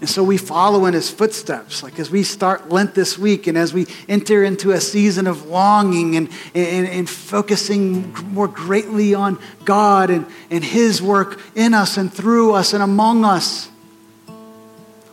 And 0.00 0.10
so 0.10 0.22
we 0.22 0.36
follow 0.36 0.84
in 0.84 0.92
his 0.92 1.08
footsteps. 1.08 1.82
Like 1.82 1.98
as 1.98 2.10
we 2.10 2.24
start 2.24 2.68
Lent 2.68 2.94
this 2.94 3.16
week 3.16 3.46
and 3.46 3.56
as 3.56 3.72
we 3.72 3.86
enter 4.08 4.44
into 4.44 4.72
a 4.72 4.80
season 4.80 5.26
of 5.26 5.46
longing 5.46 6.16
and, 6.16 6.28
and, 6.54 6.86
and 6.86 7.08
focusing 7.08 8.12
more 8.32 8.48
greatly 8.48 9.14
on 9.14 9.38
God 9.64 10.10
and, 10.10 10.26
and 10.50 10.62
his 10.62 11.00
work 11.00 11.40
in 11.54 11.72
us 11.72 11.96
and 11.96 12.12
through 12.12 12.52
us 12.52 12.74
and 12.74 12.82
among 12.82 13.24
us, 13.24 13.70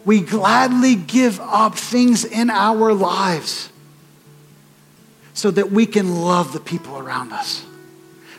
we 0.05 0.21
gladly 0.21 0.95
give 0.95 1.39
up 1.39 1.75
things 1.75 2.25
in 2.25 2.49
our 2.49 2.93
lives 2.93 3.69
so 5.33 5.51
that 5.51 5.71
we 5.71 5.85
can 5.85 6.21
love 6.21 6.53
the 6.53 6.59
people 6.59 6.97
around 6.97 7.31
us, 7.31 7.65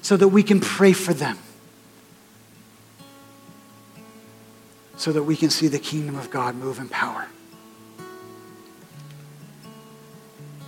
so 0.03 0.17
that 0.17 0.29
we 0.29 0.43
can 0.43 0.61
pray 0.61 0.93
for 0.93 1.15
them 1.15 1.39
so 5.03 5.11
that 5.11 5.25
we 5.25 5.35
can 5.35 5.51
see 5.51 5.67
the 5.67 5.81
kingdom 5.81 6.17
of 6.17 6.31
God 6.31 6.55
move 6.55 6.79
in 6.79 6.89
power 6.89 7.27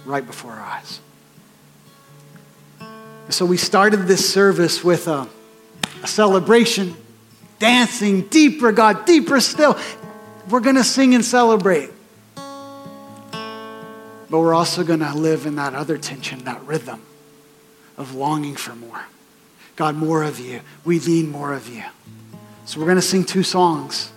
right 0.05 0.27
before 0.27 0.51
our 0.51 0.61
eyes. 0.61 1.01
So 3.29 3.47
we 3.47 3.57
started 3.57 4.09
this 4.09 4.29
service 4.29 4.83
with 4.83 5.07
a, 5.07 5.29
a 6.03 6.07
celebration, 6.09 6.97
dancing 7.61 8.23
deeper, 8.23 8.73
God, 8.73 9.05
deeper 9.05 9.39
still. 9.41 9.79
We're 10.49 10.61
going 10.61 10.77
to 10.77 10.85
sing 10.85 11.15
and 11.15 11.25
celebrate. 11.25 11.91
But 12.35 14.41
we're 14.41 14.55
also 14.55 14.85
going 14.85 15.01
to 15.01 15.15
live 15.15 15.47
in 15.47 15.57
that 15.57 15.75
other 15.75 15.97
tension, 15.97 16.45
that 16.45 16.63
rhythm 16.65 17.03
of 17.97 18.15
longing 18.15 18.57
for 18.57 18.75
more. 18.75 19.05
God, 19.77 19.97
more 19.97 20.23
of 20.23 20.39
you. 20.39 20.61
We 20.85 20.99
need 20.99 21.29
more 21.29 21.53
of 21.53 21.69
you. 21.69 21.83
So 22.65 22.81
we're 22.81 22.87
going 22.87 22.97
to 22.97 23.03
sing 23.03 23.25
two 23.25 23.43
songs. 23.43 24.11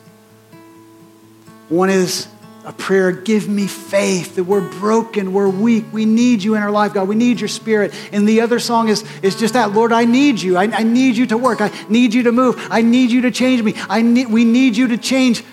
One 1.69 1.89
is 1.89 2.27
a 2.65 2.73
prayer, 2.73 3.11
give 3.11 3.47
me 3.47 3.65
faith 3.65 4.35
that 4.35 4.43
we're 4.43 4.69
broken, 4.79 5.31
we're 5.31 5.47
weak, 5.47 5.85
we 5.93 6.05
need 6.05 6.43
you 6.43 6.55
in 6.55 6.61
our 6.61 6.71
life, 6.71 6.93
God. 6.93 7.07
We 7.07 7.15
need 7.15 7.39
your 7.39 7.47
spirit. 7.47 7.93
And 8.11 8.27
the 8.27 8.41
other 8.41 8.59
song 8.59 8.89
is, 8.89 9.05
is 9.21 9.37
just 9.37 9.53
that, 9.53 9.71
Lord, 9.71 9.93
I 9.93 10.03
need 10.03 10.41
you. 10.41 10.57
I, 10.57 10.63
I 10.63 10.83
need 10.83 11.15
you 11.15 11.25
to 11.27 11.37
work. 11.37 11.61
I 11.61 11.71
need 11.87 12.13
you 12.13 12.23
to 12.23 12.31
move. 12.31 12.55
I 12.69 12.81
need 12.81 13.09
you 13.09 13.21
to 13.21 13.31
change 13.31 13.63
me. 13.63 13.73
I 13.89 14.01
need, 14.01 14.27
we 14.27 14.43
need 14.43 14.75
you 14.75 14.89
to 14.89 14.97
change 14.97 15.43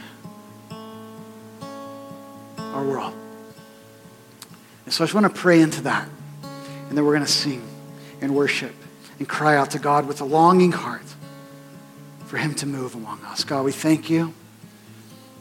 world. 2.85 3.15
And 4.85 4.93
so 4.93 5.03
I 5.03 5.07
just 5.07 5.15
want 5.15 5.33
to 5.33 5.41
pray 5.41 5.61
into 5.61 5.83
that. 5.83 6.09
And 6.89 6.97
then 6.97 7.05
we're 7.05 7.15
going 7.15 7.27
to 7.27 7.31
sing 7.33 7.67
and 8.21 8.35
worship 8.35 8.75
and 9.19 9.29
cry 9.29 9.57
out 9.57 9.71
to 9.73 9.79
God 9.79 10.07
with 10.07 10.21
a 10.21 10.25
longing 10.25 10.73
heart 10.73 11.15
for 12.27 12.37
him 12.37 12.55
to 12.57 12.67
move 12.67 12.95
among 12.95 13.21
us. 13.25 13.45
God, 13.45 13.65
we 13.65 13.73
thank 13.73 14.11
you 14.11 14.35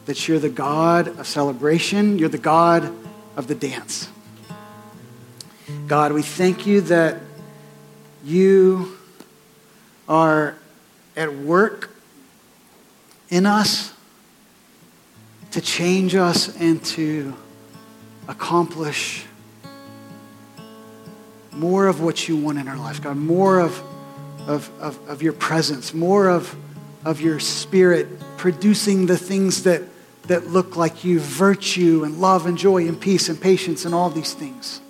that 0.06 0.28
you're 0.28 0.38
the 0.38 0.48
God 0.48 1.08
of 1.18 1.26
celebration, 1.26 2.18
you're 2.18 2.28
the 2.28 2.38
God 2.38 2.92
of 3.36 3.46
the 3.46 3.54
dance. 3.54 4.08
God, 5.86 6.12
we 6.12 6.22
thank 6.22 6.66
you 6.66 6.82
that 6.82 7.16
you 8.22 8.98
are 10.08 10.56
at 11.16 11.34
work 11.34 11.90
in 13.30 13.46
us 13.46 13.93
to 15.54 15.60
change 15.60 16.14
us 16.14 16.54
and 16.60 16.84
to 16.84 17.34
accomplish 18.28 19.24
more 21.52 21.86
of 21.86 22.00
what 22.00 22.28
you 22.28 22.36
want 22.36 22.58
in 22.58 22.68
our 22.68 22.76
life, 22.76 23.02
God, 23.02 23.16
more 23.16 23.60
of, 23.60 23.82
of, 24.46 24.70
of, 24.80 25.08
of 25.08 25.22
your 25.22 25.32
presence, 25.32 25.94
more 25.94 26.28
of, 26.28 26.54
of 27.04 27.20
your 27.20 27.40
spirit 27.40 28.06
producing 28.36 29.06
the 29.06 29.16
things 29.16 29.62
that 29.64 29.82
that 30.26 30.46
look 30.46 30.76
like 30.76 31.04
you 31.04 31.20
virtue 31.20 32.02
and 32.04 32.18
love 32.18 32.46
and 32.46 32.56
joy 32.56 32.86
and 32.88 33.00
peace 33.00 33.28
and 33.28 33.40
patience 33.40 33.84
and 33.84 33.94
all 33.94 34.10
these 34.10 34.32
things. 34.32 34.80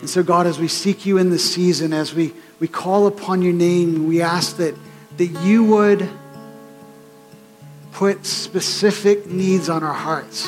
And 0.00 0.10
so, 0.10 0.22
God, 0.22 0.46
as 0.46 0.58
we 0.58 0.68
seek 0.68 1.06
you 1.06 1.16
in 1.16 1.30
this 1.30 1.54
season, 1.54 1.92
as 1.94 2.14
we, 2.14 2.34
we 2.60 2.68
call 2.68 3.06
upon 3.06 3.40
your 3.40 3.54
name, 3.54 4.06
we 4.06 4.20
ask 4.20 4.58
that, 4.58 4.74
that 5.16 5.26
you 5.26 5.64
would 5.64 6.06
put 7.96 8.26
specific 8.26 9.24
needs 9.24 9.70
on 9.70 9.82
our 9.82 9.94
hearts. 9.94 10.46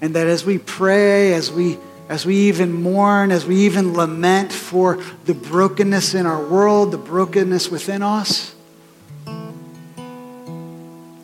And 0.00 0.16
that 0.16 0.26
as 0.26 0.44
we 0.44 0.58
pray, 0.58 1.32
as 1.32 1.52
we 1.52 1.78
as 2.08 2.26
we 2.26 2.36
even 2.48 2.72
mourn, 2.72 3.30
as 3.30 3.46
we 3.46 3.54
even 3.60 3.94
lament 3.94 4.52
for 4.52 5.00
the 5.26 5.32
brokenness 5.32 6.14
in 6.14 6.26
our 6.26 6.44
world, 6.44 6.90
the 6.90 6.98
brokenness 6.98 7.70
within 7.70 8.02
us, 8.02 8.52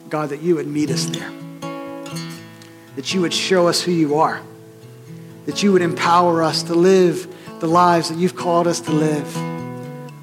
God, 0.08 0.28
that 0.28 0.40
you 0.40 0.54
would 0.54 0.68
meet 0.68 0.88
us 0.88 1.06
there. 1.06 1.30
That 2.94 3.12
you 3.12 3.20
would 3.20 3.34
show 3.34 3.66
us 3.66 3.82
who 3.82 3.90
you 3.90 4.18
are. 4.20 4.40
That 5.46 5.60
you 5.64 5.72
would 5.72 5.82
empower 5.82 6.44
us 6.44 6.62
to 6.64 6.74
live 6.74 7.26
the 7.58 7.66
lives 7.66 8.10
that 8.10 8.18
you've 8.18 8.36
called 8.36 8.68
us 8.68 8.80
to 8.82 8.92
live. 8.92 9.57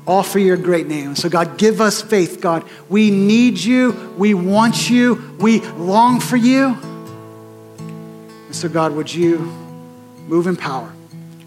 All 0.08 0.24
for 0.24 0.40
your 0.40 0.58
great 0.58 0.88
name. 0.88 1.16
So, 1.16 1.30
God, 1.30 1.58
give 1.58 1.82
us 1.82 2.02
faith, 2.02 2.40
God. 2.40 2.64
We 2.90 3.10
need 3.10 3.58
you. 3.58 4.14
We 4.18 4.34
want 4.34 4.90
you. 4.90 5.36
We 5.40 5.62
long 5.62 6.20
for 6.20 6.38
you. 6.38 6.78
And 8.46 8.56
so, 8.56 8.70
God, 8.70 8.92
would 8.94 9.12
you 9.14 9.40
move 10.28 10.48
in 10.48 10.56
power 10.56 10.94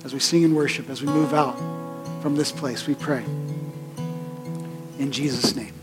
as 0.05 0.13
we 0.13 0.21
sing 0.21 0.45
and 0.45 0.57
worship, 0.57 0.89
as 0.91 1.03
we 1.03 1.09
move 1.09 1.35
out 1.35 1.57
from 2.23 2.35
this 2.35 2.51
place, 2.51 2.87
we 2.87 2.95
pray. 2.95 3.25
In 4.99 5.13
Jesus' 5.13 5.55
name. 5.55 5.78